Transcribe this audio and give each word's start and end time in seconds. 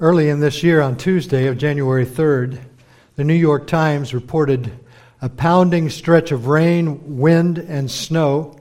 Early 0.00 0.28
in 0.28 0.38
this 0.38 0.62
year, 0.62 0.80
on 0.80 0.96
Tuesday 0.96 1.48
of 1.48 1.58
January 1.58 2.06
3rd, 2.06 2.60
the 3.16 3.24
New 3.24 3.34
York 3.34 3.66
Times 3.66 4.14
reported 4.14 4.70
a 5.20 5.28
pounding 5.28 5.90
stretch 5.90 6.30
of 6.30 6.46
rain, 6.46 7.18
wind, 7.18 7.58
and 7.58 7.90
snow 7.90 8.54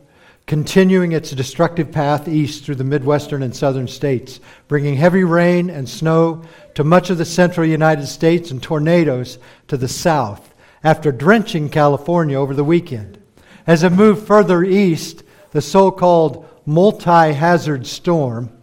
continuing 0.47 1.11
its 1.11 1.29
destructive 1.29 1.91
path 1.91 2.27
east 2.27 2.63
through 2.63 2.73
the 2.73 2.83
Midwestern 2.83 3.43
and 3.43 3.55
Southern 3.55 3.87
states, 3.87 4.39
bringing 4.67 4.95
heavy 4.95 5.23
rain 5.23 5.69
and 5.69 5.87
snow 5.87 6.41
to 6.73 6.83
much 6.83 7.11
of 7.11 7.19
the 7.19 7.25
central 7.25 7.67
United 7.67 8.07
States 8.07 8.49
and 8.49 8.63
tornadoes 8.63 9.37
to 9.67 9.77
the 9.77 9.87
south 9.87 10.55
after 10.83 11.11
drenching 11.11 11.69
California 11.69 12.35
over 12.39 12.55
the 12.55 12.63
weekend. 12.63 13.21
As 13.67 13.83
it 13.83 13.91
moved 13.91 14.25
further 14.25 14.63
east, 14.63 15.21
the 15.51 15.61
so 15.61 15.91
called 15.91 16.49
multi 16.65 17.33
hazard 17.33 17.85
storm 17.85 18.56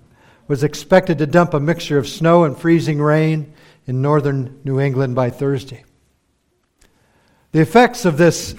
was 0.46 0.62
expected 0.62 1.18
to 1.18 1.26
dump 1.26 1.54
a 1.54 1.60
mixture 1.60 1.98
of 1.98 2.08
snow 2.08 2.44
and 2.44 2.56
freezing 2.56 3.00
rain 3.00 3.52
in 3.86 4.02
northern 4.02 4.60
New 4.64 4.80
England 4.80 5.14
by 5.14 5.30
Thursday. 5.30 5.84
The 7.52 7.60
effects 7.60 8.04
of 8.04 8.18
this 8.18 8.54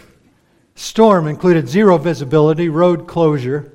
storm 0.75 1.27
included 1.27 1.67
zero 1.67 1.97
visibility, 1.97 2.69
road 2.69 3.07
closure, 3.07 3.73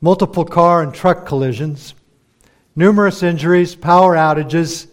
multiple 0.00 0.44
car 0.44 0.82
and 0.82 0.94
truck 0.94 1.26
collisions, 1.26 1.94
numerous 2.76 3.22
injuries, 3.22 3.74
power 3.74 4.14
outages, 4.14 4.86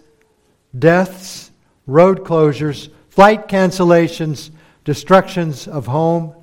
deaths, 0.77 1.51
road 1.85 2.23
closures, 2.23 2.89
flight 3.09 3.47
cancellations, 3.47 4.51
destructions 4.83 5.67
of 5.67 5.87
home, 5.87 6.33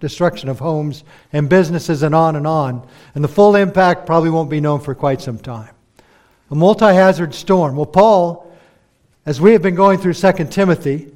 destruction 0.00 0.48
of 0.48 0.58
homes 0.58 1.04
and 1.32 1.48
businesses, 1.48 2.02
and 2.02 2.14
on 2.14 2.36
and 2.36 2.46
on. 2.46 2.86
And 3.14 3.22
the 3.22 3.28
full 3.28 3.56
impact 3.56 4.06
probably 4.06 4.30
won't 4.30 4.50
be 4.50 4.60
known 4.60 4.80
for 4.80 4.94
quite 4.94 5.20
some 5.20 5.38
time. 5.38 5.74
A 6.50 6.54
multi 6.54 6.86
hazard 6.86 7.34
storm. 7.34 7.76
Well, 7.76 7.86
Paul, 7.86 8.52
as 9.26 9.40
we 9.40 9.52
have 9.52 9.62
been 9.62 9.74
going 9.74 9.98
through 9.98 10.14
2 10.14 10.32
Timothy, 10.46 11.12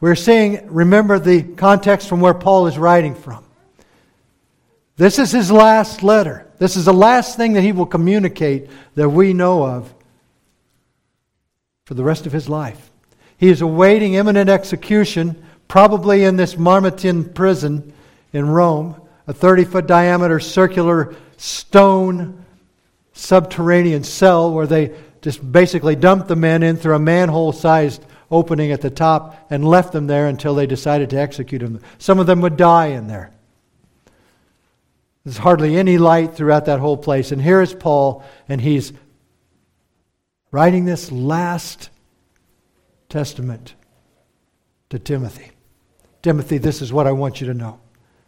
we're 0.00 0.16
seeing, 0.16 0.66
remember 0.66 1.18
the 1.18 1.42
context 1.42 2.08
from 2.08 2.20
where 2.20 2.34
Paul 2.34 2.66
is 2.66 2.76
writing 2.76 3.14
from. 3.14 3.44
This 4.96 5.18
is 5.18 5.30
his 5.30 5.50
last 5.50 6.02
letter. 6.02 6.46
This 6.58 6.76
is 6.76 6.84
the 6.84 6.92
last 6.92 7.36
thing 7.36 7.54
that 7.54 7.62
he 7.62 7.72
will 7.72 7.86
communicate 7.86 8.68
that 8.94 9.08
we 9.08 9.32
know 9.32 9.64
of 9.64 9.92
for 11.86 11.94
the 11.94 12.04
rest 12.04 12.26
of 12.26 12.32
his 12.32 12.48
life. 12.48 12.90
He 13.36 13.48
is 13.48 13.60
awaiting 13.60 14.14
imminent 14.14 14.48
execution, 14.48 15.42
probably 15.66 16.24
in 16.24 16.36
this 16.36 16.56
Mamertine 16.56 17.24
prison 17.24 17.92
in 18.32 18.48
Rome, 18.48 19.00
a 19.26 19.32
30 19.32 19.64
foot 19.64 19.86
diameter 19.86 20.40
circular 20.40 21.14
stone 21.36 22.44
subterranean 23.12 24.04
cell 24.04 24.52
where 24.52 24.66
they 24.66 24.96
just 25.20 25.52
basically 25.52 25.94
dumped 25.94 26.28
the 26.28 26.36
men 26.36 26.62
in 26.62 26.76
through 26.76 26.94
a 26.94 26.98
manhole 26.98 27.52
sized 27.52 28.04
opening 28.30 28.72
at 28.72 28.80
the 28.80 28.90
top 28.90 29.46
and 29.50 29.64
left 29.64 29.92
them 29.92 30.06
there 30.06 30.26
until 30.26 30.54
they 30.54 30.66
decided 30.66 31.10
to 31.10 31.16
execute 31.16 31.60
them. 31.60 31.80
Some 31.98 32.18
of 32.18 32.26
them 32.26 32.40
would 32.40 32.56
die 32.56 32.86
in 32.86 33.06
there. 33.06 33.30
There's 35.24 35.36
hardly 35.36 35.76
any 35.76 35.98
light 35.98 36.34
throughout 36.34 36.64
that 36.64 36.80
whole 36.80 36.96
place. 36.96 37.30
And 37.30 37.40
here 37.40 37.60
is 37.60 37.74
Paul, 37.74 38.24
and 38.48 38.60
he's 38.60 38.92
writing 40.50 40.84
this 40.84 41.12
last 41.12 41.90
testament 43.08 43.74
to 44.90 44.98
Timothy. 44.98 45.50
Timothy, 46.22 46.58
this 46.58 46.82
is 46.82 46.92
what 46.92 47.06
I 47.06 47.12
want 47.12 47.40
you 47.40 47.46
to 47.48 47.54
know. 47.54 47.78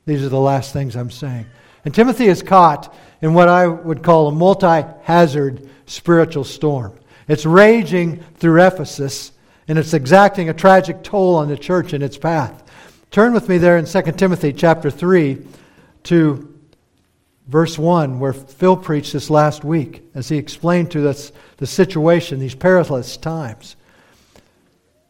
These 0.07 0.25
are 0.25 0.29
the 0.29 0.39
last 0.39 0.73
things 0.73 0.97
I'm 0.97 1.11
saying. 1.11 1.47
And 1.85 1.95
Timothy 1.95 2.27
is 2.27 2.43
caught 2.43 2.95
in 3.21 3.35
what 3.35 3.49
I 3.49 3.67
would 3.67 4.03
call 4.03 4.29
a 4.29 4.33
multi 4.33 4.85
hazard 5.03 5.69
spiritual 5.87 6.45
storm. 6.45 6.99
It's 7.29 7.47
raging 7.47 8.23
through 8.37 8.63
Ephesus, 8.63 9.33
and 9.69 9.79
it's 9.79 9.95
exacting 9.95 10.49
a 10.49 10.55
tragic 10.55 11.03
toll 11.03 11.37
on 11.37 11.49
the 11.49 11.57
church 11.57 11.95
in 11.95 12.03
its 12.03 12.19
path. 12.19 12.63
Turn 13.11 13.33
with 13.33 13.49
me 13.49 13.59
there 13.59 13.79
in 13.79 13.87
2 13.87 14.03
Timothy 14.13 14.53
chapter 14.53 14.91
3 14.91 15.47
to 16.05 16.55
verse 17.47 17.79
1, 17.79 18.19
where 18.19 18.33
Phil 18.33 18.77
preached 18.77 19.13
this 19.13 19.31
last 19.31 19.64
week 19.64 20.03
as 20.14 20.29
he 20.29 20.37
explained 20.37 20.91
to 20.91 21.09
us 21.09 21.33
the 21.59 21.67
situation, 21.67 22.41
these 22.41 22.55
perilous 22.55 23.17
times. 23.17 23.77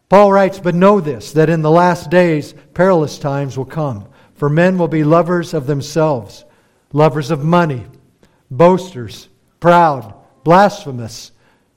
Paul 0.09 0.33
writes, 0.33 0.59
But 0.59 0.75
know 0.75 1.01
this, 1.01 1.33
that 1.33 1.49
in 1.49 1.63
the 1.63 1.71
last 1.71 2.11
days 2.11 2.55
perilous 2.75 3.19
times 3.19 3.57
will 3.57 3.65
come. 3.65 4.07
For 4.35 4.49
men 4.49 4.79
will 4.79 4.89
be 4.89 5.05
lovers 5.05 5.55
of 5.55 5.67
themselves, 5.67 6.45
lovers 6.93 7.31
of 7.31 7.45
money, 7.45 7.85
boasters, 8.51 9.29
proud, 9.61 10.15
blasphemous, 10.43 11.33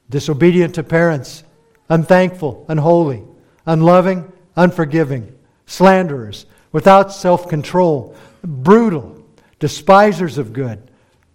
disobedient 0.09 0.75
to 0.75 0.83
parents, 0.83 1.43
unthankful, 1.89 2.65
unholy, 2.67 3.23
unloving, 3.65 4.31
unforgiving, 4.55 5.37
slanderers, 5.65 6.45
without 6.71 7.13
self 7.13 7.47
control, 7.47 8.15
brutal, 8.43 9.23
despisers 9.59 10.37
of 10.37 10.53
good, 10.53 10.91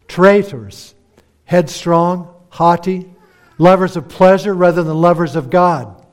traitors, 0.08 0.94
headstrong, 1.44 2.34
haughty, 2.50 3.08
lovers 3.58 3.96
of 3.96 4.08
pleasure 4.08 4.54
rather 4.54 4.82
than 4.82 5.00
lovers 5.00 5.36
of 5.36 5.50
God, 5.50 6.04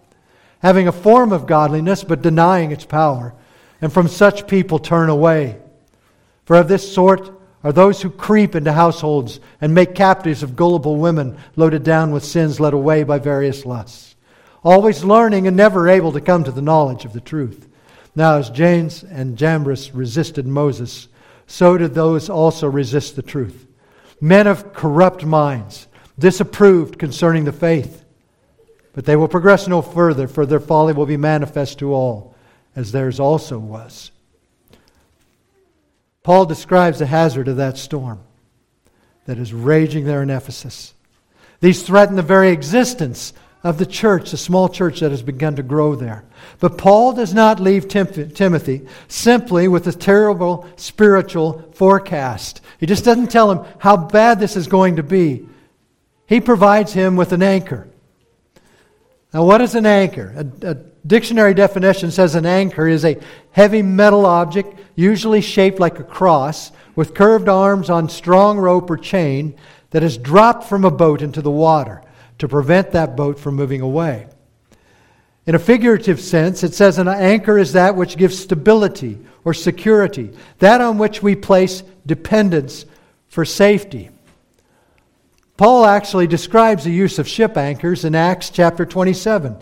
having 0.59 0.87
a 0.87 0.91
form 0.91 1.31
of 1.31 1.47
godliness 1.47 2.03
but 2.03 2.21
denying 2.21 2.71
its 2.71 2.85
power 2.85 3.33
and 3.81 3.91
from 3.91 4.07
such 4.07 4.47
people 4.47 4.79
turn 4.79 5.09
away. 5.09 5.57
For 6.45 6.55
of 6.55 6.67
this 6.67 6.93
sort 6.93 7.31
are 7.63 7.71
those 7.71 8.01
who 8.01 8.09
creep 8.09 8.55
into 8.55 8.73
households 8.73 9.39
and 9.61 9.73
make 9.73 9.95
captives 9.95 10.43
of 10.43 10.55
gullible 10.55 10.95
women 10.95 11.37
loaded 11.55 11.83
down 11.83 12.11
with 12.11 12.23
sins 12.23 12.59
led 12.59 12.73
away 12.73 13.03
by 13.03 13.19
various 13.19 13.65
lusts, 13.65 14.15
always 14.63 15.03
learning 15.03 15.47
and 15.47 15.55
never 15.55 15.87
able 15.87 16.11
to 16.13 16.21
come 16.21 16.43
to 16.43 16.51
the 16.51 16.61
knowledge 16.61 17.05
of 17.05 17.13
the 17.13 17.21
truth. 17.21 17.67
Now, 18.15 18.37
as 18.37 18.49
Jannes 18.49 19.03
and 19.03 19.37
Jambres 19.37 19.93
resisted 19.93 20.47
Moses, 20.47 21.07
so 21.47 21.77
did 21.77 21.93
those 21.93 22.29
also 22.29 22.67
resist 22.67 23.15
the 23.15 23.21
truth. 23.21 23.67
Men 24.21 24.47
of 24.47 24.73
corrupt 24.73 25.25
minds, 25.25 25.87
disapproved 26.17 26.99
concerning 26.99 27.45
the 27.45 27.51
faith. 27.51 28.03
But 28.93 29.05
they 29.05 29.15
will 29.15 29.27
progress 29.27 29.67
no 29.67 29.81
further, 29.81 30.27
for 30.27 30.45
their 30.45 30.59
folly 30.59 30.93
will 30.93 31.05
be 31.05 31.17
manifest 31.17 31.79
to 31.79 31.93
all 31.93 32.35
as 32.75 32.91
theirs 32.91 33.19
also 33.19 33.57
was. 33.57 34.11
Paul 36.23 36.45
describes 36.45 36.99
the 36.99 37.05
hazard 37.05 37.47
of 37.47 37.57
that 37.57 37.77
storm 37.77 38.19
that 39.25 39.37
is 39.37 39.53
raging 39.53 40.05
there 40.05 40.21
in 40.21 40.29
Ephesus. 40.29 40.93
These 41.59 41.83
threaten 41.83 42.15
the 42.15 42.21
very 42.21 42.49
existence 42.49 43.33
of 43.63 43.77
the 43.77 43.85
church, 43.85 44.31
the 44.31 44.37
small 44.37 44.69
church 44.69 45.01
that 45.01 45.11
has 45.11 45.21
begun 45.21 45.55
to 45.57 45.63
grow 45.63 45.95
there. 45.95 46.23
But 46.59 46.77
Paul 46.77 47.13
does 47.13 47.33
not 47.33 47.59
leave 47.59 47.87
Tim- 47.87 48.31
Timothy 48.31 48.87
simply 49.07 49.67
with 49.67 49.85
a 49.87 49.91
terrible 49.91 50.67
spiritual 50.77 51.69
forecast. 51.73 52.61
He 52.79 52.85
just 52.85 53.03
doesn't 53.03 53.31
tell 53.31 53.51
him 53.51 53.65
how 53.79 53.97
bad 53.97 54.39
this 54.39 54.55
is 54.55 54.67
going 54.67 54.95
to 54.95 55.03
be. 55.03 55.47
He 56.25 56.39
provides 56.39 56.93
him 56.93 57.15
with 57.17 57.33
an 57.33 57.43
anchor. 57.43 57.87
Now, 59.33 59.45
what 59.45 59.61
is 59.61 59.75
an 59.75 59.85
anchor? 59.85 60.33
A, 60.35 60.71
a 60.71 60.73
dictionary 61.05 61.53
definition 61.53 62.11
says 62.11 62.35
an 62.35 62.45
anchor 62.45 62.87
is 62.87 63.05
a 63.05 63.19
heavy 63.51 63.81
metal 63.81 64.25
object, 64.25 64.79
usually 64.95 65.41
shaped 65.41 65.79
like 65.79 65.99
a 65.99 66.03
cross, 66.03 66.71
with 66.95 67.13
curved 67.13 67.47
arms 67.47 67.89
on 67.89 68.09
strong 68.09 68.57
rope 68.57 68.89
or 68.89 68.97
chain 68.97 69.55
that 69.91 70.03
is 70.03 70.17
dropped 70.17 70.65
from 70.65 70.83
a 70.83 70.91
boat 70.91 71.21
into 71.21 71.41
the 71.41 71.51
water 71.51 72.01
to 72.39 72.47
prevent 72.47 72.91
that 72.91 73.15
boat 73.15 73.39
from 73.39 73.55
moving 73.55 73.81
away. 73.81 74.27
In 75.45 75.55
a 75.55 75.59
figurative 75.59 76.19
sense, 76.19 76.63
it 76.63 76.73
says 76.73 76.97
an 76.97 77.07
anchor 77.07 77.57
is 77.57 77.73
that 77.73 77.95
which 77.95 78.17
gives 78.17 78.37
stability 78.37 79.17
or 79.43 79.53
security, 79.53 80.31
that 80.59 80.81
on 80.81 80.97
which 80.97 81.23
we 81.23 81.35
place 81.35 81.81
dependence 82.05 82.85
for 83.27 83.45
safety. 83.45 84.09
Paul 85.59 85.85
actually 85.85 86.25
describes 86.25 86.85
the 86.85 86.89
use 86.89 87.19
of 87.19 87.27
ship 87.27 87.57
anchors 87.57 88.05
in 88.05 88.15
Acts 88.15 88.49
chapter 88.49 88.85
27. 88.85 89.57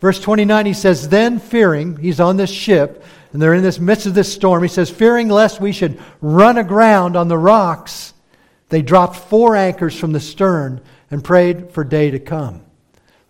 Verse 0.00 0.18
29, 0.18 0.66
he 0.66 0.72
says, 0.72 1.08
Then 1.08 1.38
fearing, 1.38 1.96
he's 1.98 2.18
on 2.18 2.36
this 2.36 2.50
ship, 2.50 3.04
and 3.32 3.40
they're 3.40 3.54
in 3.54 3.62
this 3.62 3.78
midst 3.78 4.06
of 4.06 4.14
this 4.14 4.32
storm, 4.34 4.64
he 4.64 4.68
says, 4.68 4.90
Fearing 4.90 5.28
lest 5.28 5.60
we 5.60 5.70
should 5.70 6.02
run 6.20 6.58
aground 6.58 7.14
on 7.14 7.28
the 7.28 7.38
rocks, 7.38 8.12
they 8.70 8.82
dropped 8.82 9.14
four 9.14 9.54
anchors 9.54 9.96
from 9.96 10.10
the 10.10 10.18
stern 10.18 10.80
and 11.12 11.22
prayed 11.22 11.70
for 11.70 11.84
day 11.84 12.10
to 12.10 12.18
come. 12.18 12.62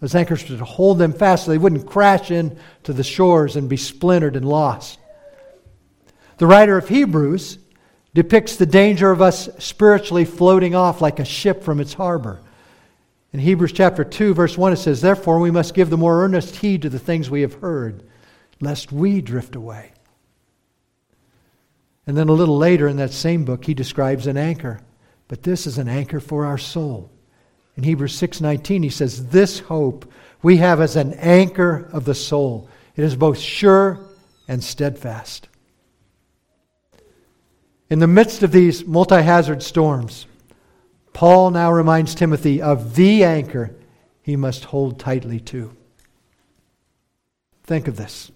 Those 0.01 0.15
anchors 0.15 0.43
to 0.45 0.57
hold 0.65 0.97
them 0.97 1.12
fast 1.12 1.45
so 1.45 1.51
they 1.51 1.59
wouldn't 1.59 1.87
crash 1.87 2.31
into 2.31 2.95
the 2.95 3.05
shores 3.05 3.57
and 3.57 3.69
be 3.69 3.77
splintered 3.77 4.37
and 4.37 4.49
lost. 4.49 4.99
The 6.39 6.47
writer 6.47 6.79
of 6.79 6.89
Hebrews 6.89 7.59
depicts 8.17 8.57
the 8.57 8.65
danger 8.65 9.11
of 9.11 9.21
us 9.21 9.47
spiritually 9.59 10.25
floating 10.25 10.75
off 10.75 11.03
like 11.03 11.21
a 11.21 11.25
ship 11.25 11.63
from 11.63 11.81
its 11.81 11.93
harbor. 11.93 12.41
In 13.35 13.41
Hebrews 13.41 13.73
chapter 13.73 14.05
2, 14.05 14.33
verse 14.33 14.57
1, 14.57 14.73
it 14.73 14.77
says, 14.77 15.03
Therefore 15.03 15.39
we 15.39 15.51
must 15.51 15.75
give 15.75 15.91
the 15.91 15.99
more 15.99 16.25
earnest 16.25 16.57
heed 16.57 16.81
to 16.81 16.89
the 16.89 16.99
things 16.99 17.29
we 17.29 17.43
have 17.43 17.61
heard, 17.61 18.03
lest 18.59 18.91
we 18.91 19.21
drift 19.21 19.55
away. 19.55 19.93
And 22.07 22.17
then 22.17 22.31
a 22.31 22.33
little 22.33 22.57
later 22.57 22.89
in 22.89 22.97
that 22.97 23.13
same 23.13 23.45
book, 23.45 23.67
he 23.67 23.75
describes 23.75 24.27
an 24.27 24.39
anchor. 24.39 24.81
But 25.29 25.43
this 25.43 25.67
is 25.67 25.77
an 25.77 25.89
anchor 25.89 26.19
for 26.19 26.47
our 26.47 26.57
soul. 26.57 27.11
In 27.77 27.83
Hebrews 27.83 28.19
6:19 28.19 28.83
he 28.83 28.89
says 28.89 29.27
this 29.27 29.59
hope 29.59 30.11
we 30.43 30.57
have 30.57 30.81
as 30.81 30.97
an 30.97 31.12
anchor 31.15 31.87
of 31.93 32.07
the 32.07 32.15
soul. 32.15 32.71
It 32.97 33.05
is 33.05 33.15
both 33.15 33.37
sure 33.37 34.01
and 34.49 34.65
steadfast. 34.65 35.49
In 37.88 38.00
the 38.00 38.06
midst 38.06 38.43
of 38.43 38.50
these 38.50 38.85
multi-hazard 38.85 39.62
storms, 39.62 40.27
Paul 41.12 41.50
now 41.50 41.73
reminds 41.73 42.15
Timothy 42.15 42.61
of 42.61 42.97
the 42.97 43.23
anchor 43.23 43.75
he 44.23 44.35
must 44.35 44.65
hold 44.65 44.99
tightly 44.99 45.38
to. 45.41 45.75
Think 47.62 47.87
of 47.87 47.97
this. 47.97 48.33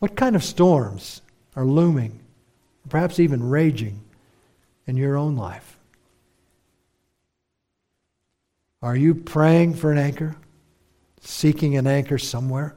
What 0.00 0.16
kind 0.16 0.36
of 0.36 0.44
storms 0.44 1.22
are 1.56 1.64
looming, 1.64 2.20
perhaps 2.88 3.18
even 3.18 3.48
raging, 3.48 4.02
in 4.86 4.96
your 4.96 5.16
own 5.16 5.36
life? 5.36 5.78
Are 8.82 8.96
you 8.96 9.14
praying 9.14 9.74
for 9.74 9.92
an 9.92 9.98
anchor? 9.98 10.36
Seeking 11.22 11.76
an 11.76 11.86
anchor 11.86 12.18
somewhere? 12.18 12.74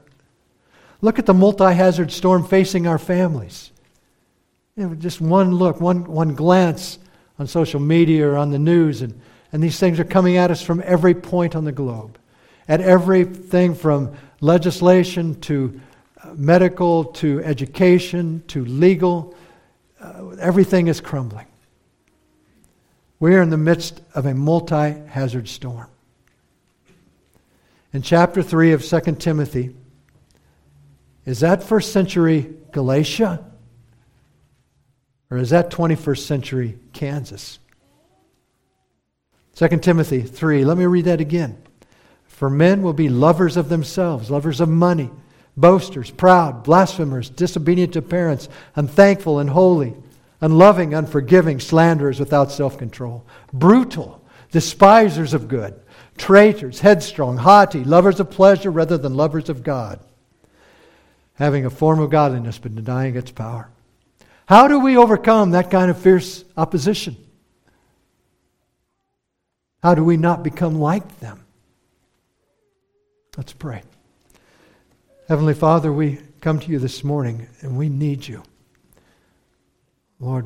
Look 1.02 1.20
at 1.20 1.26
the 1.26 1.34
multi 1.34 1.74
hazard 1.74 2.14
storm 2.14 2.46
facing 2.46 2.88
our 2.88 2.98
families. 2.98 3.73
You 4.76 4.88
know, 4.88 4.96
just 4.96 5.22
one 5.22 5.54
look, 5.54 5.80
one, 5.80 6.06
one 6.06 6.34
glance 6.34 6.98
on 7.38 7.46
social 7.46 7.80
media 7.80 8.28
or 8.28 8.38
on 8.38 8.50
the 8.50 8.58
news, 8.58 9.04
and, 9.04 9.20
and 9.52 9.62
these 9.62 9.78
things 9.78 10.00
are 10.00 10.04
coming 10.04 10.38
at 10.38 10.50
us 10.50 10.64
from 10.64 10.82
every 10.84 11.14
point 11.14 11.56
on 11.56 11.64
the 11.64 11.72
globe. 11.72 12.18
At 12.68 12.82
everything 12.82 13.76
from 13.76 14.16
legislation 14.42 15.40
to 15.42 15.80
uh, 16.24 16.34
medical 16.34 17.06
to 17.06 17.44
education 17.44 18.44
to 18.48 18.66
legal, 18.66 19.36
uh, 20.02 20.30
everything 20.40 20.88
is 20.88 21.00
crumbling. 21.00 21.46
We 23.20 23.36
are 23.36 23.44
in 23.44 23.52
the 23.52 23.58
midst 23.58 24.02
of 24.16 24.26
a 24.26 24.34
multi 24.34 24.96
hazard 25.08 25.48
storm. 25.48 25.88
In 27.94 28.02
chapter 28.02 28.42
3 28.42 28.72
of 28.72 28.84
2 28.84 29.02
Timothy, 29.18 29.76
is 31.26 31.42
that 31.42 31.62
first 31.62 31.94
century 31.94 32.56
Galatia? 32.72 33.53
Or 35.34 35.38
is 35.38 35.50
that 35.50 35.72
21st 35.72 36.20
century 36.20 36.78
Kansas? 36.94 37.58
2 39.56 39.68
Timothy 39.80 40.22
3, 40.22 40.64
let 40.64 40.78
me 40.78 40.86
read 40.86 41.06
that 41.06 41.22
again. 41.22 41.58
For 42.28 42.52
men 42.52 42.84
will 42.84 42.94
be 42.94 43.10
lovers 43.10 43.58
of 43.58 43.68
themselves, 43.68 44.30
lovers 44.30 44.62
of 44.62 44.70
money, 44.70 45.10
boasters, 45.58 46.12
proud, 46.12 46.64
blasphemers, 46.64 47.32
disobedient 47.32 47.94
to 47.94 48.04
parents, 48.04 48.48
unthankful 48.76 49.40
and 49.40 49.50
holy, 49.50 49.96
unloving, 50.40 50.94
unforgiving, 50.94 51.60
slanderers 51.60 52.20
without 52.20 52.52
self 52.52 52.78
control, 52.78 53.26
brutal, 53.52 54.24
despisers 54.52 55.34
of 55.34 55.48
good, 55.48 55.74
traitors, 56.16 56.80
headstrong, 56.80 57.38
haughty, 57.38 57.84
lovers 57.84 58.20
of 58.20 58.30
pleasure 58.30 58.70
rather 58.70 59.00
than 59.00 59.16
lovers 59.16 59.50
of 59.50 59.64
God, 59.64 60.00
having 61.34 61.66
a 61.66 61.72
form 61.72 62.00
of 62.00 62.12
godliness 62.12 62.60
but 62.60 62.76
denying 62.76 63.16
its 63.16 63.32
power. 63.32 63.73
How 64.54 64.68
do 64.68 64.78
we 64.78 64.98
overcome 64.98 65.50
that 65.50 65.72
kind 65.72 65.90
of 65.90 65.98
fierce 65.98 66.46
opposition? 66.56 67.18
How 69.82 69.96
do 69.96 70.04
we 70.04 70.16
not 70.16 70.44
become 70.44 70.76
like 70.76 71.20
them? 71.20 71.44
Let's 73.36 73.52
pray. 73.52 73.82
Heavenly 75.28 75.56
Father, 75.56 75.92
we 75.92 76.20
come 76.40 76.60
to 76.60 76.70
you 76.70 76.78
this 76.78 77.04
morning 77.04 77.48
and 77.62 77.76
we 77.76 77.90
need 77.90 78.28
you. 78.28 78.44
Lord, 80.20 80.46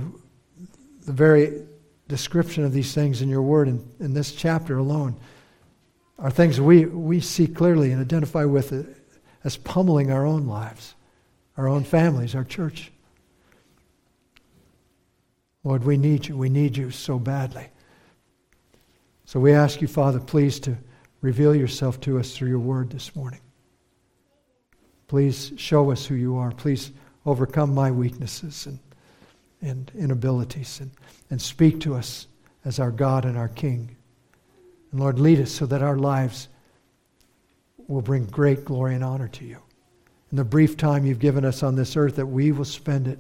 the 1.06 1.12
very 1.12 1.64
description 2.08 2.64
of 2.64 2.72
these 2.72 2.94
things 2.94 3.22
in 3.22 3.28
your 3.28 3.42
word 3.42 3.68
in, 3.68 3.86
in 4.00 4.14
this 4.14 4.32
chapter 4.32 4.78
alone 4.78 5.18
are 6.18 6.32
things 6.32 6.62
we, 6.62 6.86
we 6.86 7.20
see 7.20 7.46
clearly 7.46 7.92
and 7.92 8.00
identify 8.00 8.46
with 8.46 8.72
uh, 8.72 8.84
as 9.44 9.58
pummeling 9.58 10.14
our 10.14 10.26
own 10.26 10.48
lives, 10.48 10.96
our 11.58 11.68
own 11.68 11.84
families, 11.84 12.36
our 12.36 12.46
church. 12.46 12.94
Lord, 15.68 15.84
we 15.84 15.98
need 15.98 16.26
you. 16.30 16.38
We 16.38 16.48
need 16.48 16.78
you 16.78 16.92
so 16.92 17.20
badly. 17.20 17.68
So 19.26 19.38
we 19.38 19.52
ask 19.52 19.82
you, 19.82 19.88
Father, 19.90 20.18
please 20.18 20.62
to 20.62 20.78
reveal 21.20 21.54
yourself 21.54 22.00
to 22.02 22.20
us 22.20 22.34
through 22.34 22.48
your 22.48 22.60
word 22.60 22.90
this 22.90 23.14
morning. 23.18 23.42
Please 25.10 25.52
show 25.58 25.92
us 25.92 26.06
who 26.06 26.16
you 26.16 26.38
are. 26.38 26.52
Please 26.52 26.94
overcome 27.26 27.76
my 27.76 27.92
weaknesses 27.92 28.66
and, 28.66 28.80
and 29.62 29.92
inabilities 30.00 30.80
and, 30.80 30.90
and 31.32 31.42
speak 31.42 31.82
to 31.82 31.96
us 31.96 32.28
as 32.64 32.80
our 32.80 32.92
God 32.92 33.26
and 33.26 33.38
our 33.38 33.50
King. 33.50 33.94
And 34.94 35.02
Lord, 35.02 35.20
lead 35.20 35.42
us 35.42 35.52
so 35.52 35.66
that 35.66 35.84
our 35.84 35.98
lives 35.98 36.48
will 37.90 38.02
bring 38.02 38.24
great 38.28 38.64
glory 38.64 38.96
and 38.96 39.04
honor 39.04 39.28
to 39.28 39.44
you. 39.44 39.58
In 40.32 40.38
the 40.38 40.46
brief 40.46 40.78
time 40.78 41.06
you've 41.06 41.20
given 41.20 41.44
us 41.44 41.62
on 41.62 41.76
this 41.76 41.98
earth, 41.98 42.16
that 42.16 42.26
we 42.26 42.54
will 42.54 42.64
spend 42.64 43.10
it 43.10 43.20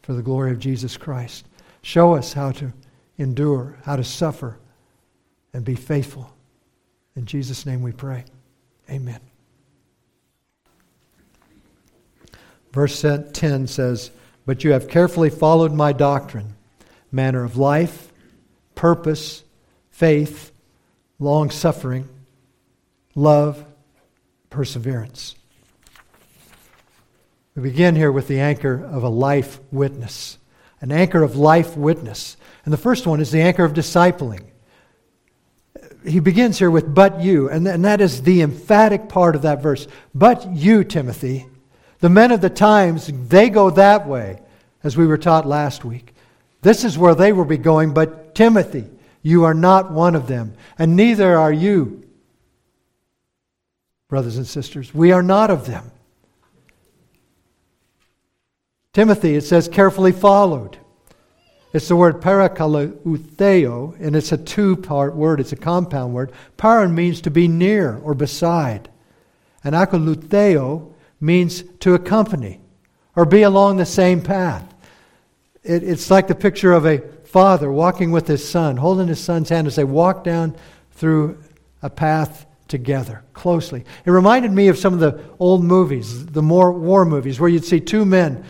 for 0.00 0.14
the 0.14 0.22
glory 0.22 0.50
of 0.50 0.58
Jesus 0.58 0.96
Christ. 0.96 1.44
Show 1.84 2.14
us 2.14 2.32
how 2.32 2.50
to 2.52 2.72
endure, 3.18 3.76
how 3.84 3.96
to 3.96 4.04
suffer, 4.04 4.58
and 5.52 5.66
be 5.66 5.74
faithful. 5.74 6.34
In 7.14 7.26
Jesus' 7.26 7.66
name 7.66 7.82
we 7.82 7.92
pray. 7.92 8.24
Amen. 8.88 9.20
Verse 12.72 13.02
10 13.02 13.66
says, 13.66 14.10
But 14.46 14.64
you 14.64 14.72
have 14.72 14.88
carefully 14.88 15.28
followed 15.28 15.74
my 15.74 15.92
doctrine, 15.92 16.56
manner 17.12 17.44
of 17.44 17.58
life, 17.58 18.10
purpose, 18.74 19.44
faith, 19.90 20.52
long 21.18 21.50
suffering, 21.50 22.08
love, 23.14 23.62
perseverance. 24.48 25.34
We 27.54 27.60
begin 27.60 27.94
here 27.94 28.10
with 28.10 28.26
the 28.26 28.40
anchor 28.40 28.82
of 28.82 29.02
a 29.02 29.10
life 29.10 29.60
witness, 29.70 30.38
an 30.84 30.92
anchor 30.92 31.22
of 31.22 31.34
life 31.34 31.78
witness. 31.78 32.36
And 32.66 32.72
the 32.72 32.76
first 32.78 33.06
one 33.06 33.18
is 33.18 33.30
the 33.30 33.40
anchor 33.40 33.64
of 33.64 33.72
discipling. 33.72 34.44
He 36.06 36.20
begins 36.20 36.58
here 36.58 36.70
with, 36.70 36.94
but 36.94 37.22
you, 37.22 37.48
and 37.48 37.66
that 37.86 38.02
is 38.02 38.20
the 38.20 38.42
emphatic 38.42 39.08
part 39.08 39.34
of 39.34 39.42
that 39.42 39.62
verse. 39.62 39.88
But 40.14 40.46
you, 40.54 40.84
Timothy, 40.84 41.46
the 42.00 42.10
men 42.10 42.32
of 42.32 42.42
the 42.42 42.50
times, 42.50 43.10
they 43.28 43.48
go 43.48 43.70
that 43.70 44.06
way, 44.06 44.42
as 44.82 44.94
we 44.94 45.06
were 45.06 45.16
taught 45.16 45.46
last 45.46 45.86
week. 45.86 46.14
This 46.60 46.84
is 46.84 46.98
where 46.98 47.14
they 47.14 47.32
will 47.32 47.46
be 47.46 47.56
going, 47.56 47.94
but 47.94 48.34
Timothy, 48.34 48.84
you 49.22 49.44
are 49.44 49.54
not 49.54 49.90
one 49.90 50.14
of 50.14 50.26
them, 50.26 50.52
and 50.78 50.96
neither 50.96 51.38
are 51.38 51.52
you, 51.52 52.06
brothers 54.10 54.36
and 54.36 54.46
sisters. 54.46 54.92
We 54.92 55.12
are 55.12 55.22
not 55.22 55.50
of 55.50 55.64
them. 55.64 55.90
Timothy, 58.94 59.34
it 59.34 59.42
says, 59.42 59.68
carefully 59.68 60.12
followed. 60.12 60.78
It's 61.74 61.88
the 61.88 61.96
word 61.96 62.20
parakoloutheo, 62.20 64.00
and 64.00 64.14
it's 64.14 64.30
a 64.30 64.38
two 64.38 64.76
part 64.76 65.16
word, 65.16 65.40
it's 65.40 65.52
a 65.52 65.56
compound 65.56 66.14
word. 66.14 66.30
Paran 66.56 66.94
means 66.94 67.20
to 67.22 67.30
be 67.30 67.48
near 67.48 67.98
or 67.98 68.14
beside, 68.14 68.88
and 69.64 69.74
akoloutheo 69.74 70.92
means 71.20 71.64
to 71.80 71.94
accompany 71.94 72.60
or 73.16 73.24
be 73.24 73.42
along 73.42 73.76
the 73.76 73.86
same 73.86 74.22
path. 74.22 74.72
It, 75.64 75.82
it's 75.82 76.10
like 76.10 76.28
the 76.28 76.34
picture 76.36 76.72
of 76.72 76.86
a 76.86 76.98
father 77.24 77.72
walking 77.72 78.12
with 78.12 78.28
his 78.28 78.48
son, 78.48 78.76
holding 78.76 79.08
his 79.08 79.18
son's 79.18 79.48
hand 79.48 79.66
as 79.66 79.74
they 79.74 79.82
walk 79.82 80.22
down 80.22 80.54
through 80.92 81.42
a 81.82 81.90
path 81.90 82.46
together 82.68 83.24
closely. 83.32 83.84
It 84.04 84.10
reminded 84.12 84.52
me 84.52 84.68
of 84.68 84.78
some 84.78 84.94
of 84.94 85.00
the 85.00 85.20
old 85.40 85.64
movies, 85.64 86.26
the 86.26 86.42
more 86.42 86.70
war 86.70 87.04
movies, 87.04 87.40
where 87.40 87.50
you'd 87.50 87.64
see 87.64 87.80
two 87.80 88.04
men 88.04 88.44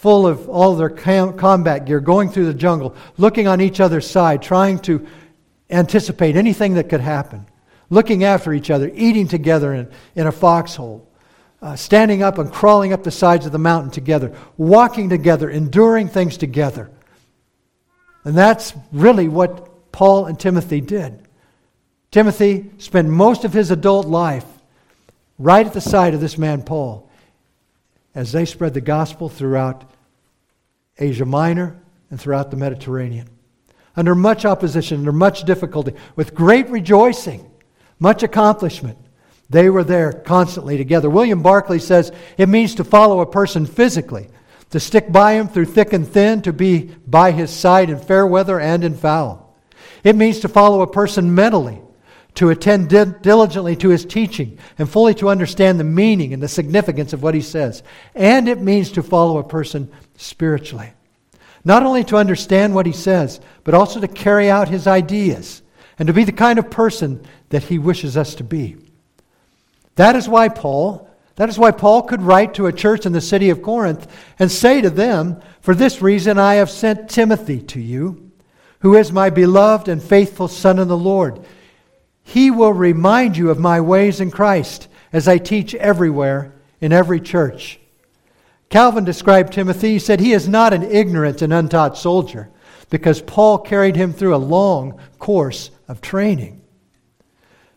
full 0.00 0.28
of 0.28 0.48
all 0.48 0.76
their 0.76 0.90
combat 0.90 1.84
gear 1.84 1.98
going 1.98 2.28
through 2.30 2.46
the 2.46 2.54
jungle, 2.54 2.94
looking 3.16 3.48
on 3.48 3.60
each 3.60 3.80
other's 3.80 4.08
side, 4.08 4.40
trying 4.40 4.78
to 4.78 5.04
anticipate 5.70 6.36
anything 6.36 6.74
that 6.74 6.88
could 6.88 7.00
happen, 7.00 7.44
looking 7.90 8.22
after 8.22 8.52
each 8.52 8.70
other, 8.70 8.92
eating 8.94 9.26
together 9.26 9.74
in, 9.74 9.90
in 10.14 10.28
a 10.28 10.32
foxhole. 10.32 11.04
Uh, 11.60 11.74
standing 11.74 12.22
up 12.22 12.38
and 12.38 12.52
crawling 12.52 12.92
up 12.92 13.02
the 13.02 13.10
sides 13.10 13.44
of 13.44 13.50
the 13.50 13.58
mountain 13.58 13.90
together, 13.90 14.32
walking 14.56 15.08
together, 15.08 15.50
enduring 15.50 16.06
things 16.06 16.36
together. 16.36 16.88
And 18.22 18.38
that's 18.38 18.74
really 18.92 19.26
what 19.26 19.90
Paul 19.90 20.26
and 20.26 20.38
Timothy 20.38 20.80
did. 20.80 21.26
Timothy 22.12 22.70
spent 22.78 23.08
most 23.08 23.44
of 23.44 23.52
his 23.52 23.72
adult 23.72 24.06
life 24.06 24.44
right 25.36 25.66
at 25.66 25.72
the 25.72 25.80
side 25.80 26.14
of 26.14 26.20
this 26.20 26.38
man, 26.38 26.62
Paul, 26.62 27.07
as 28.14 28.32
they 28.32 28.44
spread 28.44 28.74
the 28.74 28.80
gospel 28.80 29.28
throughout 29.28 29.90
Asia 30.98 31.24
Minor 31.24 31.80
and 32.10 32.20
throughout 32.20 32.50
the 32.50 32.56
Mediterranean. 32.56 33.28
Under 33.96 34.14
much 34.14 34.44
opposition, 34.44 35.00
under 35.00 35.12
much 35.12 35.44
difficulty, 35.44 35.92
with 36.16 36.34
great 36.34 36.68
rejoicing, 36.68 37.50
much 37.98 38.22
accomplishment, 38.22 38.98
they 39.50 39.70
were 39.70 39.84
there 39.84 40.12
constantly 40.12 40.76
together. 40.76 41.08
William 41.08 41.42
Barclay 41.42 41.78
says 41.78 42.12
it 42.36 42.48
means 42.48 42.74
to 42.76 42.84
follow 42.84 43.20
a 43.20 43.26
person 43.26 43.66
physically, 43.66 44.28
to 44.70 44.78
stick 44.78 45.10
by 45.10 45.32
him 45.32 45.48
through 45.48 45.64
thick 45.64 45.92
and 45.92 46.06
thin, 46.06 46.42
to 46.42 46.52
be 46.52 46.90
by 47.06 47.30
his 47.30 47.50
side 47.50 47.88
in 47.90 47.98
fair 47.98 48.26
weather 48.26 48.60
and 48.60 48.84
in 48.84 48.94
foul. 48.94 49.56
It 50.04 50.16
means 50.16 50.40
to 50.40 50.48
follow 50.48 50.82
a 50.82 50.86
person 50.86 51.34
mentally, 51.34 51.80
to 52.38 52.50
attend 52.50 52.88
diligently 52.88 53.74
to 53.74 53.88
his 53.88 54.04
teaching, 54.04 54.56
and 54.78 54.88
fully 54.88 55.12
to 55.12 55.28
understand 55.28 55.78
the 55.78 55.84
meaning 55.84 56.32
and 56.32 56.40
the 56.40 56.46
significance 56.46 57.12
of 57.12 57.20
what 57.20 57.34
he 57.34 57.40
says. 57.40 57.82
And 58.14 58.48
it 58.48 58.60
means 58.60 58.92
to 58.92 59.02
follow 59.02 59.38
a 59.38 59.44
person 59.44 59.90
spiritually. 60.16 60.92
Not 61.64 61.82
only 61.82 62.04
to 62.04 62.16
understand 62.16 62.76
what 62.76 62.86
he 62.86 62.92
says, 62.92 63.40
but 63.64 63.74
also 63.74 64.00
to 64.00 64.06
carry 64.06 64.48
out 64.48 64.68
his 64.68 64.86
ideas 64.86 65.62
and 65.98 66.06
to 66.06 66.12
be 66.12 66.22
the 66.22 66.30
kind 66.30 66.60
of 66.60 66.70
person 66.70 67.26
that 67.48 67.64
he 67.64 67.76
wishes 67.76 68.16
us 68.16 68.36
to 68.36 68.44
be. 68.44 68.76
That 69.96 70.14
is 70.14 70.28
why 70.28 70.48
Paul, 70.48 71.10
that 71.34 71.48
is 71.48 71.58
why 71.58 71.72
Paul 71.72 72.02
could 72.02 72.22
write 72.22 72.54
to 72.54 72.66
a 72.66 72.72
church 72.72 73.04
in 73.04 73.10
the 73.10 73.20
city 73.20 73.50
of 73.50 73.62
Corinth 73.62 74.06
and 74.38 74.48
say 74.48 74.80
to 74.80 74.90
them, 74.90 75.42
For 75.60 75.74
this 75.74 76.00
reason 76.00 76.38
I 76.38 76.54
have 76.54 76.70
sent 76.70 77.10
Timothy 77.10 77.62
to 77.62 77.80
you, 77.80 78.30
who 78.78 78.94
is 78.94 79.10
my 79.10 79.28
beloved 79.28 79.88
and 79.88 80.00
faithful 80.00 80.46
son 80.46 80.78
in 80.78 80.86
the 80.86 80.96
Lord. 80.96 81.44
He 82.28 82.50
will 82.50 82.74
remind 82.74 83.38
you 83.38 83.48
of 83.48 83.58
my 83.58 83.80
ways 83.80 84.20
in 84.20 84.30
Christ 84.30 84.86
as 85.14 85.26
I 85.26 85.38
teach 85.38 85.74
everywhere 85.74 86.52
in 86.78 86.92
every 86.92 87.22
church. 87.22 87.80
Calvin 88.68 89.04
described 89.04 89.50
Timothy, 89.50 89.92
he 89.92 89.98
said, 89.98 90.20
He 90.20 90.34
is 90.34 90.46
not 90.46 90.74
an 90.74 90.82
ignorant 90.82 91.40
and 91.40 91.54
untaught 91.54 91.96
soldier, 91.96 92.50
because 92.90 93.22
Paul 93.22 93.56
carried 93.56 93.96
him 93.96 94.12
through 94.12 94.34
a 94.34 94.36
long 94.36 95.00
course 95.18 95.70
of 95.88 96.02
training. 96.02 96.60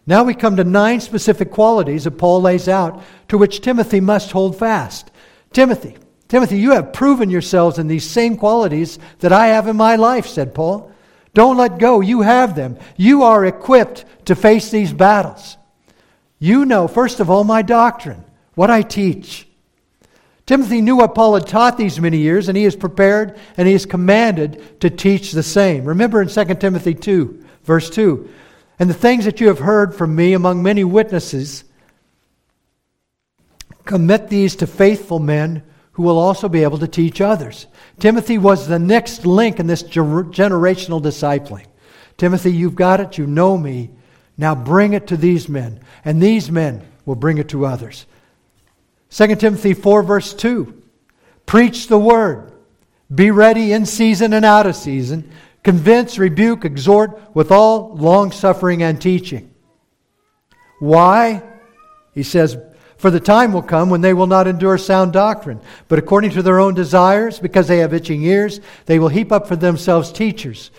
Now 0.05 0.25
we 0.25 0.33
come 0.33 0.57
to 0.57 0.65
nine 0.65 0.99
specific 0.99 1.49
qualities 1.49 2.03
that 2.03 2.17
Paul 2.17 2.41
lays 2.41 2.67
out 2.67 3.01
to 3.29 3.37
which 3.37 3.61
Timothy 3.61 4.01
must 4.01 4.31
hold 4.31 4.59
fast. 4.59 5.11
Timothy, 5.53 5.95
Timothy, 6.27 6.59
you 6.59 6.71
have 6.71 6.91
proven 6.91 7.29
yourselves 7.29 7.79
in 7.79 7.87
these 7.87 8.09
same 8.09 8.35
qualities 8.35 8.99
that 9.19 9.31
I 9.31 9.47
have 9.47 9.69
in 9.69 9.77
my 9.77 9.95
life, 9.95 10.27
said 10.27 10.53
Paul. 10.53 10.90
Don't 11.33 11.57
let 11.57 11.77
go. 11.77 12.01
You 12.01 12.21
have 12.21 12.55
them. 12.55 12.77
You 12.97 13.23
are 13.23 13.45
equipped 13.45 14.05
to 14.25 14.35
face 14.35 14.69
these 14.69 14.91
battles. 14.91 15.57
You 16.39 16.65
know, 16.65 16.87
first 16.87 17.19
of 17.19 17.29
all, 17.29 17.43
my 17.43 17.61
doctrine, 17.61 18.23
what 18.55 18.69
I 18.69 18.81
teach. 18.81 19.47
Timothy 20.45 20.81
knew 20.81 20.97
what 20.97 21.15
Paul 21.15 21.35
had 21.35 21.47
taught 21.47 21.77
these 21.77 21.99
many 21.99 22.17
years, 22.17 22.49
and 22.49 22.57
he 22.57 22.65
is 22.65 22.75
prepared 22.75 23.39
and 23.55 23.67
he 23.67 23.73
is 23.73 23.85
commanded 23.85 24.81
to 24.81 24.89
teach 24.89 25.31
the 25.31 25.43
same. 25.43 25.85
Remember 25.85 26.21
in 26.21 26.27
2 26.27 26.45
Timothy 26.55 26.93
2, 26.93 27.45
verse 27.63 27.89
2 27.89 28.29
and 28.81 28.89
the 28.89 28.95
things 28.95 29.25
that 29.25 29.39
you 29.39 29.47
have 29.47 29.59
heard 29.59 29.93
from 29.93 30.15
me 30.15 30.33
among 30.33 30.63
many 30.63 30.83
witnesses, 30.83 31.63
commit 33.85 34.27
these 34.27 34.55
to 34.55 34.65
faithful 34.65 35.19
men 35.19 35.61
who 35.93 36.03
will 36.03 36.17
also 36.17 36.47
be 36.47 36.63
able 36.63 36.77
to 36.79 36.87
teach 36.87 37.21
others. 37.21 37.67
Timothy 37.99 38.37
was 38.37 38.67
the 38.67 38.79
next 38.79 39.25
link 39.25 39.59
in 39.59 39.67
this 39.67 39.83
generational 39.83 41.01
discipling. 41.01 41.65
Timothy, 42.17 42.53
you've 42.53 42.75
got 42.75 42.99
it. 42.99 43.17
You 43.17 43.27
know 43.27 43.57
me. 43.57 43.89
Now 44.37 44.55
bring 44.55 44.93
it 44.93 45.07
to 45.07 45.17
these 45.17 45.49
men, 45.49 45.81
and 46.05 46.21
these 46.21 46.49
men 46.49 46.85
will 47.05 47.15
bring 47.15 47.37
it 47.37 47.49
to 47.49 47.65
others. 47.65 48.05
2 49.09 49.35
Timothy 49.35 49.73
4, 49.73 50.03
verse 50.03 50.33
2 50.33 50.81
Preach 51.45 51.87
the 51.87 51.99
word. 51.99 52.51
Be 53.13 53.29
ready 53.29 53.73
in 53.73 53.85
season 53.85 54.33
and 54.33 54.45
out 54.45 54.65
of 54.65 54.75
season. 54.75 55.29
Convince, 55.63 56.17
rebuke, 56.17 56.63
exhort 56.63 57.35
with 57.35 57.51
all 57.51 57.95
long 57.95 58.31
suffering 58.31 58.81
and 58.81 59.01
teaching. 59.01 59.53
Why? 60.79 61.43
He 62.13 62.23
says, 62.23 62.57
For 63.01 63.09
the 63.09 63.19
time 63.19 63.51
will 63.51 63.63
come 63.63 63.89
when 63.89 64.01
they 64.01 64.13
will 64.13 64.27
not 64.27 64.45
endure 64.45 64.77
sound 64.77 65.11
doctrine, 65.11 65.59
but 65.87 65.97
according 65.97 66.29
to 66.31 66.43
their 66.43 66.59
own 66.59 66.75
desires, 66.75 67.39
because 67.39 67.67
they 67.67 67.79
have 67.79 67.95
itching 67.95 68.21
ears, 68.21 68.59
they 68.85 68.99
will 68.99 69.07
heap 69.07 69.31
up 69.31 69.47
for 69.47 69.55
themselves 69.55 70.11
teachers, 70.11 70.69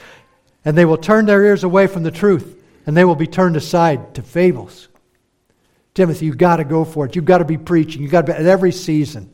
and 0.64 0.78
they 0.78 0.84
will 0.84 0.96
turn 0.96 1.26
their 1.26 1.42
ears 1.42 1.64
away 1.64 1.88
from 1.88 2.04
the 2.04 2.12
truth, 2.12 2.62
and 2.86 2.96
they 2.96 3.04
will 3.04 3.16
be 3.16 3.26
turned 3.26 3.56
aside 3.56 4.14
to 4.14 4.22
fables. 4.22 4.86
Timothy, 5.94 6.26
you've 6.26 6.38
got 6.38 6.58
to 6.58 6.64
go 6.64 6.84
for 6.84 7.06
it. 7.06 7.16
You've 7.16 7.24
got 7.24 7.38
to 7.38 7.44
be 7.44 7.58
preaching. 7.58 8.02
You've 8.02 8.12
got 8.12 8.24
to 8.26 8.32
be 8.32 8.38
at 8.38 8.46
every 8.46 8.70
season. 8.70 9.28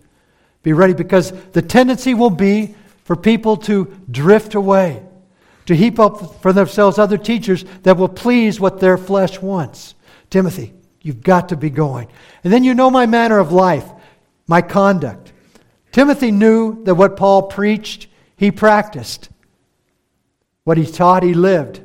Be 0.62 0.72
ready 0.72 0.94
because 0.94 1.30
the 1.52 1.60
tendency 1.60 2.14
will 2.14 2.30
be 2.30 2.74
for 3.04 3.16
people 3.16 3.58
to 3.58 3.94
drift 4.10 4.54
away 4.54 5.02
to 5.66 5.76
heap 5.76 5.98
up 5.98 6.40
for 6.40 6.54
themselves 6.54 6.98
other 6.98 7.18
teachers 7.18 7.66
that 7.82 7.98
will 7.98 8.08
please 8.08 8.58
what 8.58 8.80
their 8.80 8.96
flesh 8.96 9.42
wants. 9.42 9.94
Timothy, 10.30 10.72
you've 11.00 11.22
got 11.22 11.50
to 11.50 11.56
be 11.56 11.70
going. 11.70 12.08
And 12.44 12.52
then 12.52 12.64
you 12.64 12.74
know 12.74 12.90
my 12.90 13.06
manner 13.06 13.38
of 13.38 13.52
life, 13.52 13.88
my 14.46 14.62
conduct. 14.62 15.32
Timothy 15.92 16.30
knew 16.30 16.84
that 16.84 16.94
what 16.94 17.16
Paul 17.16 17.44
preached, 17.44 18.08
he 18.36 18.50
practiced. 18.50 19.28
What 20.64 20.78
he 20.78 20.86
taught, 20.86 21.22
he 21.22 21.34
lived. 21.34 21.82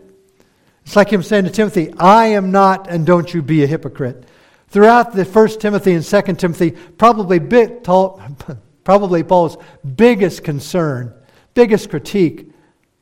It's 0.86 0.96
like 0.96 1.10
him 1.10 1.24
saying 1.24 1.46
to 1.46 1.50
Timothy, 1.50 1.94
I 1.98 2.28
am 2.28 2.52
not, 2.52 2.90
and 2.90 3.06
don't 3.06 3.34
you 3.34 3.42
be 3.42 3.64
a 3.64 3.68
hypocrite. 3.68 4.26
Throughout 4.68 5.14
the 5.14 5.24
First 5.24 5.62
Timothy 5.62 5.94
and 5.94 6.04
Second 6.04 6.40
Timothy, 6.40 6.72
probably, 6.72 7.40
bit, 7.40 7.84
probably 8.84 9.24
Paul's 9.24 9.58
biggest 9.96 10.44
concern, 10.44 11.14
biggest 11.54 11.90
critique 11.90 12.52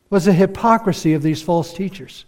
was 0.09 0.25
the 0.25 0.33
hypocrisy 0.33 1.13
of 1.13 1.23
these 1.23 1.41
false 1.41 1.73
teachers. 1.73 2.25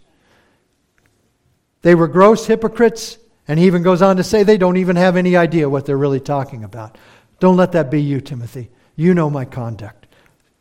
They 1.82 1.94
were 1.94 2.08
gross 2.08 2.46
hypocrites, 2.46 3.18
and 3.46 3.58
he 3.58 3.66
even 3.66 3.82
goes 3.82 4.02
on 4.02 4.16
to 4.16 4.24
say 4.24 4.42
they 4.42 4.58
don't 4.58 4.76
even 4.76 4.96
have 4.96 5.16
any 5.16 5.36
idea 5.36 5.68
what 5.68 5.86
they're 5.86 5.96
really 5.96 6.20
talking 6.20 6.64
about. 6.64 6.96
Don't 7.40 7.56
let 7.56 7.72
that 7.72 7.90
be 7.90 8.00
you, 8.00 8.20
Timothy. 8.20 8.70
You 8.96 9.14
know 9.14 9.28
my 9.28 9.44
conduct. 9.44 10.06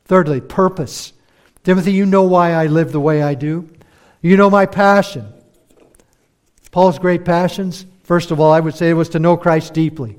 Thirdly, 0.06 0.42
purpose. 0.42 1.14
Timothy, 1.64 1.94
you 1.94 2.06
know 2.06 2.24
why 2.24 2.52
I 2.52 2.68
live 2.68 2.92
the 2.92 3.00
way 3.00 3.22
I 3.22 3.36
do. 3.36 3.70
You 4.22 4.38
know 4.38 4.50
my 4.50 4.66
passion. 4.66 5.32
Paul's 6.72 7.00
great 7.00 7.24
passions, 7.24 7.86
first 8.04 8.32
of 8.32 8.40
all, 8.40 8.52
I 8.52 8.60
would 8.60 8.76
say 8.76 8.90
it 8.90 8.94
was 8.94 9.10
to 9.10 9.20
know 9.20 9.38
Christ 9.38 9.74
deeply, 9.74 10.18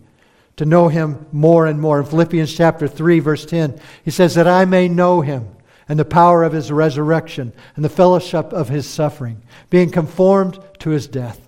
to 0.56 0.64
know 0.64 0.88
him 0.88 1.26
more 1.32 1.66
and 1.66 1.80
more. 1.80 1.98
In 2.00 2.06
Philippians 2.06 2.54
chapter 2.54 2.86
3, 2.86 3.18
verse 3.18 3.44
10, 3.44 3.80
he 4.04 4.10
says, 4.10 4.34
That 4.34 4.46
I 4.46 4.64
may 4.64 4.88
know 4.88 5.20
him 5.20 5.48
and 5.88 5.98
the 5.98 6.04
power 6.04 6.44
of 6.44 6.52
his 6.52 6.72
resurrection 6.72 7.52
and 7.76 7.84
the 7.84 7.90
fellowship 7.90 8.52
of 8.52 8.68
his 8.68 8.88
suffering, 8.88 9.42
being 9.68 9.90
conformed 9.90 10.58
to 10.78 10.90
his 10.90 11.06
death. 11.06 11.43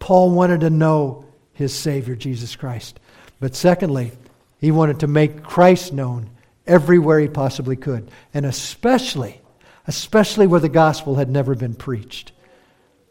Paul 0.00 0.32
wanted 0.32 0.60
to 0.62 0.70
know 0.70 1.24
his 1.52 1.72
Savior, 1.72 2.16
Jesus 2.16 2.56
Christ. 2.56 2.98
But 3.38 3.54
secondly, 3.54 4.10
he 4.58 4.72
wanted 4.72 5.00
to 5.00 5.06
make 5.06 5.44
Christ 5.44 5.92
known 5.92 6.30
everywhere 6.66 7.20
he 7.20 7.28
possibly 7.28 7.76
could, 7.76 8.10
and 8.34 8.44
especially, 8.44 9.40
especially 9.86 10.46
where 10.46 10.60
the 10.60 10.68
gospel 10.68 11.14
had 11.14 11.30
never 11.30 11.54
been 11.54 11.74
preached. 11.74 12.32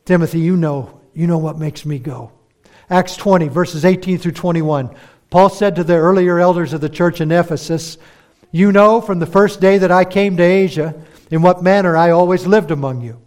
Timothy, 0.05 0.39
you 0.39 0.57
know, 0.57 0.99
you 1.13 1.27
know 1.27 1.37
what 1.37 1.57
makes 1.57 1.85
me 1.85 1.99
go. 1.99 2.31
Acts 2.89 3.15
20, 3.15 3.47
verses 3.47 3.85
18 3.85 4.17
through 4.17 4.31
21. 4.31 4.95
Paul 5.29 5.49
said 5.49 5.75
to 5.75 5.83
the 5.83 5.95
earlier 5.95 6.39
elders 6.39 6.73
of 6.73 6.81
the 6.81 6.89
church 6.89 7.21
in 7.21 7.31
Ephesus, 7.31 7.97
you 8.51 8.71
know 8.71 8.99
from 8.99 9.19
the 9.19 9.27
first 9.27 9.61
day 9.61 9.77
that 9.77 9.91
I 9.91 10.05
came 10.05 10.37
to 10.37 10.43
Asia 10.43 10.95
in 11.29 11.41
what 11.41 11.61
manner 11.61 11.95
I 11.95 12.09
always 12.09 12.47
lived 12.47 12.71
among 12.71 13.01
you, 13.01 13.21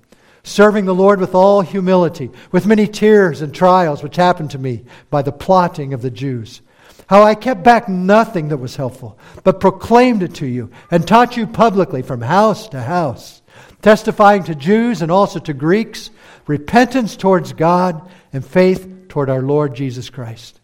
serving 0.45 0.85
the 0.85 0.95
Lord 0.95 1.21
with 1.21 1.35
all 1.35 1.61
humility, 1.61 2.31
with 2.51 2.67
many 2.67 2.87
tears 2.87 3.43
and 3.43 3.55
trials 3.55 4.03
which 4.03 4.17
happened 4.17 4.51
to 4.53 4.59
me 4.59 4.85
by 5.11 5.23
the 5.23 5.33
plotting 5.33 5.93
of 5.95 6.03
the 6.03 6.11
Jews. 6.11 6.61
How 7.07 7.23
I 7.23 7.35
kept 7.35 7.63
back 7.63 7.89
nothing 7.89 8.49
that 8.49 8.57
was 8.57 8.77
helpful, 8.77 9.19
but 9.45 9.61
proclaimed 9.61 10.23
it 10.23 10.35
to 10.37 10.47
you 10.47 10.71
and 10.91 11.07
taught 11.07 11.37
you 11.37 11.47
publicly 11.47 12.03
from 12.03 12.21
house 12.21 12.69
to 12.71 12.81
house, 12.81 13.43
testifying 13.83 14.45
to 14.45 14.55
Jews 14.55 15.03
and 15.03 15.11
also 15.13 15.39
to 15.41 15.53
Greeks 15.53 16.11
repentance 16.47 17.17
towards 17.17 17.53
God 17.53 18.11
and 18.33 18.45
faith 18.45 19.07
toward 19.09 19.31
our 19.31 19.43
Lord 19.43 19.75
Jesus 19.75 20.11
Christ. 20.11 20.61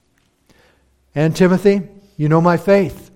And 1.15 1.37
Timothy, 1.37 1.83
you 2.17 2.29
know 2.29 2.41
my 2.41 2.57
faith 2.57 3.08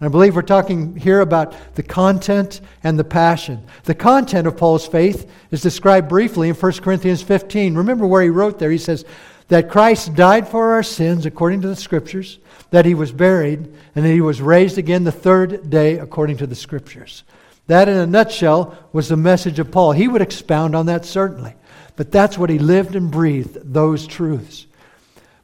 and 0.00 0.08
I 0.08 0.10
believe 0.10 0.34
we're 0.34 0.42
talking 0.42 0.96
here 0.96 1.20
about 1.20 1.54
the 1.74 1.82
content 1.82 2.62
and 2.82 2.98
the 2.98 3.04
passion. 3.04 3.62
The 3.84 3.94
content 3.94 4.46
of 4.46 4.56
Paul's 4.56 4.86
faith 4.86 5.30
is 5.50 5.60
described 5.60 6.08
briefly 6.08 6.48
in 6.48 6.54
1 6.54 6.72
Corinthians 6.78 7.20
15. 7.22 7.74
Remember 7.74 8.06
where 8.06 8.22
he 8.22 8.30
wrote 8.30 8.58
there? 8.58 8.70
He 8.70 8.78
says 8.78 9.04
that 9.48 9.68
Christ 9.68 10.14
died 10.14 10.48
for 10.48 10.72
our 10.72 10.82
sins 10.82 11.26
according 11.26 11.60
to 11.60 11.68
the 11.68 11.76
Scriptures, 11.76 12.38
that 12.70 12.86
he 12.86 12.94
was 12.94 13.12
buried, 13.12 13.58
and 13.94 14.04
that 14.04 14.12
he 14.12 14.22
was 14.22 14.40
raised 14.40 14.78
again 14.78 15.04
the 15.04 15.12
third 15.12 15.68
day 15.68 15.98
according 15.98 16.38
to 16.38 16.46
the 16.46 16.54
Scriptures. 16.54 17.24
That, 17.66 17.88
in 17.88 17.96
a 17.96 18.06
nutshell, 18.06 18.78
was 18.94 19.08
the 19.08 19.18
message 19.18 19.58
of 19.58 19.70
Paul. 19.70 19.92
He 19.92 20.08
would 20.08 20.22
expound 20.22 20.74
on 20.74 20.86
that 20.86 21.04
certainly. 21.04 21.54
But 21.96 22.10
that's 22.10 22.38
what 22.38 22.48
he 22.48 22.58
lived 22.58 22.96
and 22.96 23.10
breathed, 23.10 23.58
those 23.62 24.06
truths. 24.06 24.66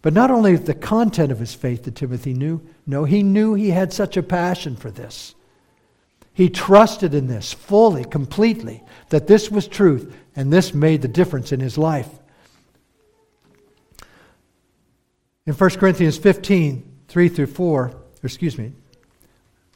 But 0.06 0.12
not 0.12 0.30
only 0.30 0.54
the 0.54 0.72
content 0.72 1.32
of 1.32 1.40
his 1.40 1.52
faith 1.52 1.82
that 1.82 1.96
Timothy 1.96 2.32
knew, 2.32 2.60
no, 2.86 3.02
he 3.02 3.24
knew 3.24 3.54
he 3.54 3.70
had 3.70 3.92
such 3.92 4.16
a 4.16 4.22
passion 4.22 4.76
for 4.76 4.88
this. 4.88 5.34
He 6.32 6.48
trusted 6.48 7.12
in 7.12 7.26
this 7.26 7.52
fully, 7.52 8.04
completely, 8.04 8.84
that 9.08 9.26
this 9.26 9.50
was 9.50 9.66
truth, 9.66 10.14
and 10.36 10.52
this 10.52 10.72
made 10.72 11.02
the 11.02 11.08
difference 11.08 11.50
in 11.50 11.58
his 11.58 11.76
life. 11.76 12.08
In 15.44 15.54
1 15.54 15.70
Corinthians 15.70 16.18
15, 16.18 16.88
3 17.08 17.28
through 17.28 17.46
4, 17.46 17.92
excuse 18.22 18.56
me, 18.56 18.74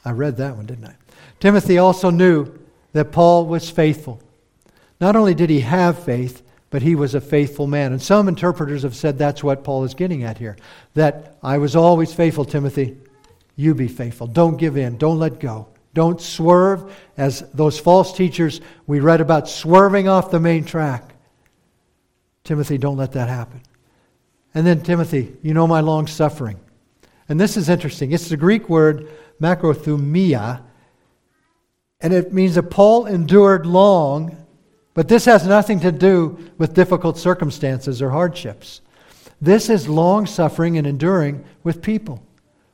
I 0.04 0.12
read 0.12 0.36
that 0.36 0.54
one, 0.54 0.66
didn't 0.66 0.84
I? 0.84 0.94
Timothy 1.40 1.76
also 1.78 2.10
knew 2.10 2.56
that 2.92 3.10
Paul 3.10 3.46
was 3.46 3.68
faithful. 3.68 4.22
Not 5.00 5.16
only 5.16 5.34
did 5.34 5.50
he 5.50 5.62
have 5.62 6.04
faith, 6.04 6.44
but 6.70 6.82
he 6.82 6.94
was 6.94 7.14
a 7.14 7.20
faithful 7.20 7.66
man. 7.66 7.92
And 7.92 8.00
some 8.00 8.28
interpreters 8.28 8.82
have 8.82 8.96
said 8.96 9.18
that's 9.18 9.42
what 9.42 9.64
Paul 9.64 9.84
is 9.84 9.94
getting 9.94 10.24
at 10.24 10.38
here. 10.38 10.56
That 10.94 11.36
I 11.42 11.58
was 11.58 11.76
always 11.76 12.14
faithful, 12.14 12.44
Timothy. 12.44 12.96
You 13.56 13.74
be 13.74 13.88
faithful. 13.88 14.26
Don't 14.26 14.56
give 14.56 14.76
in. 14.76 14.96
Don't 14.96 15.18
let 15.18 15.40
go. 15.40 15.68
Don't 15.92 16.20
swerve 16.20 16.94
as 17.16 17.40
those 17.52 17.78
false 17.78 18.16
teachers 18.16 18.60
we 18.86 19.00
read 19.00 19.20
about 19.20 19.48
swerving 19.48 20.08
off 20.08 20.30
the 20.30 20.40
main 20.40 20.64
track. 20.64 21.14
Timothy, 22.44 22.78
don't 22.78 22.96
let 22.96 23.12
that 23.12 23.28
happen. 23.28 23.60
And 24.54 24.66
then, 24.66 24.82
Timothy, 24.82 25.36
you 25.42 25.54
know 25.54 25.66
my 25.66 25.80
long 25.80 26.06
suffering. 26.06 26.58
And 27.28 27.40
this 27.40 27.56
is 27.56 27.68
interesting. 27.68 28.12
It's 28.12 28.28
the 28.28 28.36
Greek 28.36 28.68
word 28.68 29.08
macrothumia, 29.40 30.62
and 32.00 32.12
it 32.12 32.32
means 32.32 32.54
that 32.54 32.64
Paul 32.64 33.06
endured 33.06 33.66
long, 33.66 34.39
but 34.94 35.08
this 35.08 35.24
has 35.24 35.46
nothing 35.46 35.80
to 35.80 35.92
do 35.92 36.38
with 36.58 36.74
difficult 36.74 37.18
circumstances 37.18 38.02
or 38.02 38.10
hardships. 38.10 38.80
This 39.40 39.70
is 39.70 39.88
long 39.88 40.26
suffering 40.26 40.76
and 40.76 40.86
enduring 40.86 41.44
with 41.62 41.82
people, 41.82 42.22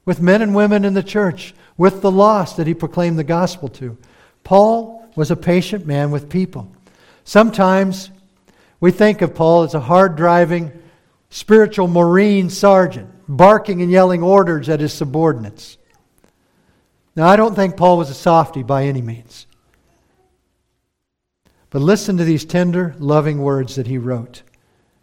with 0.05 0.21
men 0.21 0.43
and 0.43 0.55
women 0.55 0.85
in 0.85 0.95
the 0.95 1.03
church, 1.03 1.55
with 1.77 2.01
the 2.01 2.11
lost 2.11 2.57
that 2.57 2.67
he 2.67 2.75
proclaimed 2.75 3.19
the 3.19 3.25
gospel 3.25 3.69
to. 3.69 3.97
Paul 4.45 5.09
was 5.15 5.31
a 5.31 5.37
patient 5.37 5.87
man 5.87 6.11
with 6.11 6.29
people. 6.29 6.71
Sometimes 7.25 8.11
we 8.81 8.91
think 8.91 9.23
of 9.23 9.35
Paul 9.35 9.63
as 9.63 9.75
a 9.75 9.81
hard 9.81 10.17
driving, 10.17 10.73
spiritual 11.31 11.89
Marine 11.89 12.51
sergeant, 12.51 13.11
barking 13.29 13.83
and 13.83 13.91
yelling 13.91 14.23
orders 14.23 14.69
at 14.69 14.81
his 14.81 14.93
subordinates. 14.93 15.77
Now, 17.15 17.29
I 17.29 17.37
don't 17.37 17.55
think 17.55 17.77
Paul 17.77 17.99
was 17.99 18.11
a 18.11 18.15
softy 18.15 18.63
by 18.63 18.85
any 18.85 19.03
means. 19.03 19.47
But 21.77 21.83
listen 21.83 22.17
to 22.17 22.25
these 22.25 22.47
tender, 22.47 22.95
loving 22.99 23.43
words 23.43 23.75
that 23.75 23.87
he 23.87 23.99
wrote. 23.99 24.41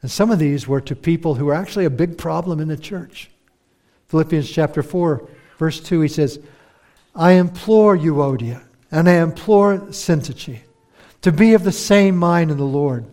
And 0.02 0.10
some 0.10 0.32
of 0.32 0.40
these 0.40 0.68
were 0.68 0.82
to 0.82 0.96
people 0.96 1.36
who 1.36 1.46
were 1.46 1.54
actually 1.54 1.86
a 1.86 1.92
big 1.92 2.18
problem 2.18 2.60
in 2.60 2.68
the 2.68 2.76
church. 2.76 3.30
Philippians 4.08 4.50
chapter 4.50 4.82
4, 4.82 5.30
verse 5.60 5.80
2, 5.80 6.02
he 6.02 6.08
says, 6.08 6.40
I 7.16 7.34
implore 7.34 7.96
Euodia 7.96 8.64
and 8.90 9.08
I 9.08 9.22
implore 9.22 9.82
Syntyche 9.92 10.62
to 11.22 11.32
be 11.32 11.54
of 11.54 11.64
the 11.64 11.72
same 11.72 12.18
mind 12.18 12.50
in 12.50 12.58
the 12.58 12.64
Lord. 12.64 13.06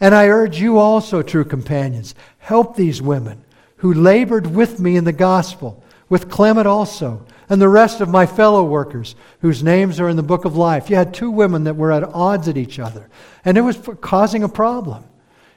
And 0.00 0.12
I 0.12 0.26
urge 0.26 0.58
you 0.58 0.78
also, 0.78 1.22
true 1.22 1.44
companions, 1.44 2.16
help 2.38 2.74
these 2.74 3.00
women 3.00 3.44
who 3.76 3.94
labored 3.94 4.48
with 4.48 4.80
me 4.80 4.96
in 4.96 5.04
the 5.04 5.12
gospel, 5.12 5.84
with 6.08 6.28
Clement 6.28 6.66
also, 6.66 7.24
and 7.48 7.60
the 7.60 7.68
rest 7.68 8.00
of 8.00 8.08
my 8.08 8.26
fellow 8.26 8.64
workers 8.64 9.14
whose 9.40 9.62
names 9.62 10.00
are 10.00 10.08
in 10.08 10.16
the 10.16 10.22
book 10.22 10.44
of 10.44 10.56
life. 10.56 10.90
You 10.90 10.96
had 10.96 11.12
two 11.12 11.30
women 11.30 11.64
that 11.64 11.76
were 11.76 11.92
at 11.92 12.02
odds 12.02 12.48
at 12.48 12.56
each 12.56 12.78
other, 12.78 13.08
and 13.44 13.58
it 13.58 13.62
was 13.62 13.78
causing 14.00 14.42
a 14.42 14.48
problem. 14.48 15.04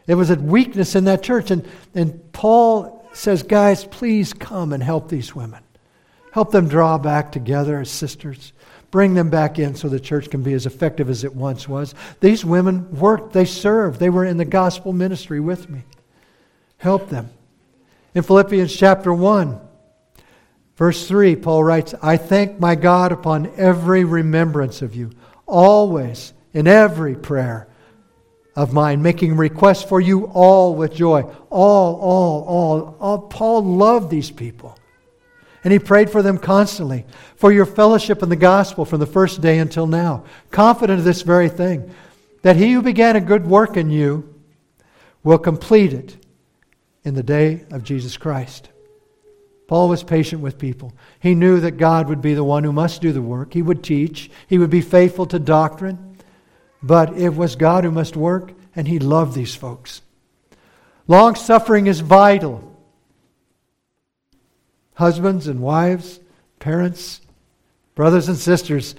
It 0.07 0.15
was 0.15 0.29
a 0.29 0.35
weakness 0.35 0.95
in 0.95 1.03
that 1.05 1.21
church. 1.21 1.51
And, 1.51 1.67
and 1.93 2.31
Paul 2.31 3.05
says, 3.13 3.43
Guys, 3.43 3.83
please 3.85 4.33
come 4.33 4.73
and 4.73 4.81
help 4.81 5.09
these 5.09 5.35
women. 5.35 5.63
Help 6.31 6.51
them 6.51 6.67
draw 6.67 6.97
back 6.97 7.31
together 7.31 7.79
as 7.79 7.89
sisters. 7.89 8.53
Bring 8.89 9.15
them 9.15 9.29
back 9.29 9.59
in 9.59 9.75
so 9.75 9.89
the 9.89 9.99
church 9.99 10.29
can 10.29 10.43
be 10.43 10.53
as 10.53 10.65
effective 10.65 11.09
as 11.09 11.25
it 11.25 11.35
once 11.35 11.67
was. 11.67 11.93
These 12.21 12.45
women 12.45 12.97
worked, 12.97 13.33
they 13.33 13.43
served, 13.43 13.99
they 13.99 14.09
were 14.09 14.23
in 14.23 14.37
the 14.37 14.45
gospel 14.45 14.93
ministry 14.93 15.41
with 15.41 15.69
me. 15.69 15.83
Help 16.77 17.09
them. 17.09 17.29
In 18.15 18.23
Philippians 18.23 18.73
chapter 18.73 19.13
1, 19.13 19.59
verse 20.77 21.07
3, 21.07 21.35
Paul 21.35 21.63
writes, 21.63 21.93
I 22.01 22.15
thank 22.15 22.59
my 22.59 22.75
God 22.75 23.11
upon 23.11 23.51
every 23.57 24.05
remembrance 24.05 24.81
of 24.81 24.95
you, 24.95 25.11
always 25.45 26.33
in 26.53 26.67
every 26.67 27.15
prayer 27.15 27.67
of 28.55 28.73
mine, 28.73 29.01
making 29.03 29.37
requests 29.37 29.83
for 29.83 30.01
you 30.01 30.25
all 30.27 30.73
with 30.73 30.95
joy. 30.95 31.21
All, 31.51 31.95
all, 31.95 32.43
all, 32.43 32.97
all. 32.99 33.19
Paul 33.19 33.63
loved 33.63 34.09
these 34.09 34.31
people. 34.31 34.77
And 35.63 35.71
he 35.71 35.79
prayed 35.79 36.09
for 36.09 36.21
them 36.21 36.37
constantly, 36.37 37.05
for 37.35 37.51
your 37.51 37.65
fellowship 37.65 38.23
in 38.23 38.29
the 38.29 38.35
gospel 38.35 38.85
from 38.85 38.99
the 38.99 39.05
first 39.05 39.41
day 39.41 39.59
until 39.59 39.85
now, 39.85 40.23
confident 40.49 40.99
of 40.99 41.05
this 41.05 41.21
very 41.23 41.49
thing, 41.49 41.93
that 42.41 42.55
he 42.55 42.71
who 42.71 42.81
began 42.81 43.15
a 43.15 43.21
good 43.21 43.45
work 43.45 43.77
in 43.77 43.89
you 43.89 44.33
will 45.23 45.37
complete 45.37 45.93
it 45.93 46.17
in 47.03 47.15
the 47.15 47.23
day 47.23 47.65
of 47.69 47.83
Jesus 47.83 48.17
Christ. 48.17 48.69
Paul 49.67 49.89
was 49.89 50.01
patient 50.01 50.41
with 50.41 50.57
people. 50.57 50.93
He 51.19 51.35
knew 51.35 51.59
that 51.59 51.77
God 51.77 52.07
would 52.07 52.21
be 52.21 52.33
the 52.33 52.43
one 52.43 52.63
who 52.63 52.71
must 52.71 53.01
do 53.01 53.11
the 53.11 53.21
work. 53.21 53.53
He 53.53 53.61
would 53.61 53.83
teach, 53.83 54.31
he 54.47 54.57
would 54.57 54.69
be 54.69 54.81
faithful 54.81 55.25
to 55.27 55.39
doctrine, 55.39 56.17
but 56.81 57.17
it 57.17 57.35
was 57.35 57.57
God 57.57 57.83
who 57.83 57.91
must 57.91 58.15
work, 58.15 58.53
and 58.75 58.87
he 58.87 58.97
loved 58.99 59.33
these 59.33 59.55
folks. 59.55 60.01
Long 61.07 61.35
suffering 61.35 61.87
is 61.87 61.99
vital. 61.99 62.63
Husbands 64.93 65.47
and 65.47 65.61
wives, 65.61 66.21
parents, 66.59 67.21
brothers 67.93 68.29
and 68.29 68.37
sisters, 68.37 68.95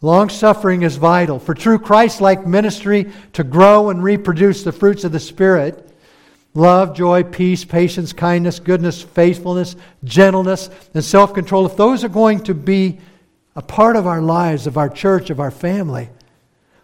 long 0.00 0.28
suffering 0.28 0.82
is 0.82 0.96
vital. 0.96 1.38
For 1.38 1.54
true 1.54 1.78
Christ 1.78 2.20
like 2.20 2.46
ministry 2.46 3.12
to 3.34 3.44
grow 3.44 3.90
and 3.90 4.02
reproduce 4.02 4.64
the 4.64 4.72
fruits 4.72 5.04
of 5.04 5.12
the 5.12 5.20
Spirit 5.20 5.89
love, 6.54 6.94
joy, 6.94 7.22
peace, 7.22 7.64
patience, 7.64 8.12
kindness, 8.12 8.58
goodness, 8.58 9.02
faithfulness, 9.02 9.76
gentleness, 10.04 10.70
and 10.94 11.04
self 11.04 11.34
control, 11.34 11.66
if 11.66 11.76
those 11.76 12.04
are 12.04 12.08
going 12.08 12.40
to 12.44 12.54
be 12.54 12.98
a 13.56 13.62
part 13.62 13.96
of 13.96 14.06
our 14.06 14.22
lives, 14.22 14.66
of 14.66 14.76
our 14.76 14.88
church, 14.88 15.30
of 15.30 15.40
our 15.40 15.50
family, 15.50 16.08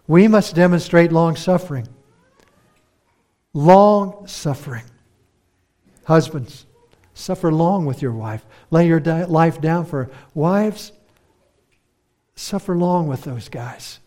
we 0.07 0.29
must 0.29 0.55
demonstrate 0.55 1.13
long 1.13 1.37
suffering. 1.37 1.89
Long 3.53 4.27
suffering. 4.27 4.85
Husbands, 6.05 6.67
suffer 7.15 7.51
long 7.53 7.87
with 7.87 8.03
your 8.03 8.13
wife. 8.13 8.45
Lay 8.71 8.87
your 8.87 9.01
di- 9.01 9.25
life 9.25 9.61
down 9.61 9.87
for 9.87 10.11
wives. 10.35 10.93
Suffer 12.37 12.77
long 12.77 13.09
with 13.09 13.25
those 13.25 13.49
guys. 13.49 13.99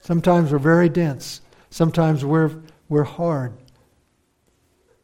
Sometimes 0.00 0.50
we're 0.50 0.58
very 0.58 0.88
dense. 0.88 1.42
Sometimes 1.70 2.24
we're, 2.24 2.50
we're 2.88 3.04
hard. 3.04 3.52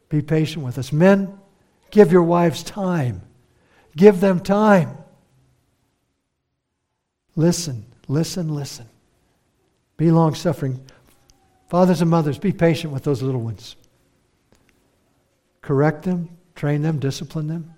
Be 0.08 0.22
patient 0.22 0.64
with 0.64 0.78
us. 0.78 0.92
Men, 0.92 1.38
give 1.90 2.12
your 2.12 2.22
wives 2.22 2.62
time. 2.62 3.22
Give 3.96 4.20
them 4.20 4.40
time. 4.40 4.96
Listen, 7.36 7.84
listen, 8.08 8.54
listen. 8.54 8.86
Be 9.96 10.10
long 10.10 10.34
suffering. 10.34 10.80
Fathers 11.68 12.00
and 12.00 12.10
mothers, 12.10 12.38
be 12.38 12.52
patient 12.52 12.92
with 12.92 13.04
those 13.04 13.22
little 13.22 13.42
ones. 13.42 13.76
Correct 15.60 16.04
them, 16.04 16.30
train 16.54 16.80
them, 16.80 16.98
discipline 16.98 17.46
them, 17.46 17.74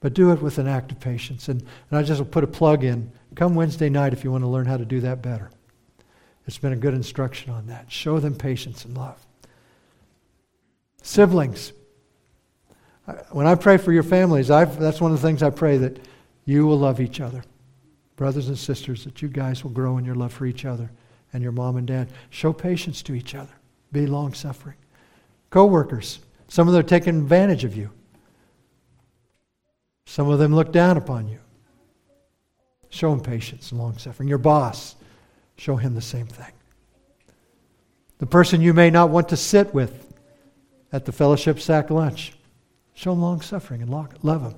but 0.00 0.14
do 0.14 0.32
it 0.32 0.40
with 0.40 0.58
an 0.58 0.66
act 0.66 0.92
of 0.92 1.00
patience. 1.00 1.48
And, 1.48 1.60
and 1.60 1.98
I 1.98 2.02
just 2.02 2.20
will 2.20 2.26
put 2.26 2.44
a 2.44 2.48
plug 2.48 2.84
in. 2.84 3.12
Come 3.34 3.54
Wednesday 3.54 3.90
night 3.90 4.14
if 4.14 4.24
you 4.24 4.32
want 4.32 4.44
to 4.44 4.48
learn 4.48 4.66
how 4.66 4.78
to 4.78 4.84
do 4.84 5.00
that 5.00 5.20
better. 5.20 5.50
It's 6.46 6.58
been 6.58 6.72
a 6.72 6.76
good 6.76 6.94
instruction 6.94 7.52
on 7.52 7.66
that. 7.66 7.92
Show 7.92 8.18
them 8.18 8.34
patience 8.34 8.84
and 8.84 8.96
love. 8.96 9.24
Siblings. 11.02 11.72
When 13.30 13.46
I 13.46 13.56
pray 13.56 13.76
for 13.76 13.92
your 13.92 14.04
families, 14.04 14.50
I've, 14.50 14.78
that's 14.78 15.00
one 15.00 15.12
of 15.12 15.20
the 15.20 15.26
things 15.26 15.42
I 15.42 15.50
pray 15.50 15.76
that 15.78 15.98
you 16.44 16.66
will 16.66 16.78
love 16.78 17.00
each 17.00 17.20
other. 17.20 17.44
Brothers 18.16 18.48
and 18.48 18.56
sisters, 18.56 19.04
that 19.04 19.20
you 19.20 19.28
guys 19.28 19.64
will 19.64 19.72
grow 19.72 19.98
in 19.98 20.04
your 20.04 20.14
love 20.14 20.32
for 20.32 20.46
each 20.46 20.64
other 20.64 20.90
and 21.32 21.42
your 21.42 21.52
mom 21.52 21.76
and 21.76 21.86
dad. 21.86 22.08
Show 22.30 22.52
patience 22.52 23.02
to 23.02 23.14
each 23.14 23.34
other. 23.34 23.52
Be 23.90 24.06
long 24.06 24.32
suffering. 24.34 24.76
Co 25.50 25.66
workers. 25.66 26.20
Some 26.48 26.68
of 26.68 26.74
them 26.74 26.80
are 26.80 26.88
taking 26.88 27.16
advantage 27.18 27.64
of 27.64 27.76
you. 27.76 27.90
Some 30.06 30.28
of 30.28 30.38
them 30.38 30.54
look 30.54 30.72
down 30.72 30.96
upon 30.96 31.28
you. 31.28 31.38
Show 32.90 33.10
them 33.10 33.20
patience 33.20 33.70
and 33.70 33.80
long 33.80 33.96
suffering. 33.98 34.28
Your 34.28 34.38
boss, 34.38 34.94
show 35.56 35.76
him 35.76 35.94
the 35.94 36.02
same 36.02 36.26
thing. 36.26 36.52
The 38.18 38.26
person 38.26 38.60
you 38.60 38.74
may 38.74 38.90
not 38.90 39.08
want 39.08 39.30
to 39.30 39.36
sit 39.36 39.74
with 39.74 40.11
at 40.92 41.04
the 41.04 41.12
fellowship 41.12 41.58
sack 41.58 41.90
lunch. 41.90 42.34
Show 42.94 43.10
them 43.12 43.22
long 43.22 43.40
suffering 43.40 43.82
and 43.82 43.90
love 43.90 44.42
them. 44.42 44.54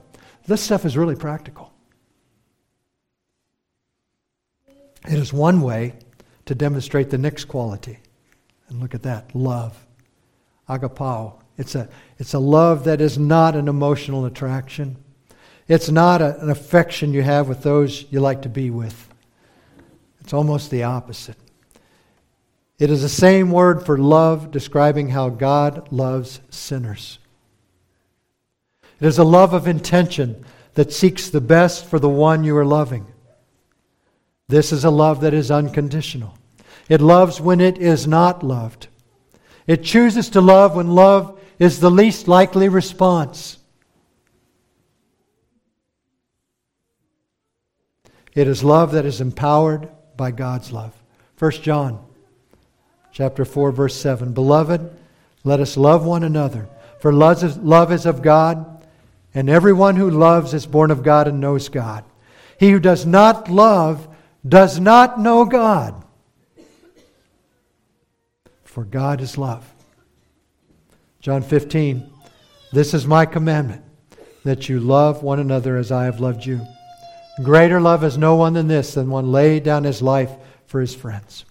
This 0.46 0.60
stuff 0.60 0.84
is 0.84 0.96
really 0.96 1.16
practical. 1.16 1.72
It 5.06 5.18
is 5.18 5.32
one 5.32 5.60
way 5.60 5.94
to 6.46 6.54
demonstrate 6.54 7.10
the 7.10 7.18
next 7.18 7.44
quality. 7.44 7.98
And 8.68 8.80
look 8.80 8.94
at 8.94 9.02
that 9.02 9.34
love. 9.34 9.86
Agapao. 10.68 11.40
It's 11.56 11.74
a, 11.74 11.88
it's 12.18 12.34
a 12.34 12.38
love 12.38 12.84
that 12.84 13.00
is 13.00 13.18
not 13.18 13.54
an 13.54 13.68
emotional 13.68 14.24
attraction. 14.24 14.96
It's 15.68 15.90
not 15.90 16.20
a, 16.20 16.40
an 16.40 16.50
affection 16.50 17.12
you 17.12 17.22
have 17.22 17.48
with 17.48 17.62
those 17.62 18.10
you 18.10 18.20
like 18.20 18.42
to 18.42 18.48
be 18.48 18.70
with. 18.70 19.08
It's 20.20 20.32
almost 20.32 20.70
the 20.70 20.82
opposite. 20.82 21.36
It 22.78 22.90
is 22.90 23.02
the 23.02 23.08
same 23.08 23.50
word 23.50 23.86
for 23.86 23.96
love 23.96 24.50
describing 24.50 25.10
how 25.10 25.28
God 25.28 25.92
loves 25.92 26.40
sinners. 26.50 27.18
It 29.00 29.06
is 29.06 29.18
a 29.18 29.24
love 29.24 29.52
of 29.52 29.68
intention 29.68 30.44
that 30.74 30.92
seeks 30.92 31.30
the 31.30 31.40
best 31.40 31.86
for 31.86 31.98
the 31.98 32.08
one 32.08 32.42
you 32.42 32.56
are 32.56 32.64
loving. 32.64 33.06
This 34.48 34.72
is 34.72 34.84
a 34.84 34.90
love 34.90 35.20
that 35.20 35.34
is 35.34 35.50
unconditional. 35.50 36.36
It 36.88 37.00
loves 37.00 37.40
when 37.40 37.60
it 37.60 37.78
is 37.78 38.06
not 38.06 38.42
loved. 38.42 38.88
It 39.66 39.84
chooses 39.84 40.28
to 40.30 40.40
love 40.40 40.74
when 40.74 40.88
love 40.88 41.40
is 41.58 41.80
the 41.80 41.90
least 41.90 42.28
likely 42.28 42.68
response. 42.68 43.58
It 48.34 48.48
is 48.48 48.64
love 48.64 48.92
that 48.92 49.06
is 49.06 49.20
empowered 49.20 49.88
by 50.16 50.32
God's 50.32 50.72
love. 50.72 50.92
1 51.38 51.52
John 51.62 52.04
chapter 53.14 53.44
4 53.44 53.70
verse 53.70 53.94
7. 53.96 54.32
Beloved, 54.32 54.90
let 55.44 55.60
us 55.60 55.76
love 55.76 56.04
one 56.04 56.24
another, 56.24 56.68
for 57.00 57.12
love 57.12 57.92
is 57.92 58.06
of 58.06 58.20
God, 58.20 58.84
and 59.32 59.48
everyone 59.48 59.96
who 59.96 60.10
loves 60.10 60.52
is 60.52 60.66
born 60.66 60.90
of 60.90 61.02
God 61.02 61.28
and 61.28 61.40
knows 61.40 61.68
God. 61.68 62.04
He 62.58 62.70
who 62.70 62.80
does 62.80 63.06
not 63.06 63.48
love 63.48 64.08
does 64.46 64.80
not 64.80 65.18
know 65.20 65.44
God, 65.44 66.04
for 68.64 68.84
God 68.84 69.20
is 69.20 69.38
love. 69.38 69.64
John 71.20 71.42
15, 71.42 72.10
this 72.72 72.94
is 72.94 73.06
my 73.06 73.26
commandment, 73.26 73.82
that 74.42 74.68
you 74.68 74.80
love 74.80 75.22
one 75.22 75.38
another 75.38 75.76
as 75.76 75.92
I 75.92 76.04
have 76.04 76.20
loved 76.20 76.44
you. 76.44 76.60
Greater 77.42 77.80
love 77.80 78.02
has 78.02 78.18
no 78.18 78.34
one 78.36 78.54
than 78.54 78.68
this, 78.68 78.94
than 78.94 79.08
one 79.08 79.30
lay 79.30 79.60
down 79.60 79.84
his 79.84 80.02
life 80.02 80.30
for 80.66 80.80
his 80.80 80.94
friends. 80.94 81.44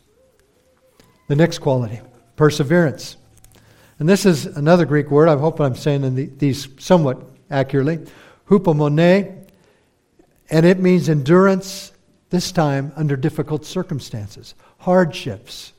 The 1.28 1.36
next 1.36 1.60
quality, 1.60 2.02
perseverance. 2.36 3.18
And 4.00 4.10
this 4.10 4.26
is 4.26 4.46
another 4.46 4.86
Greek 4.86 5.10
word. 5.10 5.30
I 5.30 5.38
hope 5.38 5.60
I'm 5.60 5.76
saying 5.76 6.38
these 6.38 6.68
somewhat 6.80 7.22
accurately. 7.50 8.00
Hupomone, 8.50 9.46
and 10.50 10.66
it 10.66 10.80
means 10.80 11.10
endurance, 11.10 11.92
this 12.30 12.52
time 12.52 12.92
under 12.96 13.16
difficult 13.16 13.66
circumstances, 13.66 14.56
hardships, 14.80 15.72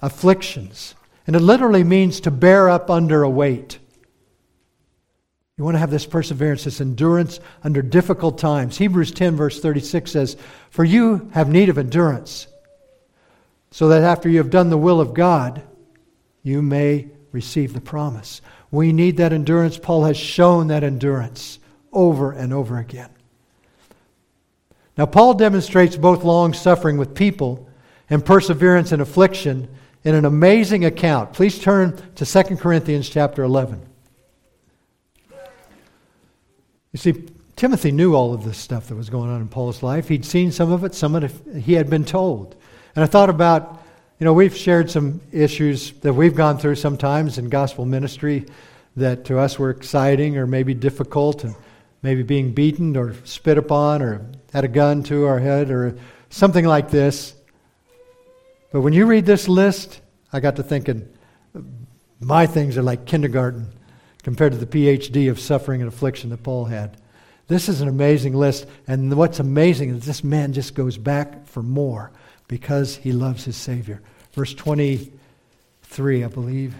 afflictions. 0.00 0.94
And 1.26 1.36
it 1.36 1.40
literally 1.40 1.84
means 1.84 2.20
to 2.20 2.30
bear 2.30 2.68
up 2.68 2.90
under 2.90 3.22
a 3.22 3.30
weight. 3.30 3.78
You 5.58 5.64
want 5.64 5.74
to 5.74 5.80
have 5.80 5.90
this 5.90 6.06
perseverance, 6.06 6.64
this 6.64 6.80
endurance 6.80 7.38
under 7.62 7.82
difficult 7.82 8.38
times. 8.38 8.78
Hebrews 8.78 9.12
10, 9.12 9.36
verse 9.36 9.60
36 9.60 10.10
says, 10.10 10.36
For 10.70 10.84
you 10.84 11.30
have 11.34 11.48
need 11.48 11.68
of 11.68 11.78
endurance, 11.78 12.46
so 13.72 13.88
that 13.88 14.02
after 14.02 14.28
you 14.28 14.38
have 14.38 14.50
done 14.50 14.70
the 14.70 14.78
will 14.78 15.00
of 15.00 15.14
God, 15.14 15.62
you 16.42 16.60
may 16.62 17.08
receive 17.32 17.72
the 17.72 17.80
promise. 17.80 18.42
We 18.70 18.92
need 18.92 19.16
that 19.16 19.32
endurance. 19.32 19.78
Paul 19.78 20.04
has 20.04 20.16
shown 20.16 20.68
that 20.68 20.84
endurance 20.84 21.58
over 21.90 22.32
and 22.32 22.52
over 22.52 22.78
again. 22.78 23.08
Now, 24.96 25.06
Paul 25.06 25.34
demonstrates 25.34 25.96
both 25.96 26.22
long 26.22 26.52
suffering 26.52 26.98
with 26.98 27.14
people 27.14 27.66
and 28.10 28.24
perseverance 28.24 28.92
in 28.92 29.00
affliction 29.00 29.68
in 30.04 30.14
an 30.14 30.26
amazing 30.26 30.84
account. 30.84 31.32
Please 31.32 31.58
turn 31.58 31.96
to 32.16 32.26
2 32.26 32.56
Corinthians 32.56 33.08
chapter 33.08 33.42
11. 33.42 33.80
You 36.92 36.98
see, 36.98 37.24
Timothy 37.56 37.90
knew 37.90 38.14
all 38.14 38.34
of 38.34 38.44
this 38.44 38.58
stuff 38.58 38.88
that 38.88 38.96
was 38.96 39.08
going 39.08 39.30
on 39.30 39.40
in 39.40 39.48
Paul's 39.48 39.82
life. 39.82 40.08
He'd 40.08 40.26
seen 40.26 40.52
some 40.52 40.70
of 40.70 40.84
it, 40.84 40.94
some 40.94 41.14
of 41.14 41.24
it 41.24 41.62
he 41.62 41.72
had 41.72 41.88
been 41.88 42.04
told. 42.04 42.54
And 42.94 43.02
I 43.02 43.06
thought 43.06 43.30
about, 43.30 43.82
you 44.18 44.24
know, 44.24 44.34
we've 44.34 44.56
shared 44.56 44.90
some 44.90 45.20
issues 45.32 45.92
that 46.00 46.12
we've 46.12 46.34
gone 46.34 46.58
through 46.58 46.74
sometimes 46.74 47.38
in 47.38 47.48
gospel 47.48 47.86
ministry 47.86 48.46
that 48.96 49.24
to 49.24 49.38
us 49.38 49.58
were 49.58 49.70
exciting 49.70 50.36
or 50.36 50.46
maybe 50.46 50.74
difficult, 50.74 51.44
and 51.44 51.54
maybe 52.02 52.22
being 52.22 52.52
beaten 52.52 52.96
or 52.96 53.14
spit 53.24 53.56
upon 53.56 54.02
or 54.02 54.26
had 54.52 54.64
a 54.64 54.68
gun 54.68 55.02
to 55.04 55.24
our 55.24 55.38
head 55.38 55.70
or 55.70 55.96
something 56.28 56.66
like 56.66 56.90
this. 56.90 57.34
But 58.72 58.82
when 58.82 58.92
you 58.92 59.06
read 59.06 59.24
this 59.24 59.48
list, 59.48 60.00
I 60.32 60.40
got 60.40 60.56
to 60.56 60.62
thinking, 60.62 61.08
my 62.20 62.46
things 62.46 62.76
are 62.76 62.82
like 62.82 63.06
kindergarten 63.06 63.68
compared 64.22 64.52
to 64.52 64.58
the 64.58 64.66
PhD 64.66 65.30
of 65.30 65.40
suffering 65.40 65.80
and 65.80 65.88
affliction 65.88 66.30
that 66.30 66.42
Paul 66.42 66.66
had. 66.66 66.98
This 67.48 67.68
is 67.68 67.80
an 67.80 67.88
amazing 67.88 68.34
list, 68.34 68.66
and 68.86 69.14
what's 69.16 69.40
amazing 69.40 69.90
is 69.90 70.04
this 70.04 70.22
man 70.22 70.52
just 70.52 70.74
goes 70.74 70.98
back 70.98 71.46
for 71.46 71.62
more 71.62 72.12
because 72.48 72.96
he 72.96 73.12
loves 73.12 73.44
his 73.44 73.56
Savior. 73.56 74.00
Verse 74.32 74.54
23, 74.54 76.24
I 76.24 76.28
believe. 76.28 76.74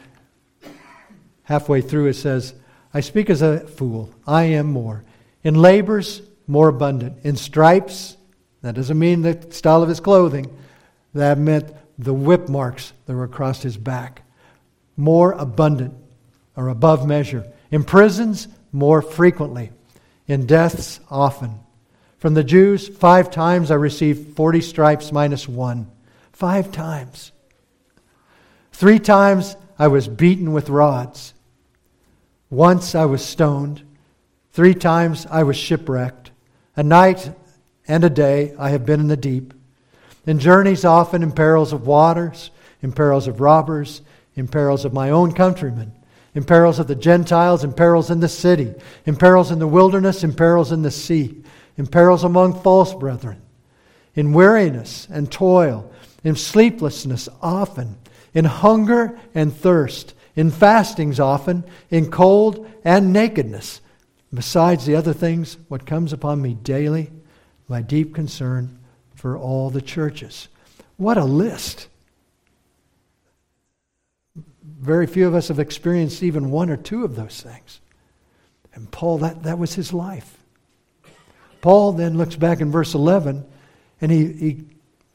Halfway 1.44 1.80
through 1.80 2.06
it 2.06 2.14
says, 2.14 2.54
I 2.94 3.00
speak 3.00 3.30
as 3.30 3.42
a 3.42 3.60
fool, 3.60 4.10
I 4.26 4.44
am 4.44 4.66
more. 4.66 5.04
In 5.42 5.54
labors, 5.54 6.22
more 6.46 6.68
abundant. 6.68 7.24
In 7.24 7.36
stripes, 7.36 8.16
that 8.62 8.74
doesn't 8.74 8.98
mean 8.98 9.22
the 9.22 9.46
style 9.50 9.82
of 9.82 9.88
his 9.88 10.00
clothing, 10.00 10.56
that 11.14 11.38
meant 11.38 11.74
the 11.98 12.14
whip 12.14 12.48
marks 12.48 12.92
that 13.06 13.14
were 13.14 13.24
across 13.24 13.62
his 13.62 13.76
back. 13.76 14.22
More 14.96 15.32
abundant 15.32 15.94
or 16.56 16.68
above 16.68 17.06
measure. 17.06 17.50
In 17.70 17.84
prisons, 17.84 18.48
more 18.72 19.02
frequently. 19.02 19.70
In 20.26 20.46
deaths, 20.46 21.00
often. 21.10 21.58
From 22.22 22.34
the 22.34 22.44
Jews, 22.44 22.86
five 22.86 23.32
times 23.32 23.72
I 23.72 23.74
received 23.74 24.36
40 24.36 24.60
stripes 24.60 25.10
minus 25.10 25.48
one. 25.48 25.90
Five 26.30 26.70
times. 26.70 27.32
Three 28.70 29.00
times 29.00 29.56
I 29.76 29.88
was 29.88 30.06
beaten 30.06 30.52
with 30.52 30.68
rods. 30.68 31.34
Once 32.48 32.94
I 32.94 33.06
was 33.06 33.24
stoned. 33.24 33.82
Three 34.52 34.72
times 34.72 35.26
I 35.32 35.42
was 35.42 35.56
shipwrecked. 35.56 36.30
A 36.76 36.84
night 36.84 37.32
and 37.88 38.04
a 38.04 38.08
day 38.08 38.54
I 38.56 38.70
have 38.70 38.86
been 38.86 39.00
in 39.00 39.08
the 39.08 39.16
deep. 39.16 39.52
In 40.24 40.38
journeys 40.38 40.84
often 40.84 41.24
in 41.24 41.32
perils 41.32 41.72
of 41.72 41.88
waters, 41.88 42.52
in 42.82 42.92
perils 42.92 43.26
of 43.26 43.40
robbers, 43.40 44.00
in 44.36 44.46
perils 44.46 44.84
of 44.84 44.92
my 44.92 45.10
own 45.10 45.32
countrymen, 45.32 45.90
in 46.36 46.44
perils 46.44 46.78
of 46.78 46.86
the 46.86 46.94
Gentiles, 46.94 47.64
in 47.64 47.72
perils 47.72 48.12
in 48.12 48.20
the 48.20 48.28
city, 48.28 48.72
in 49.06 49.16
perils 49.16 49.50
in 49.50 49.58
the 49.58 49.66
wilderness, 49.66 50.22
in 50.22 50.32
perils 50.32 50.70
in 50.70 50.82
the 50.82 50.90
sea, 50.92 51.41
in 51.76 51.86
perils 51.86 52.24
among 52.24 52.60
false 52.60 52.94
brethren, 52.94 53.40
in 54.14 54.32
weariness 54.32 55.08
and 55.10 55.30
toil, 55.30 55.90
in 56.24 56.36
sleeplessness 56.36 57.28
often, 57.40 57.96
in 58.34 58.44
hunger 58.44 59.18
and 59.34 59.54
thirst, 59.54 60.14
in 60.36 60.50
fastings 60.50 61.20
often, 61.20 61.64
in 61.90 62.10
cold 62.10 62.70
and 62.84 63.12
nakedness. 63.12 63.80
Besides 64.32 64.86
the 64.86 64.96
other 64.96 65.12
things, 65.12 65.58
what 65.68 65.86
comes 65.86 66.12
upon 66.12 66.40
me 66.40 66.54
daily, 66.54 67.10
my 67.68 67.82
deep 67.82 68.14
concern 68.14 68.78
for 69.14 69.36
all 69.36 69.70
the 69.70 69.82
churches. 69.82 70.48
What 70.96 71.18
a 71.18 71.24
list! 71.24 71.88
Very 74.62 75.06
few 75.06 75.26
of 75.26 75.34
us 75.34 75.48
have 75.48 75.58
experienced 75.58 76.22
even 76.22 76.50
one 76.50 76.70
or 76.70 76.76
two 76.76 77.04
of 77.04 77.14
those 77.14 77.40
things. 77.40 77.80
And 78.74 78.90
Paul, 78.90 79.18
that, 79.18 79.42
that 79.42 79.58
was 79.58 79.74
his 79.74 79.92
life. 79.92 80.41
Paul 81.62 81.92
then 81.92 82.18
looks 82.18 82.36
back 82.36 82.60
in 82.60 82.70
verse 82.70 82.92
11 82.92 83.46
and 84.02 84.12
he, 84.12 84.32
he 84.32 84.64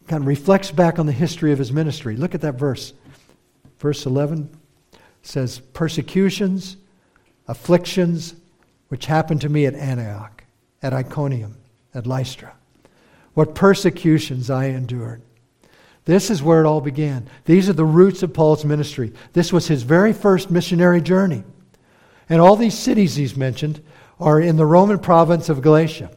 kind 0.08 0.24
of 0.24 0.28
reflects 0.28 0.72
back 0.72 0.98
on 0.98 1.06
the 1.06 1.12
history 1.12 1.52
of 1.52 1.60
his 1.60 1.72
ministry. 1.72 2.16
Look 2.16 2.34
at 2.34 2.42
that 2.42 2.56
verse. 2.56 2.94
Verse 3.80 4.06
11 4.06 4.50
says, 5.22 5.60
Persecutions, 5.60 6.78
afflictions, 7.48 8.34
which 8.88 9.06
happened 9.06 9.42
to 9.42 9.50
me 9.50 9.66
at 9.66 9.76
Antioch, 9.76 10.44
at 10.82 10.94
Iconium, 10.94 11.58
at 11.94 12.08
Lystra. 12.08 12.54
What 13.34 13.54
persecutions 13.54 14.50
I 14.50 14.66
endured. 14.68 15.22
This 16.06 16.30
is 16.30 16.42
where 16.42 16.64
it 16.64 16.66
all 16.66 16.80
began. 16.80 17.28
These 17.44 17.68
are 17.68 17.74
the 17.74 17.84
roots 17.84 18.24
of 18.24 18.34
Paul's 18.34 18.64
ministry. 18.64 19.12
This 19.34 19.52
was 19.52 19.68
his 19.68 19.84
very 19.84 20.14
first 20.14 20.50
missionary 20.50 21.02
journey. 21.02 21.44
And 22.30 22.40
all 22.40 22.56
these 22.56 22.78
cities 22.78 23.16
he's 23.16 23.36
mentioned 23.36 23.84
are 24.18 24.40
in 24.40 24.56
the 24.56 24.66
Roman 24.66 25.00
province 25.00 25.50
of 25.50 25.62
Galatia. 25.62 26.10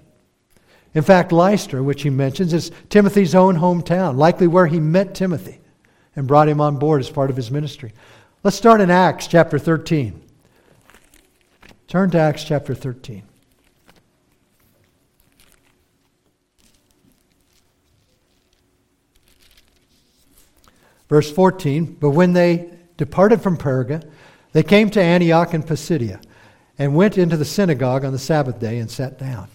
In 0.95 1.03
fact, 1.03 1.33
Lystra, 1.33 1.83
which 1.83 2.03
he 2.03 2.11
mentions, 2.11 2.53
is 2.53 2.73
Timothy's 2.89 3.35
own 3.35 3.57
hometown, 3.57 4.17
likely 4.17 4.49
where 4.49 4.67
he 4.67 4.81
met 4.81 5.15
Timothy 5.15 5.61
and 6.17 6.27
brought 6.27 6.49
him 6.49 6.61
on 6.61 6.79
board 6.79 7.01
as 7.01 7.11
part 7.11 7.31
of 7.31 7.37
his 7.37 7.51
ministry. 7.51 7.93
Let's 8.43 8.57
start 8.57 8.81
in 8.81 8.91
Acts 8.91 9.27
chapter 9.27 9.59
13. 9.59 10.21
Turn 11.87 12.11
to 12.11 12.19
Acts 12.19 12.45
chapter 12.45 12.75
13. 12.75 13.23
Verse 21.09 21.31
14 21.31 21.97
But 22.01 22.11
when 22.11 22.33
they 22.33 22.71
departed 22.97 23.43
from 23.43 23.57
Perga, 23.57 24.09
they 24.53 24.63
came 24.63 24.91
to 24.91 25.03
Antioch 25.03 25.55
in 25.55 25.63
Pisidia 25.63 26.21
and 26.79 26.97
went 26.97 27.19
into 27.19 27.37
the 27.37 27.45
synagogue 27.45 28.05
on 28.05 28.13
the 28.13 28.19
Sabbath 28.19 28.59
day 28.59 28.79
and 28.79 28.91
sat 28.91 29.19
down. 29.19 29.49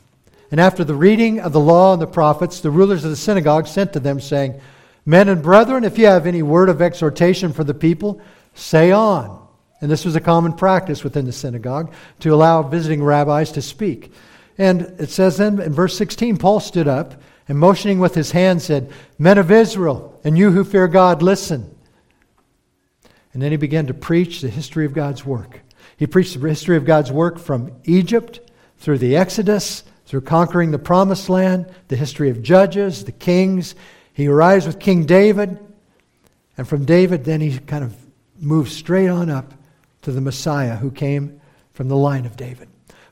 And 0.52 0.60
after 0.60 0.84
the 0.84 0.96
reading 0.96 1.40
of 1.40 1.54
the 1.54 1.60
law 1.60 1.94
and 1.94 2.02
the 2.02 2.08
prophets, 2.08 2.60
the 2.60 2.72
rulers 2.72 3.04
of 3.04 3.10
the 3.10 3.16
synagogue 3.16 3.68
sent 3.68 3.94
to 3.94 4.00
them, 4.00 4.20
saying, 4.20 4.60
Men 5.06 5.30
and 5.30 5.42
brethren, 5.42 5.84
if 5.84 5.98
you 5.98 6.08
have 6.08 6.26
any 6.26 6.42
word 6.42 6.70
of 6.70 6.82
exhortation 6.82 7.54
for 7.54 7.64
the 7.64 7.74
people, 7.74 8.22
say 8.54 8.92
on. 8.92 9.48
And 9.82 9.92
this 9.92 10.06
was 10.06 10.16
a 10.16 10.22
common 10.22 10.54
practice 10.54 11.04
within 11.04 11.26
the 11.26 11.32
synagogue 11.32 11.94
to 12.22 12.34
allow 12.34 12.64
visiting 12.64 13.04
rabbis 13.04 13.52
to 13.54 13.62
speak. 13.62 14.12
And 14.58 14.82
it 15.00 15.10
says 15.10 15.38
then 15.38 15.60
in 15.60 15.74
verse 15.74 15.98
16, 15.98 16.38
Paul 16.38 16.60
stood 16.60 16.88
up 16.88 17.22
and 17.48 17.60
motioning 17.60 18.00
with 18.00 18.16
his 18.16 18.32
hand 18.32 18.62
said, 18.62 18.92
Men 19.20 19.38
of 19.38 19.52
Israel, 19.52 20.20
and 20.24 20.38
you 20.38 20.52
who 20.52 20.64
fear 20.64 20.88
God, 20.88 21.22
listen. 21.22 21.76
And 23.34 23.42
then 23.42 23.52
he 23.52 23.58
began 23.58 23.88
to 23.88 23.94
preach 23.94 24.42
the 24.42 24.50
history 24.50 24.86
of 24.86 24.94
God's 24.94 25.26
work. 25.26 25.62
He 25.98 26.08
preached 26.08 26.40
the 26.40 26.48
history 26.48 26.78
of 26.78 26.86
God's 26.86 27.12
work 27.12 27.38
from 27.38 27.72
Egypt 27.84 28.40
through 28.78 28.98
the 28.98 29.16
Exodus, 29.16 29.84
through 30.06 30.22
conquering 30.22 30.72
the 30.72 30.80
promised 30.80 31.30
land, 31.30 31.68
the 31.88 31.96
history 31.96 32.30
of 32.30 32.42
judges, 32.42 33.06
the 33.06 33.12
kings. 33.12 33.76
He 34.14 34.28
arrives 34.28 34.66
with 34.68 34.80
King 34.80 35.06
David. 35.06 35.60
And 36.58 36.68
from 36.68 36.86
David, 36.86 37.26
then 37.26 37.42
he 37.42 37.58
kind 37.60 37.84
of 37.84 37.96
moves 38.40 38.76
straight 38.76 39.10
on 39.10 39.30
up 39.30 39.54
to 40.04 40.12
the 40.12 40.22
Messiah 40.22 40.76
who 40.76 40.92
came 40.92 41.42
from 41.74 41.88
the 41.88 41.98
line 41.98 42.26
of 42.26 42.38
David. 42.38 42.70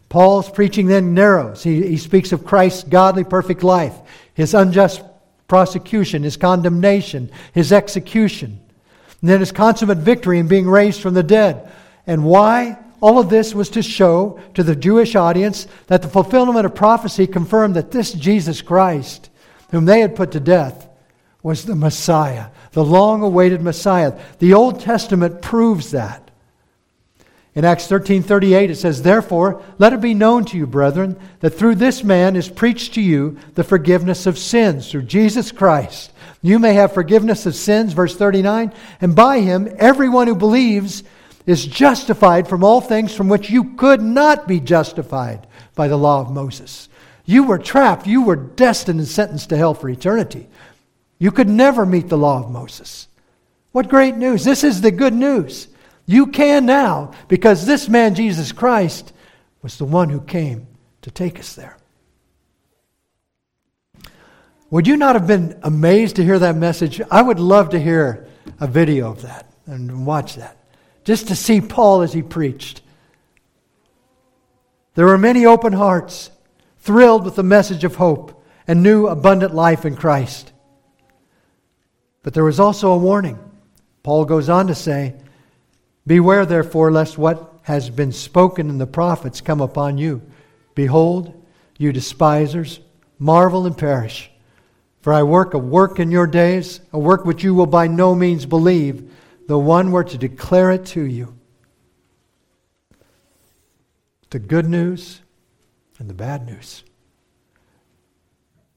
Paul's 0.10 0.50
preaching 0.50 0.88
then 0.88 1.14
narrows. 1.14 1.64
He, 1.64 1.88
he 1.88 1.98
speaks 1.98 2.32
of 2.32 2.46
Christ's 2.46 2.84
godly, 2.84 3.24
perfect 3.24 3.64
life, 3.64 3.96
his 4.36 4.54
unjust 4.54 5.02
prosecution, 5.48 6.24
his 6.24 6.38
condemnation, 6.38 7.32
his 7.54 7.74
execution 7.74 8.60
and 9.24 9.30
then 9.30 9.40
his 9.40 9.54
consummate 9.54 10.00
victory 10.00 10.38
in 10.38 10.50
being 10.50 10.68
raised 10.68 11.02
from 11.02 11.14
the 11.14 11.24
dead. 11.24 11.72
And 12.06 12.26
why? 12.26 12.78
All 13.04 13.20
of 13.20 13.28
this 13.28 13.54
was 13.54 13.68
to 13.72 13.82
show 13.82 14.40
to 14.54 14.64
the 14.64 14.78
Jewish 14.78 15.14
audience 15.14 15.68
that 15.88 16.02
the 16.02 16.08
fulfillment 16.08 16.66
of 16.66 16.74
prophecy 16.74 17.28
confirmed 17.28 17.76
that 17.76 17.92
this 17.92 18.14
Jesus 18.14 18.62
Christ, 18.62 19.30
whom 19.72 19.84
they 19.84 20.00
had 20.00 20.16
put 20.16 20.32
to 20.32 20.40
death, 20.40 20.88
was 21.44 21.66
the 21.66 21.76
Messiah, 21.76 22.46
the 22.72 22.86
long 22.86 23.22
awaited 23.22 23.62
Messiah. 23.62 24.18
The 24.40 24.54
Old 24.54 24.80
Testament 24.80 25.42
proves 25.42 25.92
that. 25.92 26.32
In 27.54 27.66
Acts 27.66 27.88
13:38 27.88 28.72
it 28.72 28.78
says, 28.78 29.02
"Therefore, 29.02 29.62
let 29.78 29.92
it 29.92 30.00
be 30.00 30.14
known 30.14 30.46
to 30.46 30.58
you, 30.58 30.66
brethren, 30.66 31.18
that 31.42 31.60
through 31.60 31.76
this 31.76 32.06
man 32.06 32.38
is 32.38 32.48
preached 32.48 32.94
to 32.94 33.02
you 33.02 33.36
the 33.56 33.66
forgiveness 33.66 34.26
of 34.26 34.38
sins 34.38 34.90
through 34.90 35.02
Jesus 35.02 35.52
Christ. 35.52 36.14
You 36.42 36.58
may 36.58 36.76
have 36.76 36.94
forgiveness 36.94 37.46
of 37.46 37.54
sins, 37.54 37.92
verse 37.92 38.16
39, 38.16 38.72
and 39.02 39.14
by 39.14 39.42
him 39.42 39.68
everyone 39.78 40.28
who 40.28 40.36
believes 40.36 41.04
is 41.46 41.66
justified 41.66 42.48
from 42.48 42.64
all 42.64 42.82
things 42.82 43.14
from 43.14 43.30
which 43.30 43.50
you 43.50 43.76
could 43.76 44.02
not 44.02 44.48
be 44.48 44.60
justified 44.60 45.48
by 45.76 45.88
the 45.88 45.98
law 45.98 46.22
of 46.22 46.32
Moses. 46.32 46.90
You 47.26 47.44
were 47.44 47.58
trapped, 47.58 48.08
you 48.08 48.24
were 48.24 48.36
destined 48.36 49.00
and 49.00 49.08
sentenced 49.08 49.50
to 49.50 49.58
hell 49.58 49.74
for 49.74 49.90
eternity. 49.90 50.48
You 51.20 51.32
could 51.32 51.50
never 51.50 51.86
meet 51.86 52.10
the 52.10 52.18
law 52.18 52.44
of 52.44 52.52
Moses. 52.52 53.08
What 53.72 53.90
great 53.90 54.16
news! 54.16 54.44
This 54.44 54.64
is 54.64 54.82
the 54.82 54.92
good 54.92 55.14
news. 55.14 55.68
You 56.06 56.28
can 56.28 56.66
now 56.66 57.14
because 57.28 57.66
this 57.66 57.88
man, 57.88 58.14
Jesus 58.14 58.52
Christ, 58.52 59.14
was 59.62 59.78
the 59.78 59.86
one 59.86 60.10
who 60.10 60.22
came 60.22 60.68
to 61.02 61.12
take 61.12 61.40
us 61.40 61.56
there. 61.56 61.78
Would 64.70 64.88
you 64.88 64.98
not 64.98 65.16
have 65.16 65.28
been 65.28 65.60
amazed 65.64 66.16
to 66.16 66.24
hear 66.24 66.40
that 66.40 66.56
message? 66.56 67.00
I 67.12 67.22
would 67.22 67.40
love 67.40 67.70
to 67.70 67.80
hear 67.80 68.28
a 68.60 68.68
video 68.68 69.12
of 69.12 69.22
that 69.22 69.52
and 69.66 70.06
watch 70.06 70.36
that, 70.36 70.58
just 71.04 71.28
to 71.28 71.36
see 71.36 71.62
Paul 71.62 72.02
as 72.02 72.14
he 72.14 72.22
preached. 72.22 72.82
There 74.96 75.06
were 75.06 75.18
many 75.18 75.46
open 75.46 75.74
hearts, 75.74 76.30
thrilled 76.80 77.26
with 77.26 77.36
the 77.36 77.44
message 77.44 77.84
of 77.84 77.96
hope 77.96 78.44
and 78.68 78.84
new 78.84 79.08
abundant 79.08 79.54
life 79.54 79.86
in 79.86 79.96
Christ. 79.96 80.52
But 82.22 82.34
there 82.34 82.44
was 82.44 82.60
also 82.60 82.92
a 82.92 82.98
warning. 82.98 83.38
Paul 84.04 84.26
goes 84.26 84.50
on 84.50 84.68
to 84.68 84.76
say, 84.76 85.16
Beware, 86.06 86.46
therefore, 86.46 86.92
lest 86.92 87.18
what 87.18 87.54
has 87.64 87.90
been 87.90 88.12
spoken 88.12 88.70
in 88.70 88.78
the 88.78 88.86
prophets 88.86 89.42
come 89.42 89.62
upon 89.62 89.98
you. 89.98 90.22
Behold, 90.76 91.34
you 91.78 91.92
despisers, 91.92 92.82
marvel 93.20 93.66
and 93.66 93.78
perish. 93.78 94.30
For 95.02 95.14
I 95.14 95.24
work 95.24 95.54
a 95.54 95.58
work 95.58 96.00
in 96.00 96.12
your 96.12 96.28
days, 96.28 96.82
a 96.92 97.00
work 97.00 97.26
which 97.26 97.44
you 97.44 97.54
will 97.54 97.66
by 97.66 97.88
no 97.88 98.16
means 98.16 98.46
believe, 98.46 99.12
though 99.48 99.60
one 99.60 99.92
were 99.92 100.04
to 100.04 100.18
declare 100.18 100.72
it 100.72 100.86
to 100.88 101.02
you. 101.02 101.38
The 104.30 104.40
good 104.40 104.68
news 104.68 105.22
and 106.00 106.10
the 106.10 106.14
bad 106.14 106.46
news. 106.46 106.84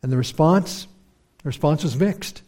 And 0.03 0.13
the 0.13 0.17
response? 0.17 0.87
The 1.39 1.49
response 1.49 1.83
was 1.83 1.97
mixed. 1.97 2.43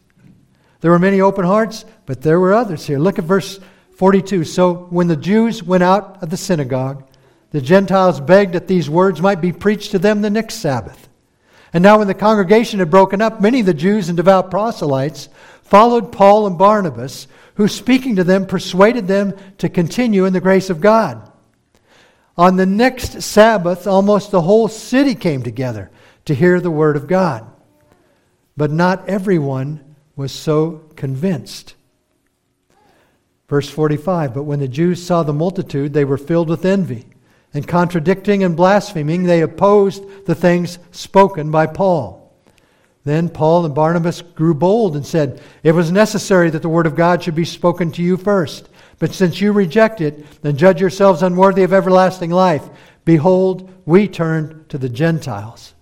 There 0.81 0.90
were 0.90 0.98
many 0.98 1.20
open 1.20 1.44
hearts, 1.44 1.85
but 2.07 2.22
there 2.22 2.38
were 2.38 2.54
others 2.54 2.87
here. 2.87 2.98
Look 2.98 3.18
at 3.18 3.24
verse 3.24 3.59
42 3.96 4.44
So 4.44 4.87
when 4.90 5.09
the 5.09 5.16
Jews 5.16 5.62
went 5.62 5.83
out 5.83 6.22
of 6.22 6.31
the 6.31 6.37
synagogue, 6.37 7.04
the 7.50 7.61
Gentiles 7.61 8.20
begged 8.20 8.52
that 8.52 8.68
these 8.68 8.90
words 8.90 9.20
might 9.20 9.40
be 9.40 9.52
preached 9.52 9.92
to 9.92 9.98
them 9.98 10.20
the 10.20 10.31
next 10.31 10.57
Sabbath. 10.57 11.09
And 11.72 11.83
now, 11.83 11.98
when 11.98 12.07
the 12.07 12.14
congregation 12.14 12.78
had 12.78 12.90
broken 12.90 13.20
up, 13.20 13.40
many 13.40 13.61
of 13.61 13.66
the 13.66 13.74
Jews 13.74 14.09
and 14.09 14.16
devout 14.16 14.50
proselytes 14.50 15.28
followed 15.68 16.12
Paul 16.12 16.46
and 16.46 16.59
Barnabas, 16.59 17.26
who, 17.54 17.68
speaking 17.68 18.16
to 18.16 18.24
them, 18.24 18.46
persuaded 18.46 19.07
them 19.07 19.35
to 19.59 19.68
continue 19.68 20.24
in 20.24 20.33
the 20.33 20.40
grace 20.40 20.70
of 20.70 20.81
God. 20.81 21.31
On 22.37 22.57
the 22.57 22.66
next 22.66 23.20
Sabbath, 23.22 23.87
almost 23.87 24.31
the 24.31 24.42
whole 24.42 24.68
city 24.68 25.14
came 25.14 25.42
together 25.42 25.90
to 26.24 26.35
hear 26.35 26.61
the 26.61 26.70
word 26.70 26.96
of 26.96 27.09
God. 27.09 27.50
But 28.57 28.70
not 28.70 29.09
everyone 29.09 29.96
was 30.14 30.33
so 30.33 30.88
convinced. 30.96 31.74
Verse 33.48 33.68
45 33.68 34.35
But 34.35 34.44
when 34.44 34.61
the 34.61 34.68
Jews 34.68 35.04
saw 35.04 35.22
the 35.22 35.33
multitude, 35.33 35.92
they 35.92 36.04
were 36.04 36.18
filled 36.18 36.48
with 36.48 36.64
envy. 36.64 37.07
And 37.54 37.66
contradicting 37.66 38.44
and 38.44 38.57
blaspheming, 38.57 39.24
they 39.24 39.40
opposed 39.40 40.26
the 40.26 40.35
things 40.35 40.78
spoken 40.90 41.50
by 41.50 41.66
Paul. 41.66 42.17
Then 43.04 43.28
Paul 43.28 43.64
and 43.64 43.74
Barnabas 43.74 44.22
grew 44.22 44.54
bold 44.54 44.96
and 44.96 45.06
said, 45.06 45.40
It 45.62 45.72
was 45.72 45.90
necessary 45.90 46.50
that 46.50 46.62
the 46.62 46.68
word 46.68 46.87
of 46.87 46.96
God 46.96 47.22
should 47.22 47.34
be 47.34 47.44
spoken 47.44 47.90
to 47.92 48.02
you 48.02 48.16
first. 48.16 48.68
But 48.98 49.14
since 49.14 49.40
you 49.40 49.52
reject 49.52 50.00
it 50.00 50.42
then 50.42 50.56
judge 50.56 50.80
yourselves 50.80 51.22
unworthy 51.22 51.62
of 51.62 51.72
everlasting 51.72 52.30
life, 52.30 52.68
behold, 53.04 53.70
we 53.87 54.08
turn 54.08 54.64
to 54.68 54.78
the 54.78 54.88
Gentiles. 54.88 55.74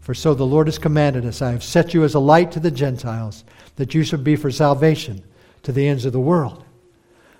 For 0.00 0.14
so 0.14 0.34
the 0.34 0.46
Lord 0.46 0.68
has 0.68 0.78
commanded 0.78 1.26
us 1.26 1.42
I 1.42 1.50
have 1.50 1.64
set 1.64 1.92
you 1.92 2.04
as 2.04 2.14
a 2.14 2.20
light 2.20 2.52
to 2.52 2.60
the 2.60 2.70
Gentiles, 2.70 3.44
that 3.74 3.92
you 3.92 4.04
should 4.04 4.22
be 4.22 4.36
for 4.36 4.50
salvation 4.50 5.24
to 5.64 5.72
the 5.72 5.88
ends 5.88 6.04
of 6.04 6.12
the 6.12 6.20
world. 6.20 6.64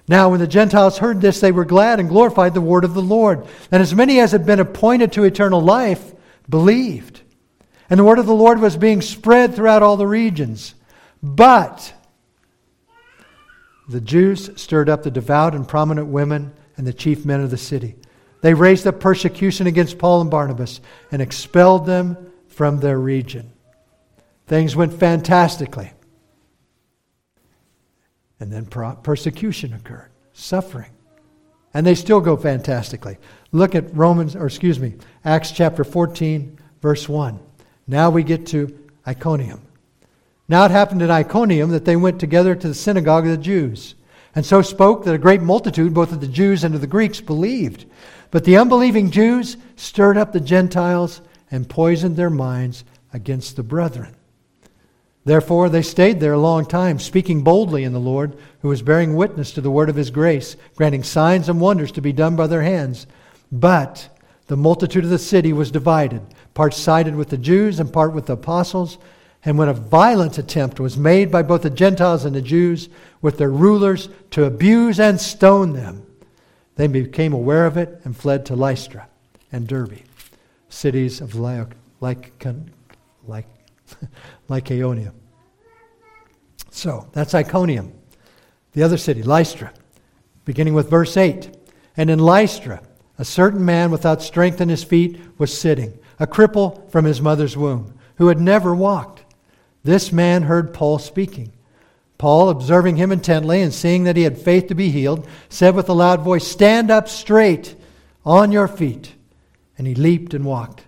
Now, 0.08 0.30
when 0.30 0.40
the 0.40 0.46
Gentiles 0.46 0.98
heard 0.98 1.20
this, 1.20 1.40
they 1.40 1.52
were 1.52 1.64
glad 1.64 1.98
and 1.98 2.08
glorified 2.08 2.54
the 2.54 2.60
word 2.60 2.84
of 2.84 2.94
the 2.94 3.02
Lord. 3.02 3.46
And 3.72 3.82
as 3.82 3.94
many 3.94 4.20
as 4.20 4.32
had 4.32 4.46
been 4.46 4.60
appointed 4.60 5.12
to 5.12 5.24
eternal 5.24 5.60
life 5.60 6.12
believed. 6.48 7.22
And 7.88 8.00
the 8.00 8.04
word 8.04 8.18
of 8.18 8.26
the 8.26 8.34
Lord 8.34 8.60
was 8.60 8.76
being 8.76 9.00
spread 9.00 9.54
throughout 9.54 9.82
all 9.82 9.96
the 9.96 10.06
regions. 10.06 10.74
But 11.22 11.92
the 13.88 14.00
Jews 14.00 14.50
stirred 14.56 14.88
up 14.88 15.02
the 15.02 15.10
devout 15.10 15.54
and 15.54 15.68
prominent 15.68 16.08
women 16.08 16.52
and 16.76 16.86
the 16.86 16.92
chief 16.92 17.24
men 17.24 17.40
of 17.40 17.50
the 17.50 17.56
city. 17.56 17.96
They 18.42 18.54
raised 18.54 18.86
up 18.86 19.00
persecution 19.00 19.66
against 19.66 19.98
Paul 19.98 20.20
and 20.20 20.30
Barnabas 20.30 20.80
and 21.10 21.22
expelled 21.22 21.86
them 21.86 22.32
from 22.48 22.78
their 22.78 22.98
region. 22.98 23.52
Things 24.46 24.76
went 24.76 24.92
fantastically. 24.92 25.92
And 28.38 28.52
then 28.52 28.66
persecution 28.66 29.72
occurred, 29.72 30.10
suffering. 30.32 30.90
And 31.72 31.86
they 31.86 31.94
still 31.94 32.20
go 32.20 32.36
fantastically. 32.36 33.18
Look 33.52 33.74
at 33.74 33.94
Romans, 33.94 34.36
or 34.36 34.46
excuse 34.46 34.78
me, 34.78 34.94
Acts 35.24 35.50
chapter 35.50 35.84
14, 35.84 36.58
verse 36.80 37.08
1. 37.08 37.40
Now 37.86 38.10
we 38.10 38.22
get 38.22 38.46
to 38.48 38.76
Iconium. 39.06 39.62
Now 40.48 40.64
it 40.64 40.70
happened 40.70 41.02
at 41.02 41.10
Iconium 41.10 41.70
that 41.70 41.84
they 41.84 41.96
went 41.96 42.20
together 42.20 42.54
to 42.54 42.68
the 42.68 42.74
synagogue 42.74 43.24
of 43.24 43.30
the 43.30 43.36
Jews, 43.36 43.94
and 44.34 44.44
so 44.44 44.62
spoke 44.62 45.04
that 45.04 45.14
a 45.14 45.18
great 45.18 45.42
multitude, 45.42 45.94
both 45.94 46.12
of 46.12 46.20
the 46.20 46.28
Jews 46.28 46.62
and 46.62 46.74
of 46.74 46.80
the 46.80 46.86
Greeks, 46.86 47.20
believed. 47.20 47.86
But 48.30 48.44
the 48.44 48.56
unbelieving 48.56 49.10
Jews 49.10 49.56
stirred 49.76 50.16
up 50.16 50.32
the 50.32 50.40
Gentiles 50.40 51.20
and 51.50 51.68
poisoned 51.68 52.16
their 52.16 52.30
minds 52.30 52.84
against 53.12 53.56
the 53.56 53.62
brethren. 53.62 54.14
Therefore, 55.24 55.68
they 55.68 55.82
stayed 55.82 56.20
there 56.20 56.34
a 56.34 56.38
long 56.38 56.66
time, 56.66 57.00
speaking 57.00 57.42
boldly 57.42 57.82
in 57.82 57.92
the 57.92 57.98
Lord, 57.98 58.36
who 58.60 58.68
was 58.68 58.82
bearing 58.82 59.16
witness 59.16 59.50
to 59.52 59.60
the 59.60 59.70
word 59.70 59.88
of 59.88 59.96
his 59.96 60.10
grace, 60.10 60.56
granting 60.76 61.02
signs 61.02 61.48
and 61.48 61.60
wonders 61.60 61.90
to 61.92 62.00
be 62.00 62.12
done 62.12 62.36
by 62.36 62.46
their 62.46 62.62
hands. 62.62 63.08
But 63.50 64.08
the 64.46 64.56
multitude 64.56 65.02
of 65.02 65.10
the 65.10 65.18
city 65.18 65.52
was 65.52 65.72
divided, 65.72 66.22
part 66.56 66.72
sided 66.72 67.14
with 67.14 67.28
the 67.28 67.36
Jews 67.36 67.78
and 67.78 67.92
part 67.92 68.14
with 68.14 68.26
the 68.26 68.32
apostles. 68.32 68.96
And 69.44 69.58
when 69.58 69.68
a 69.68 69.74
violent 69.74 70.38
attempt 70.38 70.80
was 70.80 70.96
made 70.96 71.30
by 71.30 71.42
both 71.42 71.62
the 71.62 71.70
Gentiles 71.70 72.24
and 72.24 72.34
the 72.34 72.42
Jews 72.42 72.88
with 73.20 73.36
their 73.36 73.50
rulers 73.50 74.08
to 74.30 74.44
abuse 74.44 74.98
and 74.98 75.20
stone 75.20 75.74
them, 75.74 76.04
they 76.74 76.86
became 76.86 77.34
aware 77.34 77.66
of 77.66 77.76
it 77.76 78.00
and 78.04 78.16
fled 78.16 78.46
to 78.46 78.56
Lystra 78.56 79.06
and 79.52 79.68
Derbe, 79.68 79.98
cities 80.70 81.20
of 81.20 81.34
like, 81.34 81.68
like, 82.00 82.32
like 83.26 83.46
Lycaonia. 84.48 85.12
So 86.70 87.08
that's 87.12 87.34
Iconium. 87.34 87.92
The 88.72 88.82
other 88.82 88.96
city, 88.96 89.22
Lystra, 89.22 89.72
beginning 90.46 90.74
with 90.74 90.88
verse 90.88 91.18
8. 91.18 91.54
And 91.98 92.08
in 92.10 92.18
Lystra, 92.18 92.82
a 93.18 93.24
certain 93.26 93.64
man 93.64 93.90
without 93.90 94.22
strength 94.22 94.60
in 94.60 94.70
his 94.70 94.84
feet 94.84 95.20
was 95.38 95.56
sitting, 95.56 95.98
a 96.18 96.26
cripple 96.26 96.90
from 96.90 97.04
his 97.04 97.20
mother's 97.20 97.56
womb, 97.56 97.98
who 98.16 98.28
had 98.28 98.40
never 98.40 98.74
walked. 98.74 99.24
This 99.84 100.12
man 100.12 100.42
heard 100.42 100.74
Paul 100.74 100.98
speaking. 100.98 101.52
Paul, 102.18 102.48
observing 102.48 102.96
him 102.96 103.12
intently 103.12 103.60
and 103.60 103.72
seeing 103.72 104.04
that 104.04 104.16
he 104.16 104.22
had 104.22 104.38
faith 104.38 104.68
to 104.68 104.74
be 104.74 104.90
healed, 104.90 105.28
said 105.48 105.74
with 105.74 105.88
a 105.88 105.92
loud 105.92 106.22
voice, 106.22 106.46
Stand 106.46 106.90
up 106.90 107.08
straight 107.08 107.74
on 108.24 108.52
your 108.52 108.68
feet. 108.68 109.12
And 109.76 109.86
he 109.86 109.94
leaped 109.94 110.32
and 110.32 110.44
walked. 110.44 110.82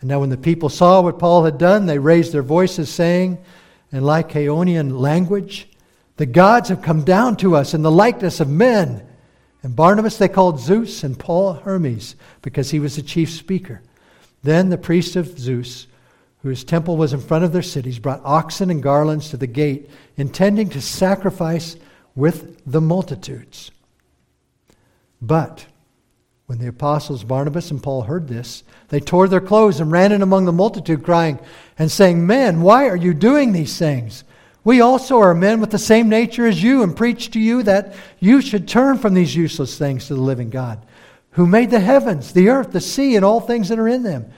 And 0.00 0.08
now, 0.08 0.20
when 0.20 0.30
the 0.30 0.36
people 0.36 0.68
saw 0.68 1.00
what 1.00 1.20
Paul 1.20 1.44
had 1.44 1.56
done, 1.56 1.86
they 1.86 1.98
raised 1.98 2.32
their 2.32 2.42
voices, 2.42 2.90
saying, 2.90 3.38
in 3.92 4.02
Lycaonian 4.02 4.98
language, 4.98 5.68
The 6.16 6.26
gods 6.26 6.68
have 6.68 6.82
come 6.82 7.04
down 7.04 7.36
to 7.38 7.54
us 7.54 7.74
in 7.74 7.82
the 7.82 7.90
likeness 7.90 8.40
of 8.40 8.48
men. 8.48 9.06
And 9.62 9.76
Barnabas 9.76 10.18
they 10.18 10.28
called 10.28 10.60
Zeus, 10.60 11.04
and 11.04 11.18
Paul 11.18 11.54
Hermes, 11.54 12.16
because 12.42 12.72
he 12.72 12.80
was 12.80 12.96
the 12.96 13.02
chief 13.02 13.30
speaker. 13.30 13.80
Then 14.44 14.68
the 14.68 14.78
priest 14.78 15.16
of 15.16 15.38
Zeus, 15.38 15.88
whose 16.42 16.62
temple 16.62 16.96
was 16.96 17.12
in 17.12 17.20
front 17.20 17.44
of 17.44 17.52
their 17.52 17.62
cities, 17.62 17.98
brought 17.98 18.20
oxen 18.24 18.70
and 18.70 18.82
garlands 18.82 19.30
to 19.30 19.36
the 19.36 19.46
gate, 19.46 19.90
intending 20.16 20.68
to 20.68 20.80
sacrifice 20.80 21.76
with 22.14 22.60
the 22.64 22.80
multitudes. 22.80 23.70
But 25.20 25.66
when 26.46 26.58
the 26.58 26.68
apostles 26.68 27.24
Barnabas 27.24 27.70
and 27.70 27.82
Paul 27.82 28.02
heard 28.02 28.28
this, 28.28 28.62
they 28.88 29.00
tore 29.00 29.28
their 29.28 29.40
clothes 29.40 29.80
and 29.80 29.90
ran 29.90 30.12
in 30.12 30.20
among 30.20 30.44
the 30.44 30.52
multitude, 30.52 31.02
crying 31.02 31.38
and 31.78 31.90
saying, 31.90 32.26
Men, 32.26 32.60
why 32.60 32.86
are 32.88 32.96
you 32.96 33.14
doing 33.14 33.52
these 33.52 33.78
things? 33.78 34.24
We 34.62 34.82
also 34.82 35.18
are 35.20 35.34
men 35.34 35.60
with 35.60 35.70
the 35.70 35.78
same 35.78 36.10
nature 36.10 36.46
as 36.46 36.62
you, 36.62 36.82
and 36.82 36.94
preach 36.94 37.30
to 37.30 37.40
you 37.40 37.62
that 37.62 37.94
you 38.20 38.42
should 38.42 38.68
turn 38.68 38.98
from 38.98 39.14
these 39.14 39.34
useless 39.34 39.78
things 39.78 40.06
to 40.06 40.14
the 40.14 40.20
living 40.20 40.50
God, 40.50 40.84
who 41.34 41.46
made 41.46 41.70
the 41.70 41.80
heavens, 41.80 42.32
the 42.32 42.48
earth, 42.48 42.72
the 42.72 42.80
sea, 42.80 43.14
and 43.16 43.24
all 43.24 43.40
things 43.40 43.68
that 43.68 43.78
are 43.78 43.88
in 43.88 44.02
them 44.02 44.32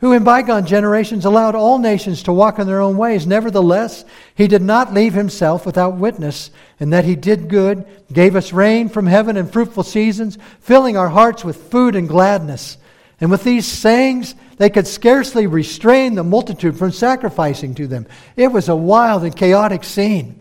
who 0.00 0.14
in 0.14 0.24
bygone 0.24 0.66
generations 0.66 1.26
allowed 1.26 1.54
all 1.54 1.78
nations 1.78 2.22
to 2.22 2.32
walk 2.32 2.58
in 2.58 2.66
their 2.66 2.80
own 2.80 2.96
ways. 2.96 3.26
Nevertheless, 3.26 4.04
he 4.34 4.48
did 4.48 4.62
not 4.62 4.94
leave 4.94 5.12
himself 5.12 5.66
without 5.66 5.96
witness, 5.96 6.50
in 6.78 6.90
that 6.90 7.04
he 7.04 7.16
did 7.16 7.48
good, 7.48 7.84
gave 8.10 8.34
us 8.34 8.52
rain 8.52 8.88
from 8.88 9.06
heaven 9.06 9.36
and 9.36 9.52
fruitful 9.52 9.82
seasons, 9.82 10.38
filling 10.60 10.96
our 10.96 11.10
hearts 11.10 11.44
with 11.44 11.70
food 11.70 11.94
and 11.96 12.08
gladness. 12.08 12.78
And 13.20 13.30
with 13.30 13.44
these 13.44 13.66
sayings, 13.66 14.34
they 14.56 14.70
could 14.70 14.86
scarcely 14.86 15.46
restrain 15.46 16.14
the 16.14 16.24
multitude 16.24 16.78
from 16.78 16.92
sacrificing 16.92 17.74
to 17.74 17.86
them. 17.86 18.06
It 18.36 18.50
was 18.50 18.70
a 18.70 18.76
wild 18.76 19.24
and 19.24 19.36
chaotic 19.36 19.84
scene. 19.84 20.40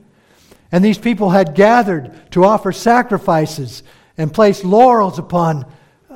And 0.71 0.85
these 0.85 0.97
people 0.97 1.31
had 1.31 1.55
gathered 1.55 2.31
to 2.31 2.45
offer 2.45 2.71
sacrifices 2.71 3.83
and 4.17 4.33
place 4.33 4.63
laurels 4.63 5.19
upon, 5.19 5.65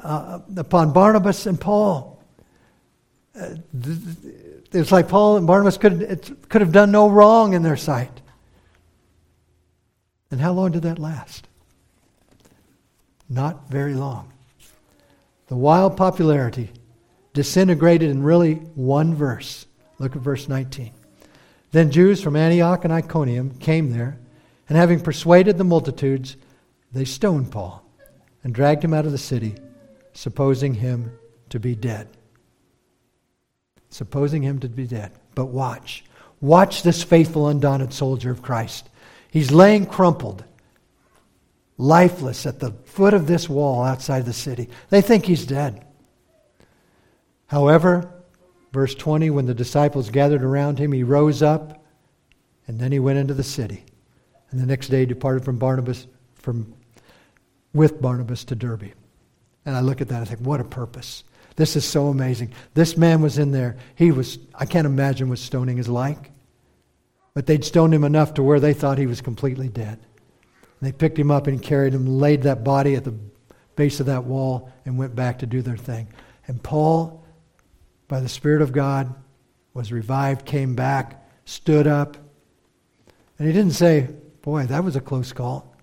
uh, 0.04 0.40
upon 0.58 0.94
Barnabas 0.94 1.46
and 1.46 1.60
Paul 1.60 2.14
it's 4.74 4.92
like 4.92 5.08
Paul 5.08 5.38
and 5.38 5.48
Barnabas 5.48 5.78
could, 5.78 6.50
could 6.50 6.62
have 6.62 6.72
done 6.72 6.92
no 6.92 7.10
wrong 7.10 7.54
in 7.54 7.64
their 7.64 7.78
sight. 7.78 8.22
And 10.32 10.42
how 10.42 10.54
long 10.54 10.72
did 10.72 10.84
that 10.84 11.00
last? 11.00 11.48
Not 13.30 13.70
very 13.70 13.94
long. 13.94 14.32
The 15.48 15.56
wild 15.56 15.98
popularity 15.98 16.72
disintegrated 17.34 18.10
in 18.10 18.24
really 18.24 18.56
one 18.56 19.14
verse. 19.16 19.66
Look 20.00 20.16
at 20.16 20.22
verse 20.22 20.48
19. 20.48 20.92
Then 21.72 21.92
Jews 21.92 22.22
from 22.22 22.36
Antioch 22.36 22.84
and 22.84 22.94
Iconium 22.94 23.58
came 23.58 23.92
there, 23.92 24.20
and 24.70 24.78
having 24.78 25.00
persuaded 25.00 25.58
the 25.58 25.64
multitudes, 25.64 26.38
they 26.92 27.06
stoned 27.06 27.52
Paul 27.52 27.84
and 28.44 28.54
dragged 28.54 28.84
him 28.84 28.94
out 28.94 29.06
of 29.06 29.12
the 29.12 29.18
city, 29.18 29.56
supposing 30.14 30.74
him 30.74 31.12
to 31.50 31.60
be 31.60 31.76
dead 31.76 32.08
supposing 33.94 34.42
him 34.42 34.60
to 34.60 34.70
be 34.70 34.88
dead. 34.88 35.12
But 35.36 35.46
watch. 35.46 36.04
Watch 36.42 36.84
this 36.84 37.04
faithful, 37.04 37.48
undaunted 37.48 37.94
soldier 37.94 38.32
of 38.32 38.42
Christ. 38.42 38.90
He's 39.32 39.52
laying 39.52 39.86
crumpled, 39.86 40.44
lifeless 41.78 42.46
at 42.46 42.60
the 42.60 42.72
foot 42.86 43.14
of 43.14 43.28
this 43.28 43.48
wall 43.48 43.84
outside 43.84 44.26
the 44.26 44.34
city. 44.34 44.70
They 44.90 45.02
think 45.02 45.26
he's 45.26 45.46
dead. 45.46 45.86
However, 47.48 48.12
verse 48.72 48.96
20, 48.96 49.30
when 49.30 49.46
the 49.46 49.54
disciples 49.54 50.10
gathered 50.10 50.44
around 50.44 50.80
him, 50.80 50.92
he 50.92 51.04
rose 51.04 51.42
up 51.42 51.86
and 52.68 52.80
then 52.80 52.92
he 52.92 53.00
went 53.00 53.20
into 53.20 53.34
the 53.34 53.44
city. 53.44 53.86
And 54.52 54.60
the 54.60 54.66
next 54.66 54.90
day 54.90 55.06
departed 55.06 55.46
from 55.46 55.58
Barnabas, 55.58 56.08
from, 56.36 56.74
with 57.74 58.02
Barnabas 58.02 58.44
to 58.46 58.56
Derbe. 58.56 58.94
And 59.66 59.76
I 59.76 59.82
look 59.82 60.02
at 60.02 60.10
that 60.10 60.16
and 60.16 60.26
I 60.26 60.30
think, 60.30 60.42
what 60.42 60.60
a 60.60 60.66
purpose. 60.66 61.24
This 61.56 61.76
is 61.76 61.86
so 61.86 62.08
amazing. 62.08 62.52
This 62.74 62.98
man 62.98 63.22
was 63.22 63.38
in 63.38 63.52
there. 63.52 63.78
He 63.96 64.12
was, 64.12 64.40
I 64.56 64.66
can't 64.66 64.88
imagine 64.88 65.30
what 65.30 65.40
stoning 65.40 65.78
is 65.78 65.88
like. 65.88 66.32
But 67.34 67.46
they'd 67.46 67.64
stoned 67.64 67.94
him 67.94 68.04
enough 68.04 68.34
to 68.36 68.44
where 68.44 68.60
they 68.60 68.74
thought 68.74 68.98
he 68.98 69.08
was 69.08 69.22
completely 69.22 69.70
dead. 69.70 70.00
And 70.00 70.88
they 70.88 70.92
picked 70.92 71.18
him 71.18 71.32
up 71.32 71.48
and 71.48 71.62
carried 71.62 71.94
him, 71.94 72.06
laid 72.20 72.44
that 72.44 72.64
body 72.64 72.96
at 72.96 73.04
the 73.04 73.16
base 73.76 74.00
of 74.00 74.06
that 74.08 74.24
wall, 74.24 74.72
and 74.86 74.98
went 74.98 75.16
back 75.16 75.40
to 75.40 75.46
do 75.46 75.62
their 75.62 75.78
thing. 75.78 76.08
And 76.48 76.62
Paul, 76.62 77.24
by 78.08 78.20
the 78.20 78.30
Spirit 78.30 78.62
of 78.62 78.72
God, 78.72 79.14
was 79.74 79.92
revived, 79.92 80.46
came 80.46 80.76
back, 80.76 81.26
stood 81.46 81.88
up. 81.88 82.18
And 83.40 83.48
he 83.48 83.54
didn't 83.54 83.74
say, 83.74 84.10
Boy, 84.42 84.66
that 84.66 84.84
was 84.84 84.98
a 84.98 85.02
close 85.02 85.32
call. 85.32 85.74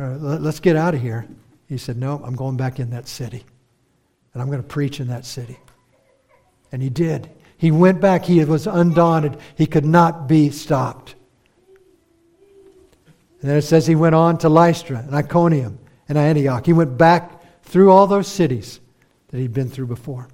Uh, 0.00 0.16
let's 0.16 0.60
get 0.60 0.76
out 0.76 0.94
of 0.94 1.02
here. 1.02 1.28
He 1.72 1.78
said, 1.78 1.96
No, 1.96 2.20
I'm 2.22 2.36
going 2.36 2.58
back 2.58 2.78
in 2.80 2.90
that 2.90 3.08
city 3.08 3.46
and 4.34 4.42
I'm 4.42 4.48
going 4.48 4.60
to 4.60 4.68
preach 4.68 5.00
in 5.00 5.08
that 5.08 5.24
city. 5.24 5.58
And 6.70 6.82
he 6.82 6.90
did. 6.90 7.30
He 7.56 7.70
went 7.70 7.98
back. 7.98 8.26
He 8.26 8.44
was 8.44 8.66
undaunted. 8.66 9.38
He 9.56 9.64
could 9.64 9.86
not 9.86 10.28
be 10.28 10.50
stopped. 10.50 11.14
And 13.40 13.50
then 13.50 13.56
it 13.56 13.62
says 13.62 13.86
he 13.86 13.94
went 13.94 14.14
on 14.14 14.36
to 14.38 14.50
Lystra 14.50 14.98
and 14.98 15.14
Iconium 15.14 15.78
and 16.10 16.18
Antioch. 16.18 16.66
He 16.66 16.74
went 16.74 16.98
back 16.98 17.42
through 17.62 17.90
all 17.90 18.06
those 18.06 18.28
cities 18.28 18.78
that 19.28 19.38
he'd 19.38 19.54
been 19.54 19.70
through 19.70 19.86
before. 19.86 20.28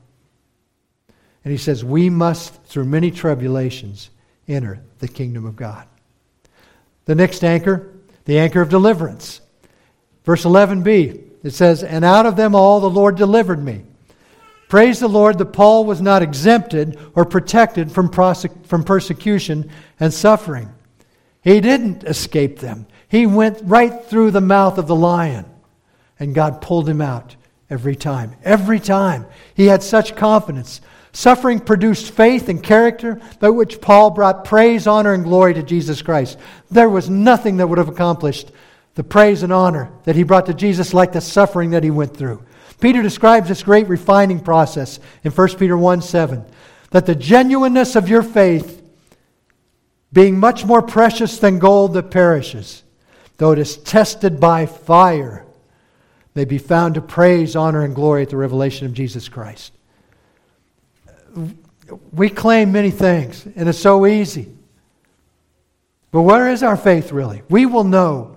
And 1.44 1.52
he 1.52 1.58
says, 1.58 1.84
We 1.84 2.10
must, 2.10 2.64
through 2.64 2.86
many 2.86 3.12
tribulations, 3.12 4.10
enter 4.48 4.82
the 4.98 5.06
kingdom 5.06 5.46
of 5.46 5.54
God. 5.54 5.86
The 7.04 7.14
next 7.14 7.44
anchor, 7.44 7.94
the 8.24 8.40
anchor 8.40 8.60
of 8.60 8.70
deliverance. 8.70 9.40
Verse 10.24 10.44
11b, 10.44 11.27
it 11.42 11.50
says, 11.50 11.82
And 11.82 12.04
out 12.04 12.26
of 12.26 12.36
them 12.36 12.54
all 12.54 12.80
the 12.80 12.90
Lord 12.90 13.16
delivered 13.16 13.62
me. 13.62 13.84
Praise 14.68 15.00
the 15.00 15.08
Lord 15.08 15.38
that 15.38 15.52
Paul 15.52 15.86
was 15.86 16.02
not 16.02 16.22
exempted 16.22 16.98
or 17.14 17.24
protected 17.24 17.90
from, 17.90 18.10
from 18.10 18.84
persecution 18.84 19.70
and 19.98 20.12
suffering. 20.12 20.68
He 21.42 21.60
didn't 21.60 22.04
escape 22.04 22.58
them. 22.58 22.86
He 23.08 23.24
went 23.24 23.60
right 23.62 24.04
through 24.04 24.32
the 24.32 24.42
mouth 24.42 24.76
of 24.76 24.86
the 24.86 24.94
lion, 24.94 25.46
and 26.18 26.34
God 26.34 26.60
pulled 26.60 26.88
him 26.88 27.00
out 27.00 27.36
every 27.70 27.96
time. 27.96 28.34
Every 28.44 28.78
time. 28.78 29.24
He 29.54 29.66
had 29.66 29.82
such 29.82 30.16
confidence. 30.16 30.82
Suffering 31.12 31.60
produced 31.60 32.12
faith 32.12 32.50
and 32.50 32.62
character 32.62 33.20
by 33.40 33.48
which 33.48 33.80
Paul 33.80 34.10
brought 34.10 34.44
praise, 34.44 34.86
honor, 34.86 35.14
and 35.14 35.24
glory 35.24 35.54
to 35.54 35.62
Jesus 35.62 36.02
Christ. 36.02 36.38
There 36.70 36.90
was 36.90 37.08
nothing 37.08 37.56
that 37.56 37.66
would 37.66 37.78
have 37.78 37.88
accomplished 37.88 38.52
the 38.98 39.04
praise 39.04 39.44
and 39.44 39.52
honor 39.52 39.92
that 40.02 40.16
he 40.16 40.24
brought 40.24 40.46
to 40.46 40.52
Jesus 40.52 40.92
like 40.92 41.12
the 41.12 41.20
suffering 41.20 41.70
that 41.70 41.84
he 41.84 41.90
went 41.90 42.16
through. 42.16 42.42
Peter 42.80 43.00
describes 43.00 43.46
this 43.46 43.62
great 43.62 43.86
refining 43.86 44.40
process 44.40 44.98
in 45.22 45.30
1 45.30 45.48
Peter 45.56 45.78
1 45.78 46.02
7. 46.02 46.44
That 46.90 47.06
the 47.06 47.14
genuineness 47.14 47.94
of 47.94 48.08
your 48.08 48.24
faith, 48.24 48.82
being 50.12 50.40
much 50.40 50.64
more 50.64 50.82
precious 50.82 51.38
than 51.38 51.60
gold 51.60 51.94
that 51.94 52.10
perishes, 52.10 52.82
though 53.36 53.52
it 53.52 53.60
is 53.60 53.76
tested 53.76 54.40
by 54.40 54.66
fire, 54.66 55.46
may 56.34 56.44
be 56.44 56.58
found 56.58 56.96
to 56.96 57.00
praise, 57.00 57.54
honor, 57.54 57.84
and 57.84 57.94
glory 57.94 58.22
at 58.22 58.30
the 58.30 58.36
revelation 58.36 58.84
of 58.84 58.94
Jesus 58.94 59.28
Christ. 59.28 59.72
We 62.10 62.30
claim 62.30 62.72
many 62.72 62.90
things, 62.90 63.46
and 63.54 63.68
it's 63.68 63.78
so 63.78 64.06
easy. 64.06 64.48
But 66.10 66.22
where 66.22 66.50
is 66.50 66.64
our 66.64 66.76
faith 66.76 67.12
really? 67.12 67.42
We 67.48 67.64
will 67.64 67.84
know 67.84 68.34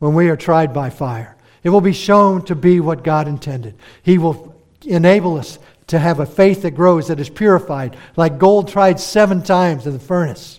when 0.00 0.14
we 0.14 0.28
are 0.28 0.36
tried 0.36 0.74
by 0.74 0.90
fire. 0.90 1.36
It 1.62 1.70
will 1.70 1.80
be 1.80 1.92
shown 1.92 2.44
to 2.46 2.56
be 2.56 2.80
what 2.80 3.04
God 3.04 3.28
intended. 3.28 3.76
He 4.02 4.18
will 4.18 4.60
enable 4.84 5.38
us 5.38 5.58
to 5.88 5.98
have 5.98 6.20
a 6.20 6.26
faith 6.26 6.62
that 6.62 6.72
grows, 6.72 7.08
that 7.08 7.20
is 7.20 7.30
purified, 7.30 7.96
like 8.16 8.38
gold 8.38 8.68
tried 8.68 8.98
seven 8.98 9.42
times 9.42 9.86
in 9.86 9.92
the 9.92 9.98
furnace. 9.98 10.58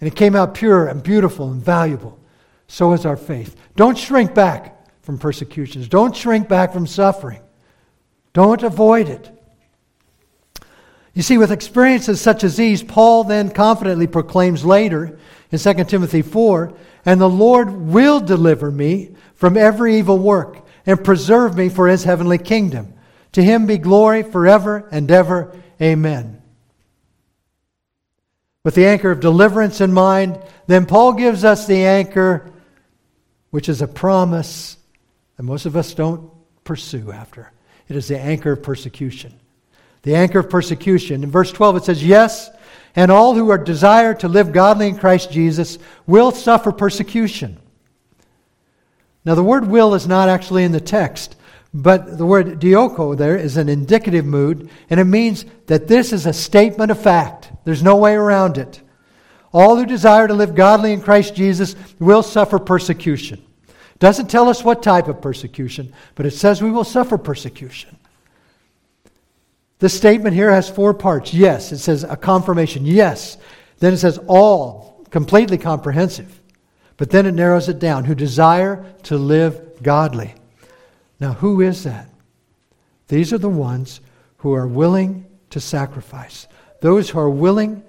And 0.00 0.08
it 0.08 0.16
came 0.16 0.36
out 0.36 0.54
pure 0.54 0.86
and 0.86 1.02
beautiful 1.02 1.50
and 1.50 1.62
valuable. 1.62 2.18
So 2.68 2.92
is 2.92 3.04
our 3.04 3.16
faith. 3.16 3.56
Don't 3.74 3.98
shrink 3.98 4.34
back 4.34 4.86
from 5.02 5.18
persecutions. 5.18 5.88
Don't 5.88 6.14
shrink 6.14 6.48
back 6.48 6.72
from 6.72 6.86
suffering. 6.86 7.40
Don't 8.32 8.62
avoid 8.62 9.08
it. 9.08 9.30
You 11.14 11.22
see, 11.22 11.38
with 11.38 11.50
experiences 11.50 12.20
such 12.20 12.44
as 12.44 12.56
these, 12.56 12.82
Paul 12.82 13.24
then 13.24 13.50
confidently 13.50 14.06
proclaims 14.06 14.64
later 14.64 15.18
in 15.50 15.58
2 15.58 15.84
Timothy 15.84 16.22
4 16.22 16.72
and 17.04 17.20
the 17.20 17.28
Lord 17.28 17.72
will 17.72 18.20
deliver 18.20 18.70
me 18.70 19.14
from 19.34 19.56
every 19.56 19.98
evil 19.98 20.18
work 20.18 20.66
and 20.86 21.02
preserve 21.02 21.56
me 21.56 21.68
for 21.68 21.88
his 21.88 22.04
heavenly 22.04 22.38
kingdom. 22.38 22.94
To 23.32 23.42
him 23.42 23.66
be 23.66 23.78
glory 23.78 24.22
forever 24.22 24.88
and 24.90 25.10
ever. 25.10 25.56
Amen. 25.80 26.42
with 28.62 28.74
the 28.74 28.86
anchor 28.86 29.10
of 29.10 29.20
deliverance 29.20 29.80
in 29.80 29.90
mind, 29.90 30.38
then 30.66 30.84
Paul 30.84 31.14
gives 31.14 31.44
us 31.44 31.66
the 31.66 31.86
anchor, 31.86 32.52
which 33.48 33.70
is 33.70 33.80
a 33.80 33.88
promise 33.88 34.76
that 35.36 35.42
most 35.42 35.64
of 35.64 35.76
us 35.76 35.94
don't 35.94 36.30
pursue 36.62 37.10
after. 37.10 37.50
It 37.88 37.96
is 37.96 38.08
the 38.08 38.20
anchor 38.20 38.52
of 38.52 38.62
persecution. 38.62 39.39
The 40.02 40.14
anchor 40.14 40.38
of 40.38 40.50
persecution. 40.50 41.22
In 41.22 41.30
verse 41.30 41.52
12, 41.52 41.76
it 41.76 41.84
says, 41.84 42.04
Yes, 42.04 42.50
and 42.96 43.10
all 43.10 43.34
who 43.34 43.50
are 43.50 43.58
desire 43.58 44.14
to 44.14 44.28
live 44.28 44.52
godly 44.52 44.88
in 44.88 44.96
Christ 44.96 45.30
Jesus 45.30 45.78
will 46.06 46.30
suffer 46.30 46.72
persecution. 46.72 47.58
Now, 49.24 49.34
the 49.34 49.44
word 49.44 49.68
will 49.68 49.94
is 49.94 50.06
not 50.06 50.28
actually 50.28 50.64
in 50.64 50.72
the 50.72 50.80
text, 50.80 51.36
but 51.72 52.18
the 52.18 52.26
word 52.26 52.58
dioko 52.58 53.16
there 53.16 53.36
is 53.36 53.56
an 53.56 53.68
indicative 53.68 54.24
mood, 54.24 54.70
and 54.88 54.98
it 54.98 55.04
means 55.04 55.44
that 55.66 55.86
this 55.86 56.12
is 56.12 56.26
a 56.26 56.32
statement 56.32 56.90
of 56.90 57.00
fact. 57.00 57.52
There's 57.64 57.82
no 57.82 57.96
way 57.96 58.14
around 58.14 58.58
it. 58.58 58.80
All 59.52 59.76
who 59.76 59.86
desire 59.86 60.26
to 60.26 60.34
live 60.34 60.54
godly 60.54 60.92
in 60.92 61.02
Christ 61.02 61.34
Jesus 61.34 61.76
will 61.98 62.22
suffer 62.22 62.58
persecution. 62.58 63.44
Doesn't 63.98 64.30
tell 64.30 64.48
us 64.48 64.64
what 64.64 64.82
type 64.82 65.08
of 65.08 65.20
persecution, 65.20 65.92
but 66.14 66.24
it 66.24 66.30
says 66.32 66.62
we 66.62 66.70
will 66.70 66.84
suffer 66.84 67.18
persecution. 67.18 67.96
The 69.80 69.88
statement 69.88 70.34
here 70.34 70.50
has 70.50 70.70
four 70.70 70.94
parts. 70.94 71.34
Yes, 71.34 71.72
it 71.72 71.78
says 71.78 72.04
a 72.04 72.16
confirmation. 72.16 72.86
Yes. 72.86 73.36
Then 73.78 73.94
it 73.94 73.98
says 73.98 74.18
all, 74.26 75.04
completely 75.10 75.58
comprehensive. 75.58 76.40
But 76.96 77.10
then 77.10 77.26
it 77.26 77.32
narrows 77.32 77.68
it 77.68 77.78
down 77.78 78.04
who 78.04 78.14
desire 78.14 78.84
to 79.04 79.16
live 79.16 79.82
godly. 79.82 80.34
Now, 81.18 81.32
who 81.32 81.62
is 81.62 81.84
that? 81.84 82.08
These 83.08 83.32
are 83.32 83.38
the 83.38 83.48
ones 83.48 84.00
who 84.38 84.52
are 84.52 84.68
willing 84.68 85.26
to 85.50 85.60
sacrifice, 85.60 86.46
those 86.80 87.10
who 87.10 87.18
are 87.18 87.30
willing 87.30 87.82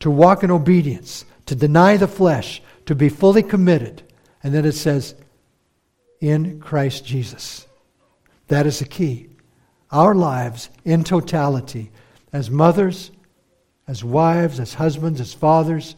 to 0.00 0.10
walk 0.10 0.42
in 0.42 0.50
obedience, 0.50 1.24
to 1.46 1.54
deny 1.54 1.96
the 1.96 2.08
flesh, 2.08 2.60
to 2.84 2.94
be 2.94 3.08
fully 3.08 3.42
committed. 3.42 4.02
And 4.42 4.52
then 4.52 4.64
it 4.64 4.72
says, 4.72 5.14
in 6.20 6.60
Christ 6.60 7.04
Jesus. 7.04 7.66
That 8.48 8.66
is 8.66 8.80
the 8.80 8.84
key. 8.84 9.28
Our 9.90 10.14
lives 10.14 10.70
in 10.84 11.04
totality, 11.04 11.90
as 12.32 12.50
mothers, 12.50 13.10
as 13.88 14.02
wives, 14.02 14.58
as 14.58 14.74
husbands, 14.74 15.20
as 15.20 15.32
fathers, 15.32 15.96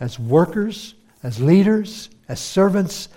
as 0.00 0.18
workers, 0.18 0.94
as 1.22 1.40
leaders, 1.40 2.10
as 2.28 2.40
servants. 2.40 3.08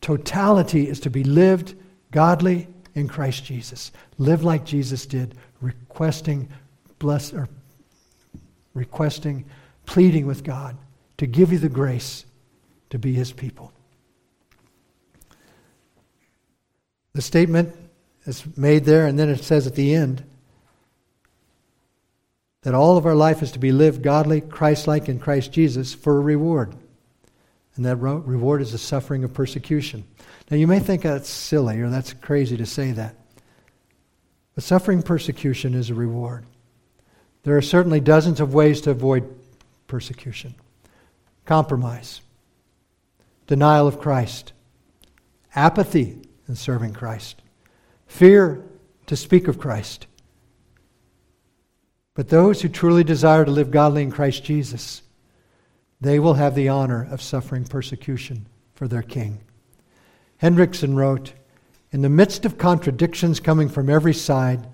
Totality 0.00 0.88
is 0.88 1.00
to 1.00 1.10
be 1.10 1.24
lived 1.24 1.74
godly 2.10 2.68
in 2.94 3.08
Christ 3.08 3.44
Jesus. 3.44 3.92
Live 4.18 4.44
like 4.44 4.64
Jesus 4.64 5.06
did, 5.06 5.34
requesting, 5.60 6.48
bless, 6.98 7.32
or 7.32 7.48
requesting, 8.74 9.44
pleading 9.86 10.26
with 10.26 10.44
God 10.44 10.76
to 11.18 11.26
give 11.26 11.52
you 11.52 11.58
the 11.58 11.68
grace 11.68 12.24
to 12.90 12.98
be 12.98 13.12
his 13.12 13.32
people. 13.32 13.72
The 17.12 17.22
statement 17.22 17.74
is 18.26 18.44
made 18.56 18.84
there, 18.84 19.06
and 19.06 19.18
then 19.18 19.28
it 19.28 19.42
says 19.42 19.66
at 19.66 19.74
the 19.74 19.94
end 19.94 20.24
that 22.62 22.74
all 22.74 22.96
of 22.96 23.06
our 23.06 23.14
life 23.14 23.42
is 23.42 23.52
to 23.52 23.58
be 23.58 23.72
lived 23.72 24.02
godly, 24.02 24.40
Christ 24.40 24.86
like 24.86 25.08
in 25.08 25.18
Christ 25.18 25.52
Jesus 25.52 25.94
for 25.94 26.16
a 26.16 26.20
reward. 26.20 26.74
And 27.76 27.86
that 27.86 27.96
reward 27.96 28.60
is 28.60 28.72
the 28.72 28.78
suffering 28.78 29.24
of 29.24 29.32
persecution. 29.32 30.04
Now, 30.50 30.56
you 30.56 30.66
may 30.66 30.80
think 30.80 31.02
that's 31.02 31.28
silly 31.28 31.80
or 31.80 31.88
that's 31.88 32.12
crazy 32.12 32.56
to 32.56 32.66
say 32.66 32.92
that. 32.92 33.14
But 34.54 34.64
suffering 34.64 35.02
persecution 35.02 35.74
is 35.74 35.88
a 35.88 35.94
reward. 35.94 36.44
There 37.44 37.56
are 37.56 37.62
certainly 37.62 38.00
dozens 38.00 38.40
of 38.40 38.52
ways 38.52 38.80
to 38.82 38.90
avoid 38.90 39.34
persecution 39.86 40.54
compromise, 41.46 42.20
denial 43.48 43.88
of 43.88 43.98
Christ, 43.98 44.52
apathy 45.56 46.18
in 46.46 46.54
serving 46.54 46.92
Christ, 46.92 47.42
fear 48.10 48.60
to 49.06 49.16
speak 49.16 49.46
of 49.46 49.58
Christ, 49.58 50.08
but 52.14 52.28
those 52.28 52.60
who 52.60 52.68
truly 52.68 53.04
desire 53.04 53.44
to 53.44 53.50
live 53.50 53.70
godly 53.70 54.02
in 54.02 54.10
Christ 54.10 54.44
Jesus, 54.44 55.02
they 56.00 56.18
will 56.18 56.34
have 56.34 56.56
the 56.56 56.68
honor 56.68 57.06
of 57.10 57.22
suffering 57.22 57.64
persecution 57.64 58.46
for 58.74 58.88
their 58.88 59.02
King. 59.02 59.40
Hendriksen 60.42 60.96
wrote, 60.96 61.32
In 61.92 62.02
the 62.02 62.08
midst 62.08 62.44
of 62.44 62.58
contradictions 62.58 63.38
coming 63.38 63.68
from 63.68 63.88
every 63.88 64.14
side, 64.14 64.66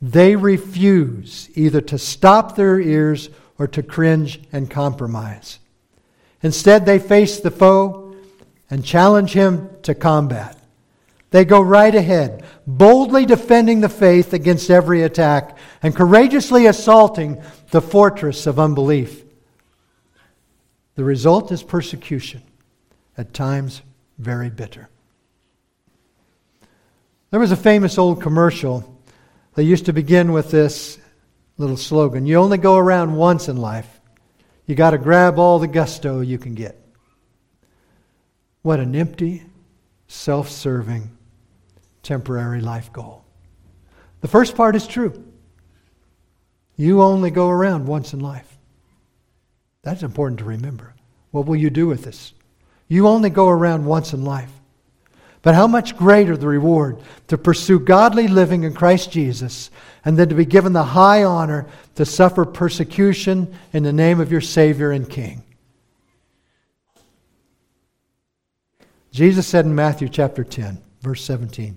they 0.00 0.36
refuse 0.36 1.50
either 1.54 1.80
to 1.80 1.98
stop 1.98 2.54
their 2.54 2.78
ears 2.78 3.28
or 3.58 3.66
to 3.66 3.82
cringe 3.82 4.40
and 4.52 4.70
compromise. 4.70 5.58
Instead, 6.42 6.86
they 6.86 7.00
face 7.00 7.40
the 7.40 7.50
foe 7.50 8.14
and 8.70 8.84
challenge 8.84 9.32
him 9.32 9.68
to 9.82 9.96
combat. 9.96 10.57
They 11.30 11.44
go 11.44 11.60
right 11.60 11.94
ahead, 11.94 12.44
boldly 12.66 13.26
defending 13.26 13.80
the 13.80 13.88
faith 13.88 14.32
against 14.32 14.70
every 14.70 15.02
attack 15.02 15.58
and 15.82 15.94
courageously 15.94 16.66
assaulting 16.66 17.42
the 17.70 17.82
fortress 17.82 18.46
of 18.46 18.58
unbelief. 18.58 19.24
The 20.94 21.04
result 21.04 21.52
is 21.52 21.62
persecution, 21.62 22.42
at 23.16 23.34
times 23.34 23.82
very 24.18 24.48
bitter. 24.50 24.88
There 27.30 27.40
was 27.40 27.52
a 27.52 27.56
famous 27.56 27.98
old 27.98 28.22
commercial 28.22 28.98
that 29.54 29.64
used 29.64 29.86
to 29.86 29.92
begin 29.92 30.32
with 30.32 30.50
this 30.50 30.98
little 31.58 31.76
slogan 31.76 32.24
You 32.24 32.36
only 32.36 32.58
go 32.58 32.76
around 32.76 33.16
once 33.16 33.48
in 33.48 33.56
life. 33.56 34.00
You 34.66 34.74
got 34.74 34.90
to 34.90 34.98
grab 34.98 35.38
all 35.38 35.58
the 35.58 35.66
gusto 35.66 36.20
you 36.20 36.38
can 36.38 36.54
get. 36.54 36.80
What 38.62 38.80
an 38.80 38.94
empty, 38.94 39.42
self 40.06 40.48
serving, 40.48 41.10
temporary 42.08 42.62
life 42.62 42.90
goal. 42.90 43.22
The 44.22 44.28
first 44.28 44.56
part 44.56 44.74
is 44.74 44.86
true. 44.86 45.22
You 46.74 47.02
only 47.02 47.30
go 47.30 47.50
around 47.50 47.86
once 47.86 48.14
in 48.14 48.20
life. 48.20 48.56
That's 49.82 50.02
important 50.02 50.38
to 50.38 50.46
remember. 50.46 50.94
What 51.32 51.44
will 51.44 51.56
you 51.56 51.68
do 51.68 51.86
with 51.86 52.04
this? 52.04 52.32
You 52.88 53.06
only 53.08 53.28
go 53.28 53.48
around 53.48 53.84
once 53.84 54.14
in 54.14 54.24
life. 54.24 54.50
But 55.42 55.54
how 55.54 55.66
much 55.66 55.98
greater 55.98 56.34
the 56.34 56.48
reward 56.48 56.98
to 57.26 57.36
pursue 57.36 57.78
godly 57.78 58.26
living 58.26 58.64
in 58.64 58.72
Christ 58.72 59.12
Jesus 59.12 59.70
and 60.02 60.16
then 60.16 60.30
to 60.30 60.34
be 60.34 60.46
given 60.46 60.72
the 60.72 60.82
high 60.82 61.24
honor 61.24 61.66
to 61.96 62.06
suffer 62.06 62.46
persecution 62.46 63.54
in 63.74 63.82
the 63.82 63.92
name 63.92 64.18
of 64.18 64.32
your 64.32 64.40
Savior 64.40 64.92
and 64.92 65.08
King. 65.08 65.44
Jesus 69.12 69.46
said 69.46 69.66
in 69.66 69.74
Matthew 69.74 70.08
chapter 70.08 70.42
10, 70.42 70.78
verse 71.02 71.22
17, 71.22 71.76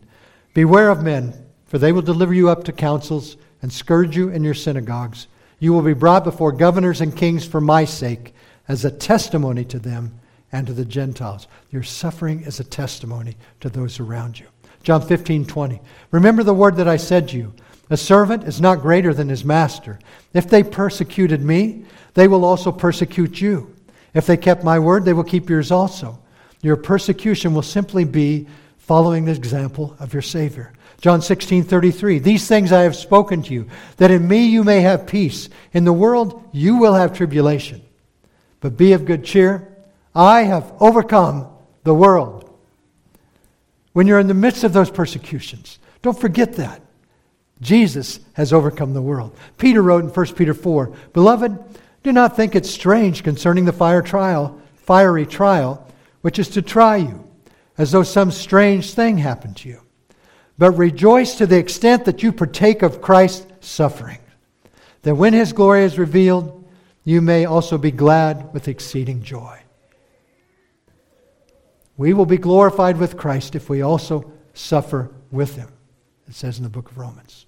Beware 0.54 0.90
of 0.90 1.04
men, 1.04 1.34
for 1.66 1.78
they 1.78 1.92
will 1.92 2.02
deliver 2.02 2.34
you 2.34 2.50
up 2.50 2.64
to 2.66 2.74
councils 2.74 3.38
and 3.62 3.72
scourge 3.72 4.18
you 4.18 4.30
in 4.30 4.44
your 4.44 4.54
synagogues. 4.54 5.28
You 5.60 5.74
will 5.74 5.82
be 5.82 5.94
brought 5.94 6.24
before 6.24 6.52
governors 6.52 7.02
and 7.02 7.16
kings 7.16 7.46
for 7.46 7.62
my 7.62 7.86
sake, 7.86 8.34
as 8.68 8.86
a 8.86 8.92
testimony 8.92 9.66
to 9.66 9.80
them 9.80 10.20
and 10.52 10.68
to 10.68 10.74
the 10.74 10.86
Gentiles. 10.86 11.48
Your 11.72 11.84
suffering 11.84 12.42
is 12.42 12.60
a 12.60 12.64
testimony 12.64 13.38
to 13.60 13.70
those 13.70 14.00
around 14.00 14.40
you. 14.40 14.48
John 14.84 15.02
15, 15.02 15.46
20. 15.46 15.80
Remember 16.12 16.44
the 16.44 16.54
word 16.54 16.76
that 16.78 16.88
I 16.88 16.98
said 16.98 17.30
to 17.30 17.38
you 17.38 17.54
A 17.90 17.98
servant 17.98 18.44
is 18.44 18.60
not 18.60 18.82
greater 18.82 19.14
than 19.14 19.30
his 19.30 19.46
master. 19.46 20.00
If 20.34 20.50
they 20.50 20.64
persecuted 20.64 21.42
me, 21.42 21.86
they 22.14 22.28
will 22.28 22.44
also 22.44 22.72
persecute 22.72 23.40
you. 23.40 23.76
If 24.14 24.26
they 24.26 24.38
kept 24.38 24.64
my 24.64 24.80
word, 24.80 25.06
they 25.06 25.14
will 25.14 25.24
keep 25.24 25.50
yours 25.50 25.72
also. 25.72 26.20
Your 26.62 26.76
persecution 26.76 27.54
will 27.54 27.62
simply 27.62 28.04
be 28.04 28.48
following 28.92 29.24
the 29.24 29.32
example 29.32 29.96
of 30.02 30.12
your 30.12 30.22
Savior. 30.22 30.74
John 31.00 31.22
16, 31.22 31.64
33. 31.64 32.20
These 32.20 32.46
things 32.46 32.74
I 32.74 32.82
have 32.82 32.94
spoken 32.94 33.42
to 33.44 33.54
you, 33.54 33.70
that 33.96 34.12
in 34.12 34.28
me 34.28 34.48
you 34.48 34.66
may 34.66 34.82
have 34.82 35.08
peace. 35.08 35.48
In 35.72 35.86
the 35.86 35.94
world 35.94 36.44
you 36.52 36.76
will 36.76 36.96
have 36.96 37.16
tribulation. 37.16 37.82
But 38.60 38.76
be 38.76 38.92
of 38.92 39.06
good 39.06 39.24
cheer. 39.24 39.66
I 40.14 40.42
have 40.42 40.74
overcome 40.82 41.48
the 41.86 41.94
world. 41.94 42.54
When 43.94 44.08
you're 44.08 44.20
in 44.20 44.28
the 44.28 44.34
midst 44.34 44.66
of 44.66 44.74
those 44.74 44.92
persecutions, 44.92 45.80
don't 46.02 46.20
forget 46.20 46.56
that. 46.56 46.82
Jesus 47.62 48.20
has 48.34 48.52
overcome 48.52 48.94
the 48.94 49.02
world. 49.02 49.34
Peter 49.58 49.82
wrote 49.82 50.04
in 50.04 50.10
1 50.10 50.36
Peter 50.36 50.54
4 50.54 50.92
Beloved, 51.14 51.58
do 52.04 52.12
not 52.12 52.36
think 52.36 52.58
it 52.58 52.66
strange 52.66 53.24
concerning 53.24 53.64
the 53.64 53.72
fire 53.72 54.02
trial, 54.02 54.60
fiery 54.76 55.26
trial, 55.26 55.90
which 56.20 56.38
is 56.38 56.50
to 56.50 56.62
try 56.62 56.98
you 56.98 57.31
as 57.82 57.90
though 57.90 58.04
some 58.04 58.30
strange 58.30 58.94
thing 58.94 59.18
happened 59.18 59.58
to 59.58 59.68
you. 59.68 59.82
But 60.56 60.74
rejoice 60.74 61.34
to 61.38 61.48
the 61.48 61.58
extent 61.58 62.06
that 62.06 62.22
you 62.22 62.32
partake 62.32 62.84
of 62.84 63.02
Christ's 63.02 63.48
suffering, 63.60 64.20
that 65.02 65.16
when 65.16 65.34
his 65.34 65.52
glory 65.52 65.84
is 65.84 65.98
revealed, 65.98 66.64
you 67.04 67.22
may 67.22 67.46
also 67.46 67.80
be 67.80 67.90
glad 67.90 68.54
with 68.54 68.68
exceeding 68.68 69.24
joy. 69.24 69.58
We 71.98 72.14
will 72.14 72.28
be 72.28 72.38
glorified 72.38 72.98
with 72.98 73.18
Christ 73.18 73.56
if 73.56 73.68
we 73.68 73.82
also 73.82 74.32
suffer 74.54 75.10
with 75.32 75.56
him, 75.56 75.70
it 76.28 76.36
says 76.36 76.60
in 76.60 76.64
the 76.64 76.70
book 76.70 76.92
of 76.92 77.00
Romans. 77.00 77.48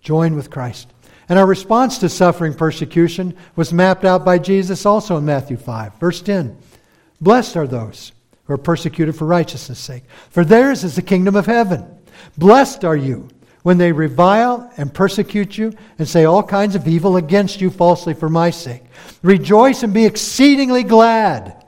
Join 0.00 0.34
with 0.34 0.50
Christ. 0.50 0.92
And 1.28 1.38
our 1.38 1.46
response 1.46 1.98
to 1.98 2.08
suffering 2.08 2.52
persecution 2.52 3.36
was 3.54 3.72
mapped 3.72 4.04
out 4.04 4.24
by 4.24 4.40
Jesus 4.40 4.84
also 4.84 5.16
in 5.18 5.24
Matthew 5.24 5.56
5, 5.56 6.00
verse 6.00 6.20
10. 6.20 6.58
Blessed 7.20 7.56
are 7.56 7.68
those 7.68 8.10
who 8.46 8.54
are 8.54 8.58
persecuted 8.58 9.16
for 9.16 9.26
righteousness' 9.26 9.78
sake, 9.78 10.04
for 10.30 10.44
theirs 10.44 10.84
is 10.84 10.96
the 10.96 11.02
kingdom 11.02 11.36
of 11.36 11.46
heaven. 11.46 11.86
Blessed 12.38 12.84
are 12.84 12.96
you 12.96 13.28
when 13.62 13.78
they 13.78 13.90
revile 13.90 14.70
and 14.76 14.94
persecute 14.94 15.58
you 15.58 15.72
and 15.98 16.06
say 16.06 16.24
all 16.24 16.42
kinds 16.42 16.74
of 16.76 16.86
evil 16.86 17.16
against 17.16 17.60
you 17.60 17.70
falsely 17.70 18.14
for 18.14 18.28
my 18.28 18.50
sake. 18.50 18.84
Rejoice 19.22 19.82
and 19.82 19.92
be 19.92 20.04
exceedingly 20.04 20.84
glad. 20.84 21.64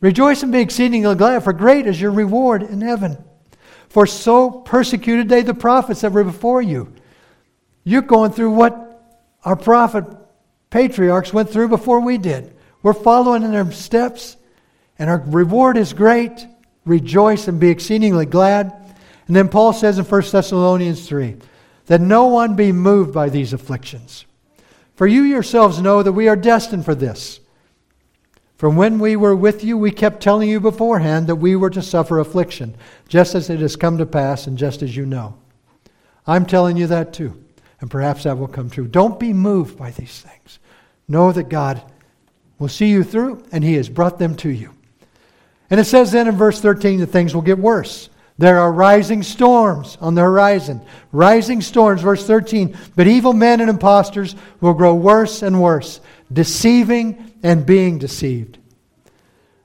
Rejoice 0.00 0.42
and 0.42 0.50
be 0.50 0.58
exceedingly 0.58 1.14
glad, 1.14 1.44
for 1.44 1.52
great 1.52 1.86
is 1.86 2.00
your 2.00 2.10
reward 2.10 2.62
in 2.64 2.80
heaven. 2.80 3.16
For 3.88 4.06
so 4.06 4.50
persecuted 4.50 5.28
they 5.28 5.42
the 5.42 5.54
prophets 5.54 6.00
that 6.00 6.10
were 6.10 6.24
before 6.24 6.60
you. 6.60 6.92
You're 7.84 8.02
going 8.02 8.32
through 8.32 8.50
what 8.50 9.00
our 9.44 9.54
prophet 9.54 10.04
patriarchs 10.70 11.32
went 11.32 11.50
through 11.50 11.68
before 11.68 12.00
we 12.00 12.18
did. 12.18 12.56
We're 12.82 12.94
following 12.94 13.44
in 13.44 13.52
their 13.52 13.70
steps, 13.70 14.36
and 14.98 15.10
our 15.10 15.18
reward 15.26 15.76
is 15.76 15.92
great. 15.92 16.46
Rejoice 16.84 17.48
and 17.48 17.60
be 17.60 17.68
exceedingly 17.68 18.26
glad. 18.26 18.72
And 19.26 19.36
then 19.36 19.48
Paul 19.48 19.72
says 19.72 19.98
in 19.98 20.04
1 20.04 20.22
Thessalonians 20.30 21.06
3 21.06 21.36
that 21.86 22.00
no 22.00 22.26
one 22.26 22.54
be 22.56 22.72
moved 22.72 23.12
by 23.12 23.28
these 23.28 23.52
afflictions. 23.52 24.24
For 24.94 25.06
you 25.06 25.22
yourselves 25.22 25.80
know 25.80 26.02
that 26.02 26.12
we 26.12 26.28
are 26.28 26.36
destined 26.36 26.84
for 26.84 26.94
this. 26.94 27.40
From 28.56 28.76
when 28.76 29.00
we 29.00 29.16
were 29.16 29.34
with 29.34 29.64
you, 29.64 29.76
we 29.76 29.90
kept 29.90 30.22
telling 30.22 30.48
you 30.48 30.60
beforehand 30.60 31.26
that 31.26 31.36
we 31.36 31.56
were 31.56 31.70
to 31.70 31.82
suffer 31.82 32.20
affliction, 32.20 32.76
just 33.08 33.34
as 33.34 33.50
it 33.50 33.58
has 33.58 33.74
come 33.74 33.98
to 33.98 34.06
pass 34.06 34.46
and 34.46 34.56
just 34.56 34.82
as 34.82 34.96
you 34.96 35.04
know. 35.04 35.34
I'm 36.26 36.46
telling 36.46 36.76
you 36.76 36.86
that 36.86 37.12
too, 37.12 37.42
and 37.80 37.90
perhaps 37.90 38.22
that 38.22 38.38
will 38.38 38.46
come 38.46 38.70
true. 38.70 38.86
Don't 38.86 39.18
be 39.18 39.32
moved 39.32 39.76
by 39.76 39.90
these 39.90 40.20
things. 40.20 40.60
Know 41.08 41.32
that 41.32 41.48
God 41.48 41.82
will 42.60 42.68
see 42.68 42.86
you 42.88 43.02
through, 43.02 43.42
and 43.50 43.64
He 43.64 43.74
has 43.74 43.88
brought 43.88 44.20
them 44.20 44.36
to 44.36 44.48
you. 44.48 44.72
And 45.72 45.80
it 45.80 45.84
says 45.84 46.12
then 46.12 46.28
in 46.28 46.36
verse 46.36 46.60
13 46.60 47.00
that 47.00 47.06
things 47.06 47.34
will 47.34 47.40
get 47.40 47.58
worse. 47.58 48.10
There 48.36 48.58
are 48.58 48.70
rising 48.70 49.22
storms 49.22 49.96
on 50.02 50.14
the 50.14 50.20
horizon. 50.20 50.82
Rising 51.12 51.62
storms, 51.62 52.02
verse 52.02 52.26
13. 52.26 52.76
But 52.94 53.06
evil 53.06 53.32
men 53.32 53.62
and 53.62 53.70
impostors 53.70 54.36
will 54.60 54.74
grow 54.74 54.94
worse 54.94 55.40
and 55.40 55.62
worse, 55.62 56.02
deceiving 56.30 57.32
and 57.42 57.64
being 57.64 57.98
deceived. 57.98 58.58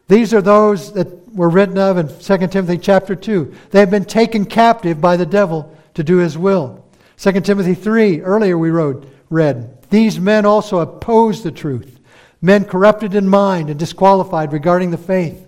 These 0.07 0.33
are 0.33 0.41
those 0.41 0.93
that 0.93 1.33
were 1.33 1.49
written 1.49 1.77
of 1.77 1.97
in 1.97 2.07
2 2.07 2.47
Timothy 2.47 2.77
chapter 2.77 3.13
2. 3.13 3.53
They 3.71 3.81
have 3.81 3.91
been 3.91 4.05
taken 4.05 4.45
captive 4.45 5.01
by 5.01 5.17
the 5.17 5.25
devil 5.25 5.77
to 5.95 6.05
do 6.05 6.19
his 6.19 6.37
will. 6.37 6.85
2 7.17 7.33
Timothy 7.41 7.73
3, 7.73 8.21
earlier 8.21 8.57
we 8.57 8.69
wrote, 8.69 9.11
read, 9.29 9.77
These 9.89 10.21
men 10.21 10.45
also 10.45 10.79
oppose 10.79 11.43
the 11.43 11.51
truth, 11.51 11.99
men 12.41 12.63
corrupted 12.63 13.13
in 13.13 13.27
mind 13.27 13.69
and 13.69 13.77
disqualified 13.77 14.53
regarding 14.53 14.91
the 14.91 14.97
faith. 14.97 15.46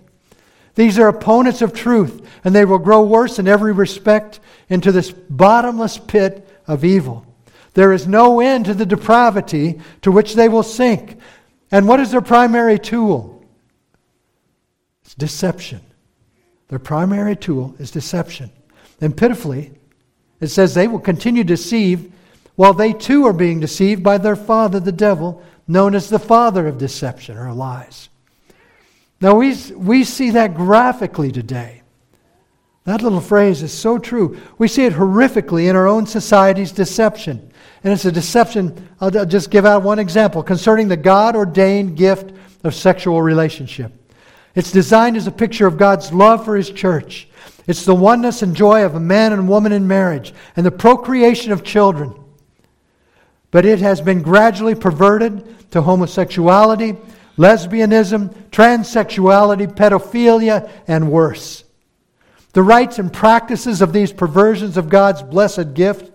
These 0.80 0.98
are 0.98 1.10
opponents 1.10 1.62
of 1.62 1.74
truth, 1.74 2.26
and 2.46 2.56
they 2.56 2.64
will 2.64 2.78
grow 2.78 3.04
worse 3.04 3.38
in 3.38 3.50
every 3.50 3.74
respect 3.74 4.40
into 4.70 4.94
this 4.94 5.12
bottomless 5.12 5.98
pit 5.98 6.48
of 6.68 6.86
evil. 6.86 7.26
There 7.74 7.92
is 7.92 8.08
no 8.08 8.40
end 8.40 8.64
to 8.64 8.74
the 8.74 8.86
depravity 8.86 9.82
to 10.04 10.10
which 10.10 10.36
they 10.36 10.48
will 10.48 10.64
sink. 10.64 11.18
And 11.70 11.86
what 11.86 12.00
is 12.00 12.12
their 12.12 12.22
primary 12.22 12.80
tool? 12.80 13.46
It's 15.04 15.16
deception. 15.16 15.82
Their 16.70 16.80
primary 16.80 17.36
tool 17.36 17.76
is 17.78 17.92
deception. 17.92 18.50
And 19.02 19.18
pitifully, 19.18 19.74
it 20.40 20.48
says 20.48 20.74
they 20.74 20.88
will 20.88 21.00
continue 21.00 21.44
to 21.44 21.56
deceive 21.56 22.10
while 22.56 22.74
they 22.74 22.94
too 22.94 23.26
are 23.26 23.34
being 23.34 23.60
deceived 23.60 24.02
by 24.02 24.18
their 24.18 24.38
father, 24.38 24.80
the 24.80 24.94
devil, 24.94 25.44
known 25.68 25.94
as 25.94 26.08
the 26.08 26.20
father 26.20 26.68
of 26.68 26.78
deception 26.78 27.38
or 27.38 27.52
lies. 27.52 28.08
Now, 29.22 29.36
we, 29.36 29.56
we 29.74 30.04
see 30.04 30.32
that 30.32 30.56
graphically 30.56 31.32
today. 31.32 31.82
That 32.86 33.02
little 33.02 33.22
phrase 33.22 33.62
is 33.62 33.74
so 33.74 33.98
true. 33.98 34.40
We 34.58 34.68
see 34.68 34.86
it 34.86 34.94
horrifically 34.94 35.70
in 35.70 35.76
our 35.76 35.88
own 35.88 36.06
society's 36.06 36.72
deception. 36.72 37.52
And 37.84 37.94
it's 37.94 38.06
a 38.06 38.12
deception, 38.12 38.90
I'll 39.00 39.12
just 39.26 39.52
give 39.52 39.66
out 39.66 39.84
one 39.84 40.00
example 40.00 40.42
concerning 40.42 40.88
the 40.88 40.98
God 40.98 41.36
ordained 41.36 41.98
gift 41.98 42.34
of 42.64 42.74
sexual 42.74 43.22
relationship. 43.22 43.94
It's 44.56 44.72
designed 44.72 45.18
as 45.18 45.28
a 45.28 45.32
picture 45.32 45.68
of 45.68 45.78
God's 45.78 46.12
love 46.12 46.44
for 46.44 46.56
His 46.56 46.70
church. 46.70 47.28
It's 47.68 47.86
the 47.86 47.96
oneness 47.96 48.42
and 48.42 48.56
joy 48.56 48.84
of 48.84 48.96
a 48.96 49.00
man 49.00 49.34
and 49.34 49.48
woman 49.48 49.72
in 49.72 49.88
marriage 49.88 50.34
and 50.56 50.66
the 50.66 50.72
procreation 50.72 51.52
of 51.52 51.64
children. 51.64 52.16
But 53.52 53.66
it 53.66 53.80
has 53.80 54.02
been 54.02 54.22
gradually 54.22 54.76
perverted 54.76 55.72
to 55.72 55.82
homosexuality 55.82 56.98
lesbianism, 57.40 58.34
transsexuality, 58.52 59.74
pedophilia, 59.74 60.70
and 60.88 61.10
worse. 61.10 61.64
The 62.52 62.62
rites 62.62 63.00
and 63.00 63.12
practices 63.12 63.82
of 63.82 63.94
these 63.94 64.12
perversions 64.12 64.76
of 64.76 64.90
God's 64.90 65.24
blessed 65.24 65.74
gift, 65.74 66.12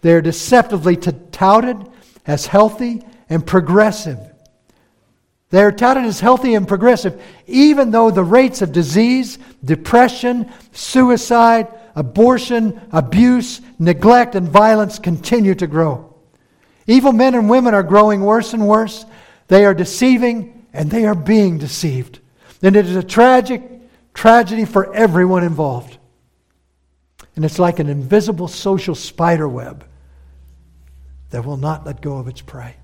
they 0.00 0.12
are 0.12 0.20
deceptively 0.20 0.96
touted 0.96 1.76
as 2.26 2.46
healthy 2.46 3.02
and 3.30 3.46
progressive. 3.46 4.18
They 5.50 5.62
are 5.62 5.70
touted 5.70 6.04
as 6.06 6.18
healthy 6.18 6.54
and 6.54 6.66
progressive, 6.66 7.22
even 7.46 7.92
though 7.92 8.10
the 8.10 8.24
rates 8.24 8.60
of 8.60 8.72
disease, 8.72 9.38
depression, 9.64 10.50
suicide, 10.72 11.68
abortion, 11.94 12.80
abuse, 12.90 13.60
neglect, 13.78 14.34
and 14.34 14.48
violence 14.48 14.98
continue 14.98 15.54
to 15.54 15.68
grow. 15.68 16.12
Evil 16.88 17.12
men 17.12 17.36
and 17.36 17.48
women 17.48 17.74
are 17.74 17.84
growing 17.84 18.22
worse 18.22 18.52
and 18.52 18.66
worse. 18.66 19.06
They 19.46 19.64
are 19.64 19.74
deceiving 19.74 20.63
and 20.74 20.90
they 20.90 21.06
are 21.06 21.14
being 21.14 21.56
deceived. 21.56 22.18
And 22.60 22.76
it 22.76 22.84
is 22.84 22.96
a 22.96 23.02
tragic 23.02 23.62
tragedy 24.12 24.64
for 24.64 24.92
everyone 24.94 25.44
involved. 25.44 25.96
And 27.36 27.44
it's 27.44 27.58
like 27.58 27.78
an 27.78 27.88
invisible 27.88 28.48
social 28.48 28.94
spider 28.94 29.48
web 29.48 29.86
that 31.30 31.44
will 31.44 31.56
not 31.56 31.86
let 31.86 32.00
go 32.00 32.18
of 32.18 32.28
its 32.28 32.40
prey. 32.40 32.76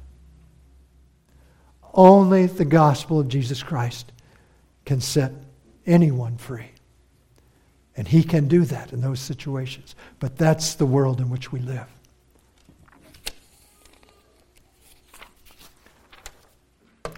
Only 1.93 2.47
the 2.47 2.65
gospel 2.65 3.21
of 3.21 3.29
Jesus 3.29 3.63
Christ 3.63 4.13
can 4.85 5.01
set 5.01 5.33
anyone 5.87 6.37
free. 6.37 6.71
And 7.97 8.07
he 8.07 8.23
can 8.23 8.49
do 8.49 8.65
that 8.67 8.93
in 8.93 9.01
those 9.01 9.21
situations. 9.21 9.95
But 10.21 10.39
that's 10.39 10.75
the 10.75 10.87
world 10.87 11.21
in 11.21 11.29
which 11.29 11.53
we 11.53 11.61
live. 11.61 11.87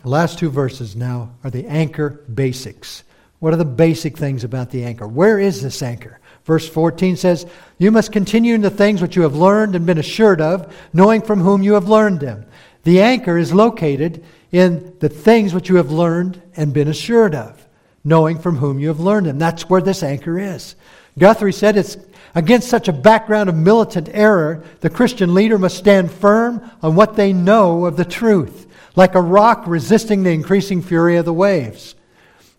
The 0.02 0.08
last 0.08 0.38
two 0.38 0.50
verses 0.50 0.96
now 0.96 1.30
are 1.44 1.50
the 1.50 1.66
anchor 1.66 2.10
basics. 2.32 3.04
What 3.38 3.52
are 3.52 3.58
the 3.58 3.64
basic 3.64 4.16
things 4.16 4.42
about 4.42 4.70
the 4.70 4.84
anchor? 4.84 5.06
Where 5.06 5.38
is 5.38 5.62
this 5.62 5.80
anchor? 5.80 6.18
Verse 6.44 6.68
14 6.68 7.16
says, 7.16 7.46
You 7.78 7.92
must 7.92 8.10
continue 8.10 8.54
in 8.54 8.62
the 8.62 8.70
things 8.70 9.00
which 9.00 9.14
you 9.14 9.22
have 9.22 9.36
learned 9.36 9.76
and 9.76 9.86
been 9.86 9.98
assured 9.98 10.40
of, 10.40 10.74
knowing 10.92 11.22
from 11.22 11.40
whom 11.40 11.62
you 11.62 11.74
have 11.74 11.88
learned 11.88 12.18
them. 12.18 12.46
The 12.82 13.00
anchor 13.00 13.38
is 13.38 13.52
located 13.52 14.24
in 14.50 14.96
the 14.98 15.08
things 15.08 15.54
which 15.54 15.68
you 15.68 15.76
have 15.76 15.92
learned 15.92 16.42
and 16.56 16.74
been 16.74 16.88
assured 16.88 17.36
of, 17.36 17.64
knowing 18.02 18.40
from 18.40 18.56
whom 18.56 18.80
you 18.80 18.88
have 18.88 19.00
learned 19.00 19.26
them. 19.26 19.38
That's 19.38 19.70
where 19.70 19.80
this 19.80 20.02
anchor 20.02 20.36
is. 20.36 20.74
Guthrie 21.16 21.52
said 21.52 21.76
it's 21.76 21.96
against 22.34 22.68
such 22.68 22.88
a 22.88 22.92
background 22.92 23.48
of 23.48 23.54
militant 23.54 24.08
error, 24.12 24.64
the 24.80 24.90
Christian 24.90 25.32
leader 25.32 25.58
must 25.58 25.76
stand 25.76 26.10
firm 26.10 26.68
on 26.82 26.96
what 26.96 27.14
they 27.14 27.32
know 27.32 27.86
of 27.86 27.96
the 27.96 28.04
truth 28.04 28.66
like 28.96 29.14
a 29.14 29.20
rock 29.20 29.64
resisting 29.66 30.22
the 30.22 30.30
increasing 30.30 30.82
fury 30.82 31.16
of 31.16 31.24
the 31.24 31.32
waves. 31.32 31.94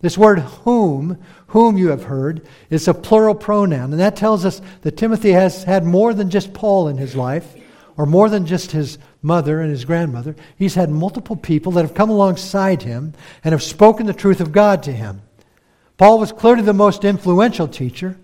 This 0.00 0.18
word 0.18 0.40
whom, 0.40 1.18
whom 1.48 1.78
you 1.78 1.88
have 1.88 2.04
heard, 2.04 2.46
is 2.68 2.88
a 2.88 2.94
plural 2.94 3.34
pronoun. 3.34 3.92
And 3.92 4.00
that 4.00 4.16
tells 4.16 4.44
us 4.44 4.60
that 4.82 4.96
Timothy 4.96 5.30
has 5.30 5.64
had 5.64 5.84
more 5.84 6.12
than 6.12 6.30
just 6.30 6.52
Paul 6.52 6.88
in 6.88 6.98
his 6.98 7.16
life, 7.16 7.54
or 7.96 8.06
more 8.06 8.28
than 8.28 8.44
just 8.44 8.72
his 8.72 8.98
mother 9.22 9.60
and 9.60 9.70
his 9.70 9.84
grandmother. 9.84 10.34
He's 10.58 10.74
had 10.74 10.90
multiple 10.90 11.36
people 11.36 11.72
that 11.72 11.82
have 11.82 11.94
come 11.94 12.10
alongside 12.10 12.82
him 12.82 13.14
and 13.42 13.52
have 13.52 13.62
spoken 13.62 14.06
the 14.06 14.12
truth 14.12 14.40
of 14.40 14.52
God 14.52 14.82
to 14.82 14.92
him. 14.92 15.22
Paul 15.96 16.18
was 16.18 16.32
clearly 16.32 16.62
the 16.62 16.72
most 16.72 17.04
influential 17.04 17.68
teacher. 17.68 18.16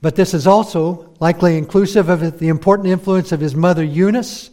But 0.00 0.16
this 0.16 0.34
is 0.34 0.46
also 0.46 1.14
likely 1.20 1.58
inclusive 1.58 2.08
of 2.08 2.38
the 2.38 2.48
important 2.48 2.88
influence 2.88 3.32
of 3.32 3.40
his 3.40 3.54
mother 3.54 3.84
Eunice 3.84 4.50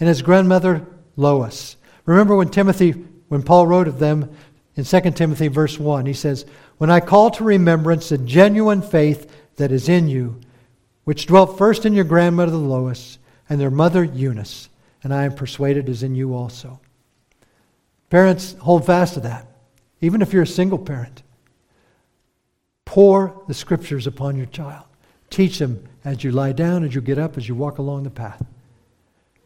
and 0.00 0.08
his 0.08 0.22
grandmother 0.22 0.86
Lois. 1.16 1.76
Remember 2.06 2.34
when 2.34 2.48
Timothy, 2.48 2.92
when 3.28 3.42
Paul 3.42 3.66
wrote 3.66 3.86
of 3.86 3.98
them 3.98 4.34
in 4.74 4.84
2 4.84 5.00
Timothy 5.12 5.48
verse 5.48 5.78
1, 5.78 6.06
he 6.06 6.14
says, 6.14 6.46
When 6.78 6.90
I 6.90 7.00
call 7.00 7.30
to 7.32 7.44
remembrance 7.44 8.08
the 8.08 8.18
genuine 8.18 8.82
faith 8.82 9.30
that 9.56 9.70
is 9.70 9.88
in 9.88 10.08
you, 10.08 10.40
which 11.04 11.26
dwelt 11.26 11.58
first 11.58 11.84
in 11.84 11.94
your 11.94 12.04
grandmother 12.04 12.56
Lois 12.56 13.18
and 13.48 13.60
their 13.60 13.70
mother 13.70 14.02
Eunice, 14.02 14.70
and 15.02 15.14
I 15.14 15.24
am 15.24 15.34
persuaded 15.34 15.88
is 15.88 16.02
in 16.02 16.14
you 16.14 16.34
also. 16.34 16.80
Parents, 18.08 18.54
hold 18.60 18.86
fast 18.86 19.14
to 19.14 19.20
that, 19.20 19.46
even 20.00 20.22
if 20.22 20.32
you're 20.32 20.42
a 20.42 20.46
single 20.46 20.78
parent. 20.78 21.22
Pour 22.84 23.42
the 23.46 23.54
scriptures 23.54 24.06
upon 24.06 24.36
your 24.36 24.46
child. 24.46 24.84
Teach 25.28 25.58
them 25.58 25.86
as 26.04 26.24
you 26.24 26.32
lie 26.32 26.52
down, 26.52 26.82
as 26.82 26.94
you 26.94 27.00
get 27.00 27.18
up, 27.18 27.36
as 27.36 27.48
you 27.48 27.54
walk 27.54 27.78
along 27.78 28.02
the 28.02 28.10
path. 28.10 28.42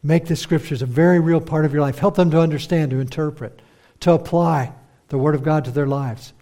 Make 0.06 0.26
the 0.26 0.36
scriptures 0.36 0.82
a 0.82 0.86
very 0.86 1.18
real 1.18 1.40
part 1.40 1.64
of 1.64 1.72
your 1.72 1.80
life. 1.80 1.98
Help 1.98 2.14
them 2.14 2.30
to 2.30 2.40
understand, 2.40 2.90
to 2.90 3.00
interpret, 3.00 3.62
to 4.00 4.12
apply 4.12 4.72
the 5.08 5.16
Word 5.16 5.34
of 5.34 5.42
God 5.42 5.64
to 5.64 5.70
their 5.70 5.86
lives. 5.86 6.34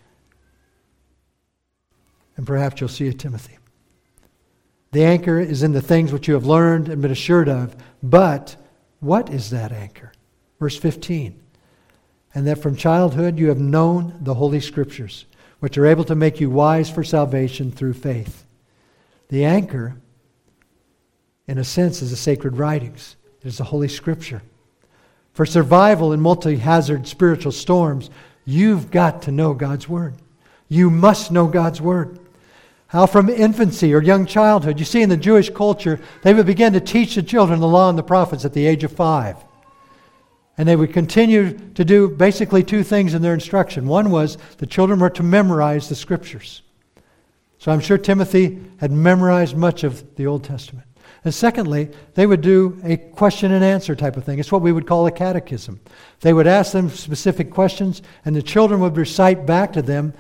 And 2.37 2.45
perhaps 2.45 2.81
you'll 2.81 2.89
see 2.89 3.07
a 3.07 3.13
Timothy. 3.13 3.59
The 4.91 5.05
anchor 5.05 5.39
is 5.39 5.63
in 5.63 5.73
the 5.73 5.81
things 5.81 6.13
which 6.13 6.27
you 6.27 6.35
have 6.35 6.45
learned 6.45 6.89
and 6.89 7.01
been 7.01 7.13
assured 7.13 7.49
of. 7.49 7.77
But 8.03 8.57
what 8.99 9.31
is 9.31 9.51
that 9.51 9.71
anchor? 9.71 10.13
Verse 10.59 10.77
15. 10.77 11.41
And 12.35 12.47
that 12.49 12.59
from 12.59 12.75
childhood 12.75 13.39
you 13.39 13.49
have 13.49 13.61
known 13.61 14.19
the 14.21 14.35
Holy 14.35 14.61
Scriptures, 14.61 15.27
which 15.61 15.79
are 15.79 15.87
able 15.87 16.05
to 16.05 16.17
make 16.17 16.41
you 16.41 16.51
wise 16.51 16.91
for 16.91 17.05
salvation 17.05 17.71
through 17.71 17.95
faith. 17.95 18.45
The 19.29 19.45
anchor, 19.45 19.97
in 21.47 21.59
a 21.59 21.65
sense, 21.65 22.03
is 22.03 22.11
the 22.11 22.17
sacred 22.17 22.57
writings, 22.57 23.15
it 23.43 23.49
is 23.49 23.59
the 23.59 23.65
Holy 23.65 23.89
Scripture. 23.89 24.43
For 25.33 25.47
survival 25.47 26.13
in 26.13 26.21
multi 26.21 26.57
hazard 26.57 27.07
spiritual 27.07 27.53
storms, 27.53 28.11
you've 28.45 28.91
got 28.91 29.23
to 29.23 29.33
know 29.33 29.55
God's 29.55 29.89
Word. 29.89 30.15
You 30.69 30.91
must 30.91 31.33
know 31.33 31.47
God's 31.47 31.81
Word. 31.81 32.19
How 32.89 33.07
from 33.07 33.31
infancy 33.31 33.95
or 33.95 34.03
young 34.03 34.27
childhood, 34.27 34.79
you 34.79 34.85
see 34.85 35.01
in 35.01 35.09
the 35.09 35.17
Jewish 35.17 35.49
culture, 35.49 35.99
they 36.23 36.35
would 36.35 36.47
begin 36.47 36.75
to 36.75 36.81
teach 36.81 37.15
the 37.15 37.23
children 37.23 37.59
the 37.59 37.67
law 37.67 37.89
and 37.89 37.99
the 37.99 38.03
prophets 38.03 38.45
at 38.45 38.53
the 38.53 38.67
age 38.67 38.85
of 38.85 38.93
five. 38.93 39.37
And 40.59 40.69
they 40.69 40.77
would 40.77 40.93
continue 40.93 41.59
to 41.71 41.85
do 41.85 42.11
basically 42.11 42.63
two 42.63 42.83
things 42.85 43.15
in 43.15 43.23
their 43.23 43.33
instruction. 43.33 43.87
One 43.87 44.11
was 44.11 44.37
the 44.59 44.67
children 44.67 45.01
were 45.01 45.11
to 45.11 45.23
memorize 45.23 45.89
the 45.89 45.95
scriptures. 45.95 46.61
So 47.59 47.73
I'm 47.73 47.81
sure 47.81 47.97
Timothy 47.97 48.61
had 48.77 48.93
memorized 48.93 49.57
much 49.57 49.85
of 49.85 50.17
the 50.17 50.27
Old 50.27 50.45
Testament. 50.45 50.87
And 51.25 51.33
secondly, 51.33 51.89
they 52.15 52.27
would 52.27 52.41
do 52.41 52.81
a 52.83 52.97
question 52.97 53.53
and 53.53 53.65
answer 53.65 53.95
type 53.95 54.17
of 54.17 54.25
thing. 54.25 54.39
It's 54.39 54.51
what 54.51 54.63
we 54.63 54.73
would 54.73 54.89
call 54.89 55.07
a 55.07 55.13
catechism. 55.13 55.81
They 56.21 56.33
would 56.33 56.49
ask 56.49 56.73
them 56.73 56.91
specific 56.91 57.51
questions, 57.51 58.03
and 58.25 58.35
the 58.35 58.43
children 58.43 58.81
would 58.81 58.97
recite 58.97 59.47
back 59.47 59.73
to 59.75 59.83
them 59.83 60.15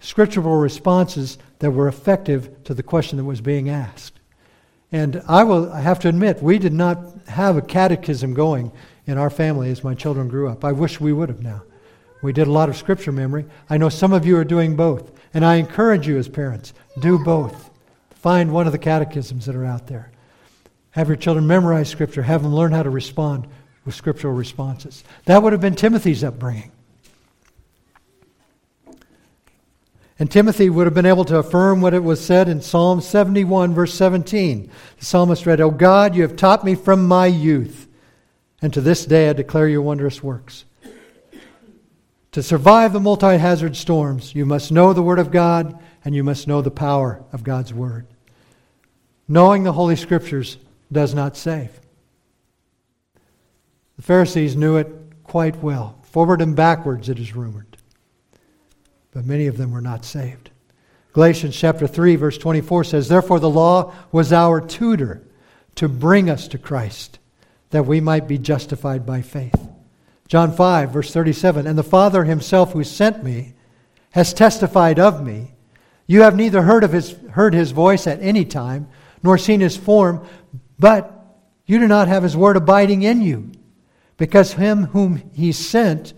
scriptural 0.00 0.56
responses 0.56 1.38
that 1.60 1.70
were 1.70 1.88
effective 1.88 2.62
to 2.64 2.74
the 2.74 2.82
question 2.82 3.16
that 3.16 3.24
was 3.24 3.40
being 3.40 3.70
asked. 3.70 4.20
And 4.92 5.22
I 5.26 5.44
will 5.44 5.70
have 5.70 5.98
to 6.00 6.08
admit, 6.08 6.42
we 6.42 6.58
did 6.58 6.72
not 6.72 6.98
have 7.28 7.56
a 7.56 7.62
catechism 7.62 8.34
going 8.34 8.70
in 9.06 9.18
our 9.18 9.30
family 9.30 9.70
as 9.70 9.82
my 9.82 9.94
children 9.94 10.28
grew 10.28 10.48
up. 10.48 10.64
I 10.64 10.72
wish 10.72 11.00
we 11.00 11.12
would 11.12 11.30
have 11.30 11.42
now. 11.42 11.62
We 12.22 12.32
did 12.32 12.48
a 12.48 12.52
lot 12.52 12.68
of 12.68 12.76
scripture 12.76 13.12
memory. 13.12 13.46
I 13.70 13.78
know 13.78 13.88
some 13.88 14.12
of 14.12 14.26
you 14.26 14.36
are 14.36 14.44
doing 14.44 14.76
both. 14.76 15.12
And 15.34 15.44
I 15.44 15.56
encourage 15.56 16.06
you 16.06 16.18
as 16.18 16.28
parents, 16.28 16.72
do 17.00 17.18
both. 17.18 17.70
Find 18.10 18.52
one 18.52 18.66
of 18.66 18.72
the 18.72 18.78
catechisms 18.78 19.46
that 19.46 19.54
are 19.54 19.64
out 19.64 19.86
there. 19.86 20.10
Have 20.92 21.08
your 21.08 21.16
children 21.16 21.46
memorize 21.46 21.88
scripture, 21.88 22.22
have 22.22 22.42
them 22.42 22.54
learn 22.54 22.72
how 22.72 22.82
to 22.82 22.90
respond 22.90 23.46
with 23.84 23.94
scriptural 23.94 24.34
responses. 24.34 25.04
That 25.24 25.42
would 25.42 25.52
have 25.52 25.60
been 25.60 25.74
Timothy's 25.74 26.24
upbringing. 26.24 26.72
And 30.18 30.30
Timothy 30.30 30.68
would 30.68 30.86
have 30.86 30.94
been 30.94 31.06
able 31.06 31.24
to 31.26 31.38
affirm 31.38 31.80
what 31.80 31.94
it 31.94 32.02
was 32.02 32.24
said 32.24 32.48
in 32.48 32.60
Psalm 32.60 33.00
71, 33.00 33.72
verse 33.72 33.94
17. 33.94 34.68
The 34.98 35.04
psalmist 35.04 35.46
read, 35.46 35.60
O 35.60 35.70
God, 35.70 36.16
you 36.16 36.22
have 36.22 36.34
taught 36.34 36.64
me 36.64 36.74
from 36.74 37.06
my 37.06 37.26
youth, 37.26 37.86
and 38.60 38.74
to 38.74 38.80
this 38.80 39.06
day 39.06 39.30
I 39.30 39.32
declare 39.32 39.68
your 39.68 39.82
wondrous 39.82 40.22
works. 40.22 40.64
To 42.32 42.42
survive 42.42 42.92
the 42.92 43.00
multi 43.00 43.38
hazard 43.38 43.76
storms, 43.76 44.34
you 44.34 44.44
must 44.44 44.72
know 44.72 44.92
the 44.92 45.02
Word 45.02 45.18
of 45.20 45.30
God 45.30 45.78
and 46.04 46.14
you 46.14 46.24
must 46.24 46.46
know 46.48 46.62
the 46.62 46.70
power 46.70 47.22
of 47.32 47.44
God's 47.44 47.72
Word. 47.72 48.06
Knowing 49.28 49.62
the 49.62 49.72
Holy 49.72 49.96
Scriptures 49.96 50.58
does 50.90 51.14
not 51.14 51.36
save. 51.36 51.80
The 53.96 54.02
Pharisees 54.02 54.56
knew 54.56 54.76
it 54.76 54.88
quite 55.24 55.56
well. 55.62 55.98
Forward 56.02 56.40
and 56.40 56.56
backwards, 56.56 57.08
it 57.08 57.18
is 57.18 57.34
rumored 57.34 57.68
but 59.18 59.26
many 59.26 59.48
of 59.48 59.56
them 59.56 59.72
were 59.72 59.80
not 59.80 60.04
saved. 60.04 60.50
Galatians 61.12 61.56
chapter 61.56 61.88
3 61.88 62.16
verse 62.16 62.38
24 62.38 62.84
says, 62.84 63.08
"Therefore 63.08 63.40
the 63.40 63.50
law 63.50 63.92
was 64.12 64.32
our 64.32 64.60
tutor 64.60 65.22
to 65.74 65.88
bring 65.88 66.30
us 66.30 66.46
to 66.46 66.56
Christ, 66.58 67.18
that 67.70 67.86
we 67.86 68.00
might 68.00 68.28
be 68.28 68.38
justified 68.38 69.04
by 69.04 69.22
faith." 69.22 69.68
John 70.28 70.52
5 70.52 70.90
verse 70.90 71.12
37, 71.12 71.66
"And 71.66 71.76
the 71.76 71.82
Father 71.82 72.24
himself 72.24 72.74
who 72.74 72.84
sent 72.84 73.24
me 73.24 73.54
has 74.10 74.32
testified 74.32 75.00
of 75.00 75.24
me. 75.24 75.54
You 76.06 76.22
have 76.22 76.36
neither 76.36 76.62
heard 76.62 76.84
of 76.84 76.92
his 76.92 77.16
heard 77.30 77.54
his 77.54 77.72
voice 77.72 78.06
at 78.06 78.22
any 78.22 78.44
time, 78.44 78.86
nor 79.22 79.36
seen 79.36 79.60
his 79.60 79.76
form, 79.76 80.20
but 80.78 81.14
you 81.66 81.78
do 81.78 81.86
not 81.86 82.08
have 82.08 82.22
his 82.22 82.36
word 82.36 82.56
abiding 82.56 83.02
in 83.02 83.20
you, 83.20 83.50
because 84.16 84.52
him 84.54 84.86
whom 84.86 85.22
he 85.32 85.52
sent, 85.52 86.14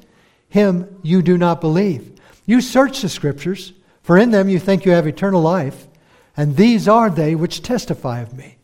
him 0.49 0.87
you 1.03 1.23
do 1.23 1.37
not 1.37 1.61
believe." 1.61 2.13
You 2.47 2.61
search 2.61 3.03
the 3.03 3.09
Scriptures, 3.09 3.73
for 4.03 4.17
in 4.17 4.31
them 4.31 4.49
you 4.49 4.59
think 4.59 4.85
you 4.85 4.93
have 4.93 5.07
eternal 5.07 5.43
life, 5.43 5.89
and 6.37 6.57
these 6.57 6.89
are 6.89 7.11
they 7.11 7.35
which 7.35 7.63
testify 7.63 8.21
of 8.21 8.37
me. 8.37 8.59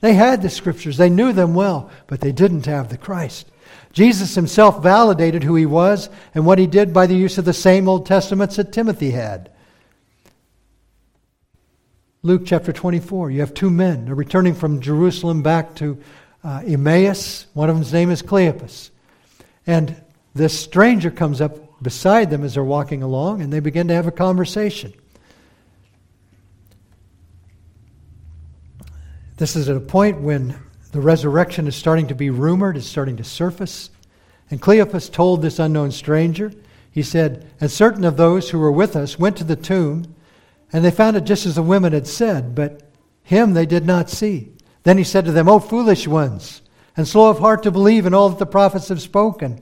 They 0.00 0.14
had 0.14 0.42
the 0.42 0.50
Scriptures, 0.50 0.96
they 0.96 1.10
knew 1.10 1.32
them 1.32 1.54
well, 1.54 1.88
but 2.06 2.20
they 2.20 2.32
didn't 2.32 2.66
have 2.66 2.88
the 2.88 2.96
Christ. 2.96 3.46
Jesus 3.92 4.34
himself 4.34 4.82
validated 4.82 5.44
who 5.44 5.54
he 5.54 5.66
was 5.66 6.08
and 6.34 6.44
what 6.44 6.58
he 6.58 6.66
did 6.66 6.92
by 6.92 7.06
the 7.06 7.14
use 7.14 7.38
of 7.38 7.44
the 7.44 7.52
same 7.52 7.88
Old 7.88 8.06
Testaments 8.06 8.56
that 8.56 8.72
Timothy 8.72 9.10
had. 9.10 9.50
Luke 12.24 12.42
chapter 12.44 12.72
24, 12.72 13.32
you 13.32 13.40
have 13.40 13.52
two 13.52 13.68
men 13.68 14.04
They're 14.04 14.14
returning 14.14 14.54
from 14.54 14.80
Jerusalem 14.80 15.42
back 15.42 15.74
to 15.76 15.98
uh, 16.44 16.62
Emmaus. 16.64 17.46
One 17.52 17.68
of 17.68 17.74
them's 17.74 17.92
name 17.92 18.12
is 18.12 18.22
Cleopas. 18.22 18.90
And 19.66 20.00
this 20.32 20.56
stranger 20.56 21.10
comes 21.10 21.40
up 21.40 21.82
beside 21.82 22.30
them 22.30 22.44
as 22.44 22.54
they're 22.54 22.62
walking 22.62 23.02
along, 23.02 23.42
and 23.42 23.52
they 23.52 23.58
begin 23.58 23.88
to 23.88 23.94
have 23.94 24.06
a 24.06 24.12
conversation. 24.12 24.92
This 29.38 29.56
is 29.56 29.68
at 29.68 29.76
a 29.76 29.80
point 29.80 30.20
when 30.20 30.54
the 30.92 31.00
resurrection 31.00 31.66
is 31.66 31.74
starting 31.74 32.06
to 32.06 32.14
be 32.14 32.30
rumored, 32.30 32.76
it's 32.76 32.86
starting 32.86 33.16
to 33.16 33.24
surface. 33.24 33.90
And 34.48 34.62
Cleopas 34.62 35.10
told 35.10 35.42
this 35.42 35.58
unknown 35.58 35.90
stranger, 35.90 36.52
he 36.88 37.02
said, 37.02 37.50
And 37.60 37.68
certain 37.68 38.04
of 38.04 38.16
those 38.16 38.50
who 38.50 38.60
were 38.60 38.70
with 38.70 38.94
us 38.94 39.18
went 39.18 39.36
to 39.38 39.44
the 39.44 39.56
tomb, 39.56 40.14
and 40.72 40.84
they 40.84 40.90
found 40.90 41.16
it 41.16 41.24
just 41.24 41.46
as 41.46 41.56
the 41.56 41.62
women 41.62 41.92
had 41.92 42.06
said, 42.06 42.54
but 42.54 42.82
him 43.22 43.54
they 43.54 43.66
did 43.66 43.84
not 43.84 44.10
see. 44.10 44.52
Then 44.84 44.98
he 44.98 45.04
said 45.04 45.24
to 45.26 45.32
them, 45.32 45.48
O 45.48 45.58
foolish 45.58 46.08
ones, 46.08 46.62
and 46.96 47.06
slow 47.06 47.30
of 47.30 47.38
heart 47.38 47.62
to 47.62 47.70
believe 47.70 48.06
in 48.06 48.14
all 48.14 48.28
that 48.28 48.38
the 48.38 48.46
prophets 48.46 48.88
have 48.88 49.02
spoken. 49.02 49.60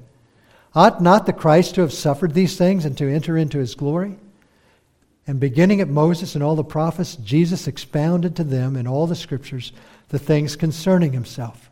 Ought 0.74 1.02
not 1.02 1.26
the 1.26 1.32
Christ 1.32 1.74
to 1.74 1.80
have 1.80 1.92
suffered 1.92 2.32
these 2.32 2.56
things 2.56 2.84
and 2.84 2.96
to 2.98 3.12
enter 3.12 3.36
into 3.36 3.58
his 3.58 3.74
glory? 3.74 4.16
And 5.26 5.38
beginning 5.38 5.80
at 5.80 5.88
Moses 5.88 6.34
and 6.34 6.42
all 6.42 6.56
the 6.56 6.64
prophets, 6.64 7.16
Jesus 7.16 7.66
expounded 7.66 8.36
to 8.36 8.44
them 8.44 8.76
in 8.76 8.86
all 8.86 9.06
the 9.06 9.14
scriptures 9.14 9.72
the 10.08 10.18
things 10.18 10.56
concerning 10.56 11.12
himself. 11.12 11.70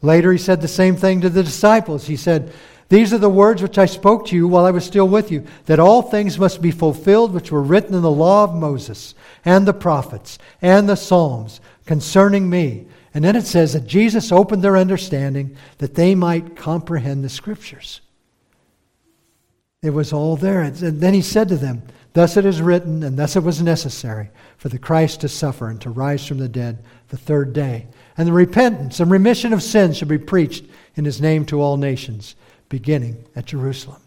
Later, 0.00 0.30
he 0.30 0.38
said 0.38 0.60
the 0.60 0.68
same 0.68 0.94
thing 0.94 1.20
to 1.20 1.28
the 1.28 1.42
disciples. 1.42 2.06
He 2.06 2.16
said, 2.16 2.52
These 2.88 3.12
are 3.12 3.18
the 3.18 3.28
words 3.28 3.60
which 3.60 3.76
I 3.76 3.86
spoke 3.86 4.26
to 4.26 4.36
you 4.36 4.48
while 4.48 4.64
I 4.64 4.70
was 4.70 4.84
still 4.84 5.08
with 5.08 5.30
you, 5.30 5.44
that 5.66 5.78
all 5.78 6.00
things 6.00 6.38
must 6.38 6.62
be 6.62 6.70
fulfilled 6.70 7.32
which 7.32 7.52
were 7.52 7.62
written 7.62 7.94
in 7.94 8.02
the 8.02 8.10
law 8.10 8.44
of 8.44 8.54
Moses 8.54 9.14
and 9.44 9.66
the 9.66 9.74
prophets 9.74 10.38
and 10.62 10.88
the 10.88 10.96
Psalms 10.96 11.60
concerning 11.84 12.48
me. 12.48 12.86
And 13.12 13.24
then 13.24 13.36
it 13.36 13.46
says 13.46 13.74
that 13.74 13.86
Jesus 13.86 14.32
opened 14.32 14.62
their 14.62 14.76
understanding 14.76 15.56
that 15.78 15.94
they 15.94 16.14
might 16.14 16.56
comprehend 16.56 17.24
the 17.24 17.28
scriptures. 17.28 18.00
It 19.82 19.90
was 19.90 20.12
all 20.12 20.36
there. 20.36 20.62
And 20.62 20.76
then 20.76 21.14
he 21.14 21.22
said 21.22 21.48
to 21.48 21.56
them, 21.56 21.82
Thus 22.14 22.36
it 22.36 22.44
is 22.44 22.62
written, 22.62 23.02
and 23.02 23.18
thus 23.18 23.36
it 23.36 23.44
was 23.44 23.62
necessary 23.62 24.30
for 24.56 24.68
the 24.68 24.78
Christ 24.78 25.20
to 25.20 25.28
suffer 25.28 25.68
and 25.68 25.80
to 25.82 25.90
rise 25.90 26.26
from 26.26 26.38
the 26.38 26.48
dead 26.48 26.82
the 27.08 27.16
third 27.16 27.52
day. 27.52 27.86
And 28.16 28.26
the 28.26 28.32
repentance 28.32 28.98
and 28.98 29.10
remission 29.10 29.52
of 29.52 29.62
sins 29.62 29.96
should 29.96 30.08
be 30.08 30.18
preached 30.18 30.64
in 30.96 31.04
his 31.04 31.20
name 31.20 31.44
to 31.46 31.60
all 31.60 31.76
nations, 31.76 32.34
beginning 32.68 33.24
at 33.34 33.46
Jerusalem. 33.46 34.02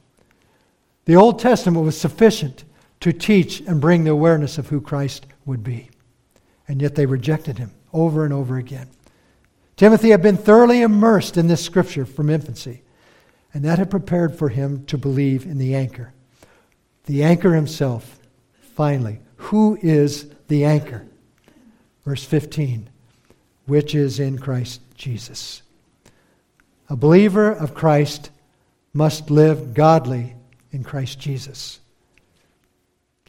The 1.05 1.15
Old 1.15 1.39
Testament 1.39 1.85
was 1.85 1.99
sufficient 1.99 2.63
to 2.99 3.11
teach 3.11 3.61
and 3.61 3.81
bring 3.81 4.03
the 4.03 4.11
awareness 4.11 4.57
of 4.57 4.69
who 4.69 4.79
Christ 4.79 5.25
would 5.45 5.63
be. 5.63 5.89
And 6.67 6.81
yet 6.81 6.95
they 6.95 7.05
rejected 7.05 7.57
him 7.57 7.71
over 7.91 8.23
and 8.23 8.33
over 8.33 8.57
again. 8.57 8.87
Timothy 9.75 10.11
had 10.11 10.21
been 10.21 10.37
thoroughly 10.37 10.81
immersed 10.81 11.37
in 11.37 11.47
this 11.47 11.63
scripture 11.63 12.05
from 12.05 12.29
infancy. 12.29 12.83
And 13.53 13.65
that 13.65 13.79
had 13.79 13.89
prepared 13.89 14.35
for 14.35 14.49
him 14.49 14.85
to 14.85 14.97
believe 14.97 15.45
in 15.45 15.57
the 15.57 15.75
anchor. 15.75 16.13
The 17.05 17.23
anchor 17.23 17.53
himself, 17.53 18.19
finally. 18.75 19.19
Who 19.37 19.77
is 19.81 20.29
the 20.47 20.63
anchor? 20.63 21.05
Verse 22.05 22.23
15, 22.23 22.89
which 23.65 23.95
is 23.95 24.19
in 24.19 24.37
Christ 24.37 24.81
Jesus. 24.95 25.63
A 26.89 26.95
believer 26.95 27.51
of 27.51 27.73
Christ 27.73 28.29
must 28.93 29.31
live 29.31 29.73
godly 29.73 30.35
in 30.71 30.83
Christ 30.83 31.19
Jesus. 31.19 31.79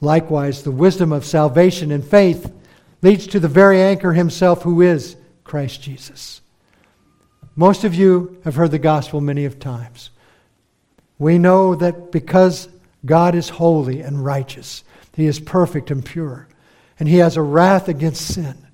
Likewise, 0.01 0.63
the 0.63 0.71
wisdom 0.71 1.13
of 1.13 1.25
salvation 1.25 1.93
and 1.93 2.05
faith 2.05 2.53
leads 3.03 3.27
to 3.29 3.41
the 3.41 3.49
very 3.49 3.81
anchor 3.81 4.13
himself, 4.13 4.63
who 4.63 4.81
is 4.81 5.17
Christ 5.45 5.83
Jesus. 5.83 6.41
Most 7.55 7.85
of 7.85 7.95
you 7.95 8.41
have 8.45 8.55
heard 8.55 8.71
the 8.71 8.79
gospel 8.79 9.21
many 9.21 9.45
of 9.45 9.59
times. 9.59 10.11
We 11.19 11.39
know 11.39 11.75
that 11.77 12.11
because 12.11 12.69
God 13.05 13.35
is 13.35 13.49
holy 13.49 14.01
and 14.01 14.25
righteous, 14.25 14.85
He 15.15 15.27
is 15.27 15.39
perfect 15.39 15.91
and 15.91 16.05
pure, 16.05 16.49
and 16.99 17.09
He 17.09 17.19
has 17.19 17.37
a 17.37 17.43
wrath 17.43 17.89
against 17.89 18.27
sin, 18.27 18.67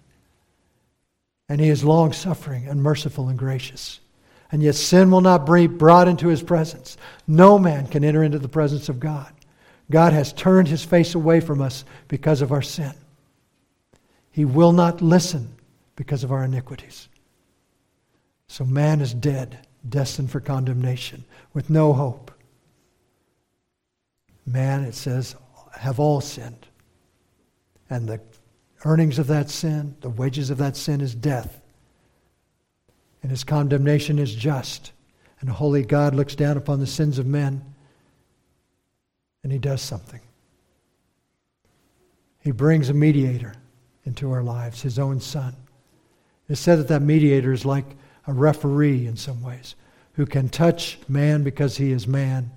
and 1.49 1.61
He 1.61 1.69
is 1.69 1.83
long 1.85 2.13
suffering 2.13 2.69
and 2.69 2.83
merciful 2.83 3.29
and 3.29 3.39
gracious. 3.39 4.01
And 4.51 4.63
yet 4.63 4.75
sin 4.75 5.11
will 5.11 5.21
not 5.21 5.51
be 5.51 5.67
brought 5.67 6.09
into 6.09 6.29
His 6.29 6.43
presence. 6.43 6.97
No 7.27 7.59
man 7.59 7.87
can 7.87 8.05
enter 8.05 8.23
into 8.23 8.39
the 8.39 8.49
presence 8.49 8.89
of 8.89 9.01
God. 9.01 9.33
God 9.91 10.13
has 10.13 10.33
turned 10.33 10.69
His 10.69 10.85
face 10.85 11.15
away 11.15 11.41
from 11.41 11.61
us 11.61 11.85
because 12.09 12.41
of 12.41 12.53
our 12.53 12.63
sin. 12.63 12.93
He 14.31 14.45
will 14.45 14.73
not 14.73 15.03
listen 15.03 15.55
because 15.97 16.25
of 16.25 16.33
our 16.33 16.45
iniquities. 16.45 17.09
So 18.47 18.65
man 18.65 19.01
is 19.01 19.13
dead, 19.13 19.59
destined 19.87 20.31
for 20.31 20.41
condemnation, 20.41 21.25
with 21.53 21.69
no 21.69 21.93
hope. 21.93 22.31
Man, 24.47 24.85
it 24.85 24.95
says, 24.95 25.37
have 25.77 26.01
all 26.01 26.21
sinned. 26.21 26.67
And 27.91 28.09
the 28.09 28.21
earnings 28.85 29.19
of 29.19 29.27
that 29.27 29.51
sin, 29.51 29.97
the 30.01 30.09
wages 30.09 30.51
of 30.51 30.59
that 30.59 30.77
sin 30.77 31.01
is 31.01 31.15
death. 31.15 31.61
And 33.23 33.31
his 33.31 33.45
condemnation 33.45 34.19
is 34.19 34.35
just. 34.35 34.93
And 35.41 35.51
a 35.51 35.53
holy 35.53 35.85
God 35.85 36.15
looks 36.15 36.35
down 36.35 36.57
upon 36.57 36.81
the 36.81 36.87
sins 36.87 37.19
of 37.19 37.27
men 37.27 37.63
and 39.43 39.53
he 39.53 39.59
does 39.59 39.81
something. 39.81 40.21
He 42.41 42.51
brings 42.51 42.89
a 42.89 42.95
mediator 42.95 43.55
into 44.05 44.33
our 44.33 44.43
lives, 44.43 44.83
his 44.83 44.99
own 44.99 45.21
son. 45.21 45.55
It's 46.49 46.61
said 46.61 46.79
that 46.79 46.89
that 46.89 47.03
mediator 47.03 47.53
is 47.53 47.65
like 47.65 47.97
a 48.27 48.33
referee 48.33 49.07
in 49.07 49.17
some 49.17 49.43
ways 49.43 49.75
who 50.15 50.27
can 50.27 50.49
touch 50.49 50.99
man 51.09 51.43
because 51.43 51.77
he 51.77 51.93
is 51.93 52.07
man 52.07 52.51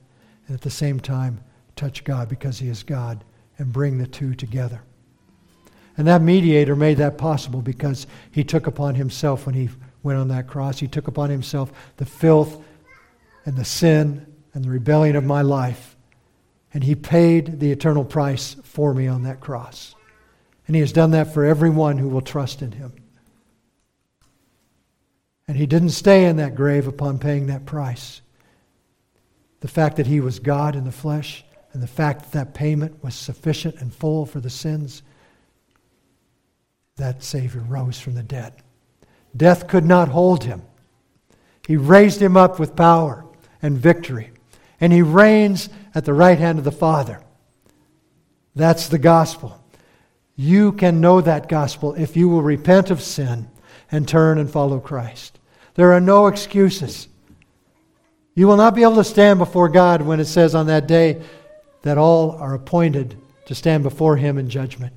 and 0.48 0.56
at 0.56 0.62
the 0.62 0.70
same 0.70 1.00
time 1.00 1.40
touch 1.76 2.04
God 2.04 2.28
because 2.30 2.60
he 2.60 2.68
is 2.68 2.84
God 2.84 3.24
and 3.58 3.72
bring 3.72 3.98
the 3.98 4.08
two 4.08 4.34
together. 4.34 4.82
And 5.98 6.08
that 6.08 6.22
mediator 6.22 6.76
made 6.76 6.98
that 6.98 7.18
possible 7.18 7.62
because 7.62 8.08
he 8.32 8.44
took 8.44 8.66
upon 8.66 8.96
himself 8.96 9.46
when 9.46 9.56
he 9.56 9.70
went 10.04 10.20
on 10.20 10.30
that 10.30 10.48
cross, 10.48 10.80
he 10.80 10.88
took 10.88 11.08
upon 11.08 11.30
himself 11.30 11.72
the 11.98 12.06
filth 12.06 12.64
and 13.46 13.56
the 13.56 13.66
sin 13.66 14.26
and 14.54 14.64
the 14.64 14.70
rebellion 14.70 15.16
of 15.16 15.24
my 15.24 15.42
life. 15.42 15.96
And 16.74 16.84
he 16.84 16.96
paid 16.96 17.60
the 17.60 17.72
eternal 17.72 18.06
price 18.06 18.56
for 18.64 18.94
me 18.94 19.08
on 19.08 19.24
that 19.24 19.40
cross. 19.40 19.96
And 20.68 20.76
he 20.76 20.80
has 20.80 20.94
done 20.94 21.12
that 21.12 21.34
for 21.34 21.44
everyone 21.44 21.98
who 21.98 22.08
will 22.08 22.22
trust 22.22 22.62
in 22.62 22.72
him. 22.72 22.94
And 25.48 25.58
he 25.58 25.66
didn't 25.66 25.90
stay 25.90 26.26
in 26.26 26.38
that 26.38 26.56
grave 26.56 26.88
upon 26.88 27.20
paying 27.20 27.48
that 27.48 27.66
price. 27.66 28.22
The 29.60 29.68
fact 29.68 29.98
that 29.98 30.08
he 30.08 30.22
was 30.22 30.40
God 30.40 30.76
in 30.76 30.86
the 30.86 30.92
flesh 30.92 31.44
and 31.74 31.84
the 31.84 31.88
fact 31.88 32.22
that 32.22 32.32
that 32.32 32.54
payment 32.54 33.04
was 33.04 33.16
sufficient 33.16 33.76
and 33.82 33.94
full 33.94 34.26
for 34.26 34.40
the 34.40 34.50
sins, 34.50 35.04
that 36.96 37.24
Savior 37.24 37.62
rose 37.62 38.00
from 38.00 38.14
the 38.14 38.24
dead. 38.24 38.54
Death 39.36 39.68
could 39.68 39.86
not 39.86 40.10
hold 40.10 40.44
him. 40.44 40.64
He 41.68 41.78
raised 41.78 42.22
him 42.22 42.36
up 42.36 42.60
with 42.60 42.76
power 42.76 43.26
and 43.62 43.78
victory, 43.78 44.32
and 44.80 44.92
he 44.92 45.02
reigns 45.02 45.70
at 45.94 46.06
the 46.06 46.14
right 46.14 46.38
hand 46.38 46.58
of 46.60 46.66
the 46.66 46.72
Father. 46.72 47.22
That's 48.56 48.90
the 48.90 48.98
gospel. 48.98 49.64
You 50.36 50.72
can 50.72 51.02
know 51.02 51.22
that 51.22 51.48
gospel 51.48 51.94
if 51.94 52.18
you 52.18 52.28
will 52.28 52.42
repent 52.42 52.92
of 52.92 53.02
sin 53.02 53.50
and 53.92 54.08
turn 54.08 54.38
and 54.38 54.50
follow 54.50 54.80
Christ. 54.80 55.40
There 55.76 55.94
are 55.94 56.02
no 56.02 56.28
excuses. 56.28 57.08
You 58.34 58.48
will 58.48 58.58
not 58.58 58.76
be 58.76 58.84
able 58.84 58.96
to 58.96 59.04
stand 59.04 59.40
before 59.40 59.70
God 59.70 60.02
when 60.02 60.20
it 60.20 60.26
says 60.26 60.56
on 60.56 60.68
that 60.68 60.88
day 60.88 61.22
that 61.84 61.98
all 61.98 62.32
are 62.32 62.54
appointed 62.54 63.18
to 63.46 63.56
stand 63.56 63.84
before 63.84 64.18
Him 64.18 64.38
in 64.38 64.50
judgment 64.50 64.94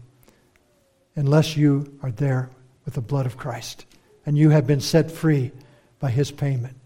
unless 1.17 1.57
you 1.57 1.99
are 2.03 2.11
there 2.11 2.51
with 2.85 2.95
the 2.95 3.01
blood 3.01 3.27
of 3.27 3.37
Christ 3.37 3.87
and 4.27 4.37
you 4.37 4.51
have 4.51 4.67
been 4.67 4.81
set 4.81 5.11
free 5.11 5.53
by 5.99 6.11
His 6.11 6.31
payment 6.31 6.77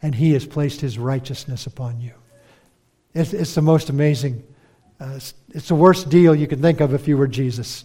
and 0.00 0.14
He 0.14 0.32
has 0.32 0.46
placed 0.46 0.80
His 0.80 0.98
righteousness 0.98 1.66
upon 1.66 2.00
you. 2.00 2.12
It's, 3.14 3.32
it's 3.32 3.54
the 3.54 3.62
most 3.62 3.90
amazing, 3.90 4.42
uh, 5.00 5.18
it's 5.50 5.68
the 5.68 5.74
worst 5.74 6.08
deal 6.08 6.34
you 6.34 6.46
can 6.46 6.62
think 6.62 6.80
of 6.80 6.94
if 6.94 7.08
you 7.08 7.16
were 7.16 7.26
Jesus, 7.26 7.84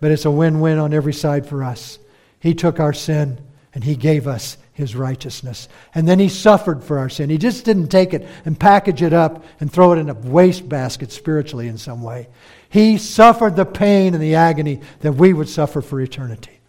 but 0.00 0.10
it's 0.10 0.24
a 0.24 0.30
win 0.30 0.60
win 0.60 0.78
on 0.78 0.94
every 0.94 1.12
side 1.12 1.46
for 1.46 1.64
us. 1.64 1.98
He 2.40 2.54
took 2.54 2.78
our 2.80 2.92
sin 2.92 3.40
and 3.74 3.82
He 3.82 3.96
gave 3.96 4.26
us 4.26 4.56
his 4.78 4.94
righteousness. 4.94 5.68
And 5.92 6.06
then 6.06 6.20
he 6.20 6.28
suffered 6.28 6.84
for 6.84 7.00
our 7.00 7.08
sin. 7.08 7.30
He 7.30 7.36
just 7.36 7.64
didn't 7.64 7.88
take 7.88 8.14
it 8.14 8.24
and 8.44 8.58
package 8.58 9.02
it 9.02 9.12
up 9.12 9.44
and 9.58 9.70
throw 9.70 9.92
it 9.92 9.98
in 9.98 10.08
a 10.08 10.14
wastebasket 10.14 11.10
spiritually 11.10 11.66
in 11.66 11.78
some 11.78 12.00
way. 12.00 12.28
He 12.68 12.96
suffered 12.96 13.56
the 13.56 13.66
pain 13.66 14.14
and 14.14 14.22
the 14.22 14.36
agony 14.36 14.80
that 15.00 15.14
we 15.14 15.32
would 15.32 15.48
suffer 15.48 15.82
for 15.82 16.00
eternity 16.00 16.60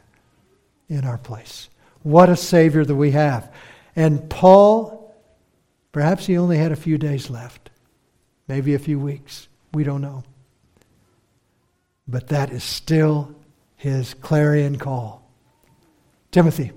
in 0.88 1.06
our 1.06 1.20
place. 1.20 1.69
What 2.04 2.30
a 2.30 2.36
Savior 2.36 2.86
that 2.86 2.96
we 2.96 3.12
have. 3.12 3.52
And 3.96 4.30
Paul, 4.30 5.14
perhaps 5.92 6.26
he 6.26 6.38
only 6.38 6.58
had 6.58 6.72
a 6.72 6.78
few 6.78 6.98
days 6.98 7.30
left, 7.30 7.70
maybe 8.48 8.74
a 8.74 8.80
few 8.80 9.00
weeks. 9.00 9.48
We 9.74 9.84
don't 9.84 10.02
know. 10.02 10.24
But 12.08 12.28
that 12.28 12.52
is 12.52 12.64
still 12.64 13.36
his 13.76 14.14
clarion 14.16 14.78
call. 14.78 15.30
Timothy, 16.32 16.72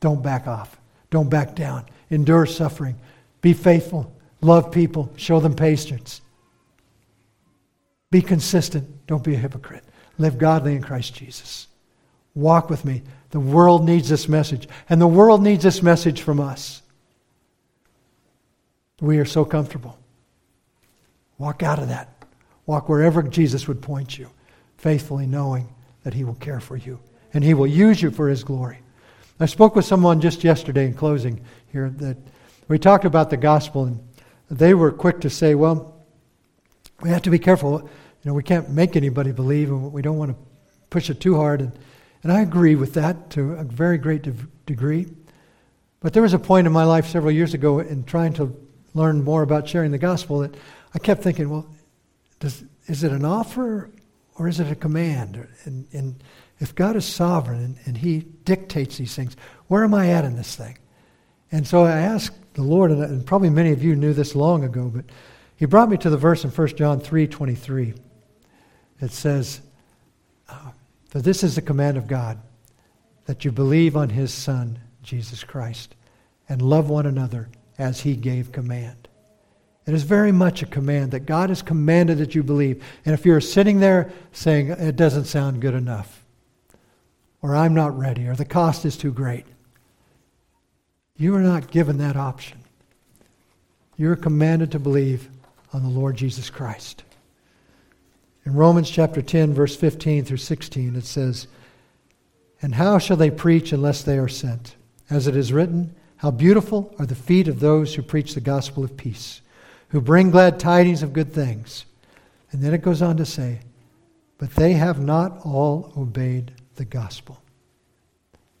don't 0.00 0.22
back 0.22 0.46
off. 0.46 0.78
Don't 1.10 1.28
back 1.28 1.54
down. 1.54 1.86
Endure 2.10 2.46
suffering. 2.46 2.98
Be 3.40 3.52
faithful. 3.52 4.14
Love 4.40 4.70
people. 4.70 5.12
Show 5.16 5.40
them 5.40 5.54
patience. 5.54 6.20
Be 8.10 8.22
consistent. 8.22 9.06
Don't 9.06 9.22
be 9.22 9.34
a 9.34 9.38
hypocrite. 9.38 9.84
Live 10.18 10.38
godly 10.38 10.74
in 10.74 10.82
Christ 10.82 11.14
Jesus. 11.14 11.68
Walk 12.34 12.70
with 12.70 12.84
me. 12.84 13.02
The 13.30 13.40
world 13.40 13.84
needs 13.84 14.08
this 14.08 14.28
message, 14.28 14.68
and 14.88 15.00
the 15.00 15.06
world 15.06 15.42
needs 15.42 15.62
this 15.62 15.82
message 15.82 16.22
from 16.22 16.40
us. 16.40 16.82
We 19.00 19.18
are 19.18 19.24
so 19.24 19.44
comfortable. 19.44 19.98
Walk 21.38 21.62
out 21.62 21.78
of 21.78 21.88
that. 21.88 22.24
Walk 22.66 22.88
wherever 22.88 23.22
Jesus 23.22 23.66
would 23.66 23.80
point 23.80 24.18
you, 24.18 24.28
faithfully 24.76 25.26
knowing 25.26 25.68
that 26.02 26.14
He 26.14 26.24
will 26.24 26.34
care 26.34 26.60
for 26.60 26.76
you 26.76 26.98
and 27.32 27.44
He 27.44 27.54
will 27.54 27.66
use 27.66 28.02
you 28.02 28.10
for 28.10 28.28
His 28.28 28.44
glory. 28.44 28.78
I 29.38 29.46
spoke 29.46 29.74
with 29.74 29.84
someone 29.84 30.20
just 30.20 30.44
yesterday 30.44 30.86
in 30.86 30.94
closing 30.94 31.42
here 31.72 31.90
that 31.96 32.16
we 32.68 32.78
talked 32.78 33.04
about 33.04 33.30
the 33.30 33.36
gospel, 33.36 33.84
and 33.84 34.00
they 34.50 34.74
were 34.74 34.92
quick 34.92 35.20
to 35.20 35.30
say, 35.30 35.54
well, 35.54 35.96
we 37.00 37.08
have 37.08 37.22
to 37.22 37.30
be 37.30 37.38
careful. 37.38 37.80
You 37.80 37.88
know, 38.24 38.34
we 38.34 38.42
can't 38.42 38.68
make 38.68 38.96
anybody 38.96 39.32
believe, 39.32 39.70
and 39.70 39.92
we 39.92 40.02
don't 40.02 40.18
want 40.18 40.32
to 40.32 40.36
push 40.90 41.08
it 41.08 41.20
too 41.20 41.36
hard. 41.36 41.60
And, 41.62 41.72
and 42.22 42.32
I 42.32 42.40
agree 42.40 42.74
with 42.74 42.94
that 42.94 43.30
to 43.30 43.52
a 43.52 43.64
very 43.64 43.98
great 43.98 44.22
de- 44.22 44.34
degree. 44.66 45.06
But 46.00 46.12
there 46.12 46.22
was 46.22 46.32
a 46.32 46.38
point 46.38 46.66
in 46.66 46.72
my 46.72 46.84
life 46.84 47.06
several 47.06 47.32
years 47.32 47.54
ago 47.54 47.80
in 47.80 48.04
trying 48.04 48.32
to 48.34 48.54
learn 48.94 49.22
more 49.22 49.42
about 49.42 49.68
sharing 49.68 49.90
the 49.90 49.98
gospel 49.98 50.40
that 50.40 50.54
I 50.94 50.98
kept 50.98 51.22
thinking, 51.22 51.48
well, 51.50 51.66
does, 52.40 52.64
is 52.86 53.04
it 53.04 53.12
an 53.12 53.24
offer 53.24 53.90
or 54.36 54.48
is 54.48 54.60
it 54.60 54.70
a 54.70 54.74
command? 54.74 55.46
And, 55.64 55.86
and 55.92 56.22
if 56.58 56.74
God 56.74 56.96
is 56.96 57.04
sovereign 57.04 57.60
and, 57.60 57.76
and, 57.84 57.96
He 57.98 58.20
dictates 58.44 58.96
these 58.96 59.14
things, 59.14 59.36
where 59.68 59.84
am 59.84 59.94
I 59.94 60.08
at 60.10 60.24
in 60.24 60.36
this 60.36 60.56
thing? 60.56 60.78
And 61.52 61.66
so 61.66 61.84
I 61.84 62.00
asked 62.00 62.36
the 62.54 62.62
Lord, 62.62 62.90
and, 62.90 63.02
and 63.02 63.26
probably 63.26 63.50
many 63.50 63.72
of 63.72 63.82
you 63.82 63.94
knew 63.94 64.12
this 64.12 64.34
long 64.34 64.64
ago, 64.64 64.90
but 64.94 65.04
He 65.56 65.66
brought 65.66 65.90
me 65.90 65.96
to 65.98 66.10
the 66.10 66.16
verse 66.16 66.44
in 66.44 66.50
1 66.50 66.68
John 66.76 67.00
3 67.00 67.26
23. 67.28 67.94
It 69.00 69.12
says, 69.12 69.60
For 71.10 71.20
this 71.20 71.42
is 71.42 71.56
the 71.56 71.62
command 71.62 71.96
of 71.96 72.06
God, 72.06 72.38
that 73.26 73.44
you 73.44 73.52
believe 73.52 73.96
on 73.96 74.08
His 74.08 74.32
Son, 74.32 74.78
Jesus 75.02 75.44
Christ, 75.44 75.94
and 76.48 76.62
love 76.62 76.88
one 76.88 77.06
another 77.06 77.48
as 77.78 78.00
He 78.00 78.16
gave 78.16 78.52
command. 78.52 79.08
It 79.86 79.94
is 79.94 80.04
very 80.04 80.30
much 80.30 80.62
a 80.62 80.66
command 80.66 81.10
that 81.10 81.26
God 81.26 81.48
has 81.48 81.62
commanded 81.62 82.18
that 82.18 82.34
you 82.34 82.44
believe. 82.44 82.84
And 83.04 83.12
if 83.12 83.26
you're 83.26 83.40
sitting 83.40 83.80
there 83.80 84.12
saying, 84.30 84.70
it 84.70 84.94
doesn't 84.94 85.24
sound 85.24 85.60
good 85.60 85.74
enough, 85.74 86.24
or 87.42 87.56
I'm 87.56 87.74
not 87.74 87.98
ready, 87.98 88.28
or 88.28 88.36
the 88.36 88.44
cost 88.44 88.84
is 88.84 88.96
too 88.96 89.12
great. 89.12 89.46
You 91.16 91.34
are 91.34 91.40
not 91.40 91.70
given 91.72 91.98
that 91.98 92.16
option. 92.16 92.58
You're 93.96 94.16
commanded 94.16 94.70
to 94.72 94.78
believe 94.78 95.28
on 95.72 95.82
the 95.82 95.88
Lord 95.88 96.16
Jesus 96.16 96.50
Christ. 96.50 97.02
In 98.44 98.54
Romans 98.54 98.90
chapter 98.90 99.20
10, 99.20 99.52
verse 99.52 99.76
15 99.76 100.24
through 100.24 100.38
16, 100.38 100.96
it 100.96 101.04
says, 101.04 101.46
And 102.62 102.74
how 102.74 102.98
shall 102.98 103.16
they 103.16 103.30
preach 103.30 103.72
unless 103.72 104.02
they 104.02 104.18
are 104.18 104.28
sent? 104.28 104.76
As 105.10 105.26
it 105.26 105.36
is 105.36 105.52
written, 105.52 105.94
How 106.16 106.30
beautiful 106.30 106.94
are 106.98 107.06
the 107.06 107.14
feet 107.14 107.48
of 107.48 107.60
those 107.60 107.94
who 107.94 108.02
preach 108.02 108.34
the 108.34 108.40
gospel 108.40 108.82
of 108.82 108.96
peace, 108.96 109.42
who 109.88 110.00
bring 110.00 110.30
glad 110.30 110.58
tidings 110.58 111.02
of 111.02 111.12
good 111.12 111.32
things. 111.32 111.84
And 112.52 112.62
then 112.62 112.72
it 112.72 112.82
goes 112.82 113.02
on 113.02 113.16
to 113.18 113.26
say, 113.26 113.60
But 114.38 114.54
they 114.54 114.72
have 114.72 115.00
not 115.00 115.40
all 115.44 115.92
obeyed 115.96 116.52
the 116.76 116.84
gospel. 116.86 117.42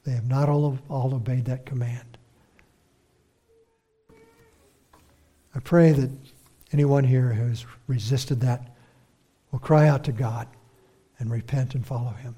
They 0.04 0.12
have 0.12 0.28
not 0.28 0.48
all, 0.48 0.78
all 0.88 1.14
obeyed 1.14 1.46
that 1.46 1.64
command. 1.64 2.18
I 5.54 5.58
pray 5.60 5.92
that 5.92 6.10
anyone 6.72 7.04
here 7.04 7.32
who 7.32 7.48
has 7.48 7.64
resisted 7.86 8.40
that 8.40 8.70
will 9.50 9.58
cry 9.58 9.88
out 9.88 10.04
to 10.04 10.12
God 10.12 10.48
and 11.18 11.30
repent 11.30 11.74
and 11.74 11.86
follow 11.86 12.10
him. 12.10 12.36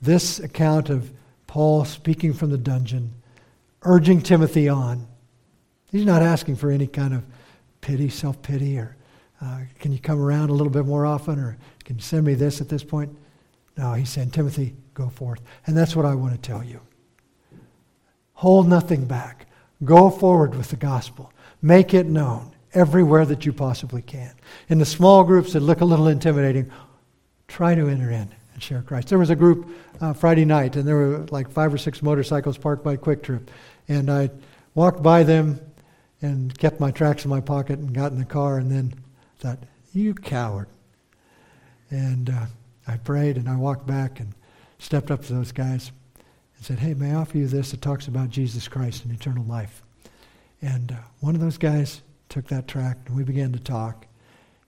This 0.00 0.40
account 0.40 0.90
of 0.90 1.12
Paul 1.46 1.84
speaking 1.84 2.32
from 2.32 2.50
the 2.50 2.58
dungeon, 2.58 3.12
urging 3.82 4.20
Timothy 4.20 4.68
on, 4.68 5.06
he's 5.90 6.04
not 6.04 6.22
asking 6.22 6.56
for 6.56 6.70
any 6.70 6.86
kind 6.86 7.14
of 7.14 7.24
pity, 7.80 8.08
self 8.08 8.40
pity, 8.42 8.78
or 8.78 8.96
uh, 9.40 9.60
can 9.78 9.92
you 9.92 9.98
come 9.98 10.20
around 10.20 10.50
a 10.50 10.52
little 10.54 10.72
bit 10.72 10.86
more 10.86 11.04
often, 11.04 11.38
or 11.38 11.58
can 11.84 11.96
you 11.96 12.02
send 12.02 12.24
me 12.24 12.34
this 12.34 12.60
at 12.60 12.68
this 12.68 12.84
point? 12.84 13.14
No, 13.76 13.92
he's 13.94 14.10
saying, 14.10 14.30
Timothy, 14.30 14.76
go 14.94 15.08
forth. 15.08 15.40
And 15.66 15.76
that's 15.76 15.96
what 15.96 16.06
I 16.06 16.14
want 16.14 16.34
to 16.34 16.40
tell 16.40 16.62
you. 16.62 16.80
Hold 18.34 18.68
nothing 18.68 19.06
back. 19.06 19.46
Go 19.84 20.10
forward 20.10 20.54
with 20.54 20.68
the 20.68 20.76
gospel. 20.76 21.32
Make 21.60 21.94
it 21.94 22.06
known 22.06 22.51
everywhere 22.74 23.24
that 23.26 23.44
you 23.44 23.52
possibly 23.52 24.02
can. 24.02 24.32
In 24.68 24.78
the 24.78 24.86
small 24.86 25.24
groups 25.24 25.52
that 25.52 25.60
look 25.60 25.80
a 25.80 25.84
little 25.84 26.08
intimidating, 26.08 26.70
try 27.48 27.74
to 27.74 27.88
enter 27.88 28.10
in 28.10 28.34
and 28.54 28.62
share 28.62 28.82
Christ. 28.82 29.08
There 29.08 29.18
was 29.18 29.30
a 29.30 29.36
group 29.36 29.68
uh, 30.00 30.12
Friday 30.12 30.44
night, 30.44 30.76
and 30.76 30.86
there 30.86 30.96
were 30.96 31.26
like 31.30 31.50
five 31.50 31.72
or 31.72 31.78
six 31.78 32.02
motorcycles 32.02 32.58
parked 32.58 32.84
by 32.84 32.96
QuikTrip. 32.96 33.48
And 33.88 34.10
I 34.10 34.30
walked 34.74 35.02
by 35.02 35.22
them 35.22 35.60
and 36.20 36.56
kept 36.58 36.80
my 36.80 36.90
tracks 36.90 37.24
in 37.24 37.30
my 37.30 37.40
pocket 37.40 37.78
and 37.78 37.92
got 37.92 38.12
in 38.12 38.18
the 38.18 38.24
car 38.24 38.58
and 38.58 38.70
then 38.70 38.94
thought, 39.38 39.58
You 39.92 40.14
coward. 40.14 40.68
And 41.90 42.30
uh, 42.30 42.46
I 42.86 42.96
prayed 42.96 43.36
and 43.36 43.48
I 43.48 43.56
walked 43.56 43.86
back 43.86 44.20
and 44.20 44.32
stepped 44.78 45.10
up 45.10 45.24
to 45.24 45.34
those 45.34 45.52
guys 45.52 45.92
and 46.56 46.64
said, 46.64 46.78
Hey, 46.78 46.94
may 46.94 47.10
I 47.10 47.16
offer 47.16 47.38
you 47.38 47.46
this 47.46 47.74
It 47.74 47.82
talks 47.82 48.06
about 48.06 48.30
Jesus 48.30 48.68
Christ 48.68 49.04
and 49.04 49.12
eternal 49.12 49.44
life? 49.44 49.82
And 50.62 50.92
uh, 50.92 50.96
one 51.20 51.34
of 51.34 51.40
those 51.40 51.58
guys 51.58 52.02
took 52.32 52.48
that 52.48 52.66
tract 52.66 53.08
and 53.08 53.16
we 53.16 53.22
began 53.22 53.52
to 53.52 53.60
talk. 53.60 54.06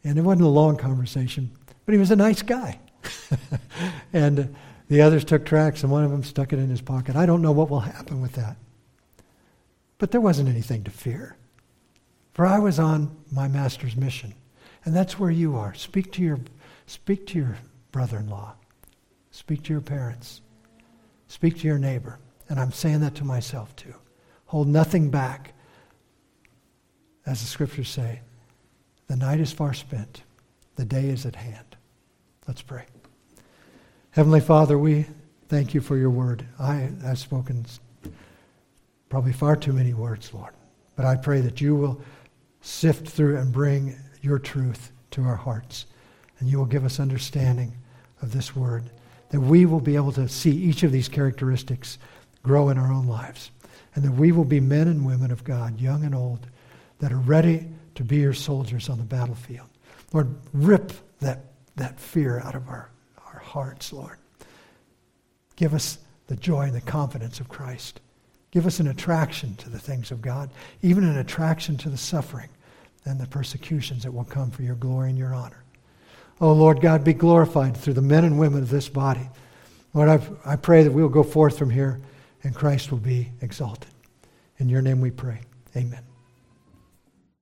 And 0.04 0.18
it 0.18 0.22
wasn't 0.22 0.44
a 0.44 0.48
long 0.48 0.76
conversation, 0.76 1.50
but 1.86 1.94
he 1.94 1.98
was 1.98 2.10
a 2.10 2.16
nice 2.16 2.42
guy. 2.42 2.78
and 4.12 4.54
the 4.88 5.00
others 5.00 5.24
took 5.24 5.46
tracts 5.46 5.82
and 5.82 5.90
one 5.90 6.04
of 6.04 6.10
them 6.10 6.22
stuck 6.22 6.52
it 6.52 6.58
in 6.58 6.68
his 6.68 6.82
pocket. 6.82 7.16
I 7.16 7.24
don't 7.24 7.40
know 7.40 7.52
what 7.52 7.70
will 7.70 7.80
happen 7.80 8.20
with 8.20 8.32
that. 8.32 8.56
But 9.96 10.10
there 10.10 10.20
wasn't 10.20 10.50
anything 10.50 10.84
to 10.84 10.90
fear. 10.90 11.36
For 12.34 12.44
I 12.44 12.58
was 12.58 12.78
on 12.78 13.16
my 13.32 13.48
master's 13.48 13.96
mission. 13.96 14.34
And 14.84 14.94
that's 14.94 15.18
where 15.18 15.30
you 15.30 15.56
are. 15.56 15.72
Speak 15.72 16.12
to 16.12 16.22
your, 16.22 16.40
speak 16.86 17.26
to 17.28 17.38
your 17.38 17.56
brother 17.92 18.18
in 18.18 18.28
law. 18.28 18.54
Speak 19.30 19.62
to 19.64 19.72
your 19.72 19.80
parents. 19.80 20.42
Speak 21.28 21.58
to 21.60 21.66
your 21.66 21.78
neighbor. 21.78 22.18
And 22.50 22.60
I'm 22.60 22.72
saying 22.72 23.00
that 23.00 23.14
to 23.16 23.24
myself 23.24 23.74
too. 23.74 23.94
Hold 24.46 24.68
nothing 24.68 25.10
back. 25.10 25.53
As 27.27 27.41
the 27.41 27.47
scriptures 27.47 27.89
say, 27.89 28.20
the 29.07 29.16
night 29.16 29.41
is 29.41 29.53
far 29.53 29.75
spent, 29.75 30.22
the 30.77 30.85
day 30.85 31.09
is 31.09 31.25
at 31.27 31.37
hand. 31.37 31.77
Let's 32.47 32.62
pray. 32.62 32.85
Heavenly 34.11 34.41
Father, 34.41 34.79
we 34.79 35.07
thank 35.49 35.75
you 35.75 35.81
for 35.81 35.97
your 35.97 36.11
word. 36.11 36.47
I 36.59 36.91
have 37.03 37.18
spoken 37.18 37.64
probably 39.09 39.33
far 39.33 39.57
too 39.57 39.72
many 39.72 39.95
words, 39.95 40.33
Lord. 40.35 40.53
But 40.97 41.07
I 41.07 41.16
pray 41.16 41.41
that 41.41 41.61
you 41.61 41.75
will 41.75 42.01
sift 42.61 43.09
through 43.09 43.39
and 43.39 43.53
bring 43.53 43.97
your 44.22 44.39
truth 44.39 44.93
to 45.12 45.22
our 45.22 45.37
hearts. 45.37 45.87
And 46.39 46.49
you 46.49 46.59
will 46.59 46.66
give 46.66 46.85
us 46.85 47.01
understanding 47.01 47.72
of 48.22 48.33
this 48.33 48.55
word, 48.57 48.91
that 49.31 49.41
we 49.41 49.66
will 49.66 49.81
be 49.81 49.97
able 49.97 50.12
to 50.12 50.29
see 50.29 50.51
each 50.51 50.83
of 50.83 50.93
these 50.93 51.09
characteristics 51.09 51.99
grow 52.43 52.68
in 52.68 52.79
our 52.79 52.93
own 52.93 53.07
lives, 53.07 53.51
and 53.95 54.05
that 54.05 54.12
we 54.12 54.33
will 54.33 54.45
be 54.45 54.61
men 54.61 54.89
and 54.89 55.07
women 55.07 55.31
of 55.31 55.45
God, 55.45 55.81
young 55.81 56.05
and 56.05 56.14
old, 56.14 56.47
that 57.05 57.12
are 57.12 57.18
ready 57.18 57.68
to 57.94 58.02
be 58.02 58.16
your 58.16 58.32
soldiers 58.32 58.88
on 58.88 58.96
the 58.96 59.05
battlefield. 59.05 59.68
Lord, 60.14 60.34
rip 60.55 60.90
that, 61.20 61.52
that 61.76 62.00
fear 62.00 62.40
out 62.40 62.55
of 62.55 62.66
our, 62.66 62.90
our 63.26 63.40
hearts, 63.40 63.92
Lord. 63.92 64.16
Give 65.55 65.74
us 65.74 65.98
the 66.28 66.36
joy 66.36 66.62
and 66.62 66.74
the 66.74 66.80
confidence 66.80 67.40
of 67.40 67.50
Christ. 67.50 68.00
Give 68.52 68.64
us 68.64 68.80
an 68.80 68.88
attraction 68.88 69.55
to 69.57 69.68
the 69.68 69.78
things 69.78 70.12
of 70.12 70.22
God, 70.22 70.48
even 70.80 71.05
an 71.05 71.18
attraction 71.18 71.76
to 71.76 71.90
the 71.90 71.98
suffering 71.98 72.48
and 73.05 73.20
the 73.20 73.26
persecutions 73.26 74.05
that 74.05 74.14
will 74.14 74.24
come 74.24 74.50
for 74.50 74.62
your 74.62 74.76
glory 74.76 75.11
and 75.11 75.18
your 75.18 75.34
honor. 75.34 75.62
Oh, 76.40 76.55
Lord 76.55 76.80
God, 76.80 77.05
be 77.05 77.12
glorified 77.12 77.76
through 77.76 77.92
the 77.92 78.00
men 78.00 78.24
and 78.24 78.38
women 78.38 78.62
of 78.62 78.70
this 78.70 78.88
body. 78.88 79.28
Lord, 79.92 80.09
I, 80.09 80.52
I 80.52 80.57
pray 80.57 80.84
that 80.84 80.92
we'll 80.92 81.11
go 81.11 81.22
forth 81.22 81.59
from 81.59 81.68
here 81.68 82.00
and 82.42 82.55
Christ 82.55 82.90
will 82.90 82.96
be 82.96 83.28
exalted. 83.42 83.90
In 84.57 84.70
your 84.70 84.80
name 84.80 85.02
we 85.02 85.11
pray. 85.11 85.42
Amen. 85.76 86.00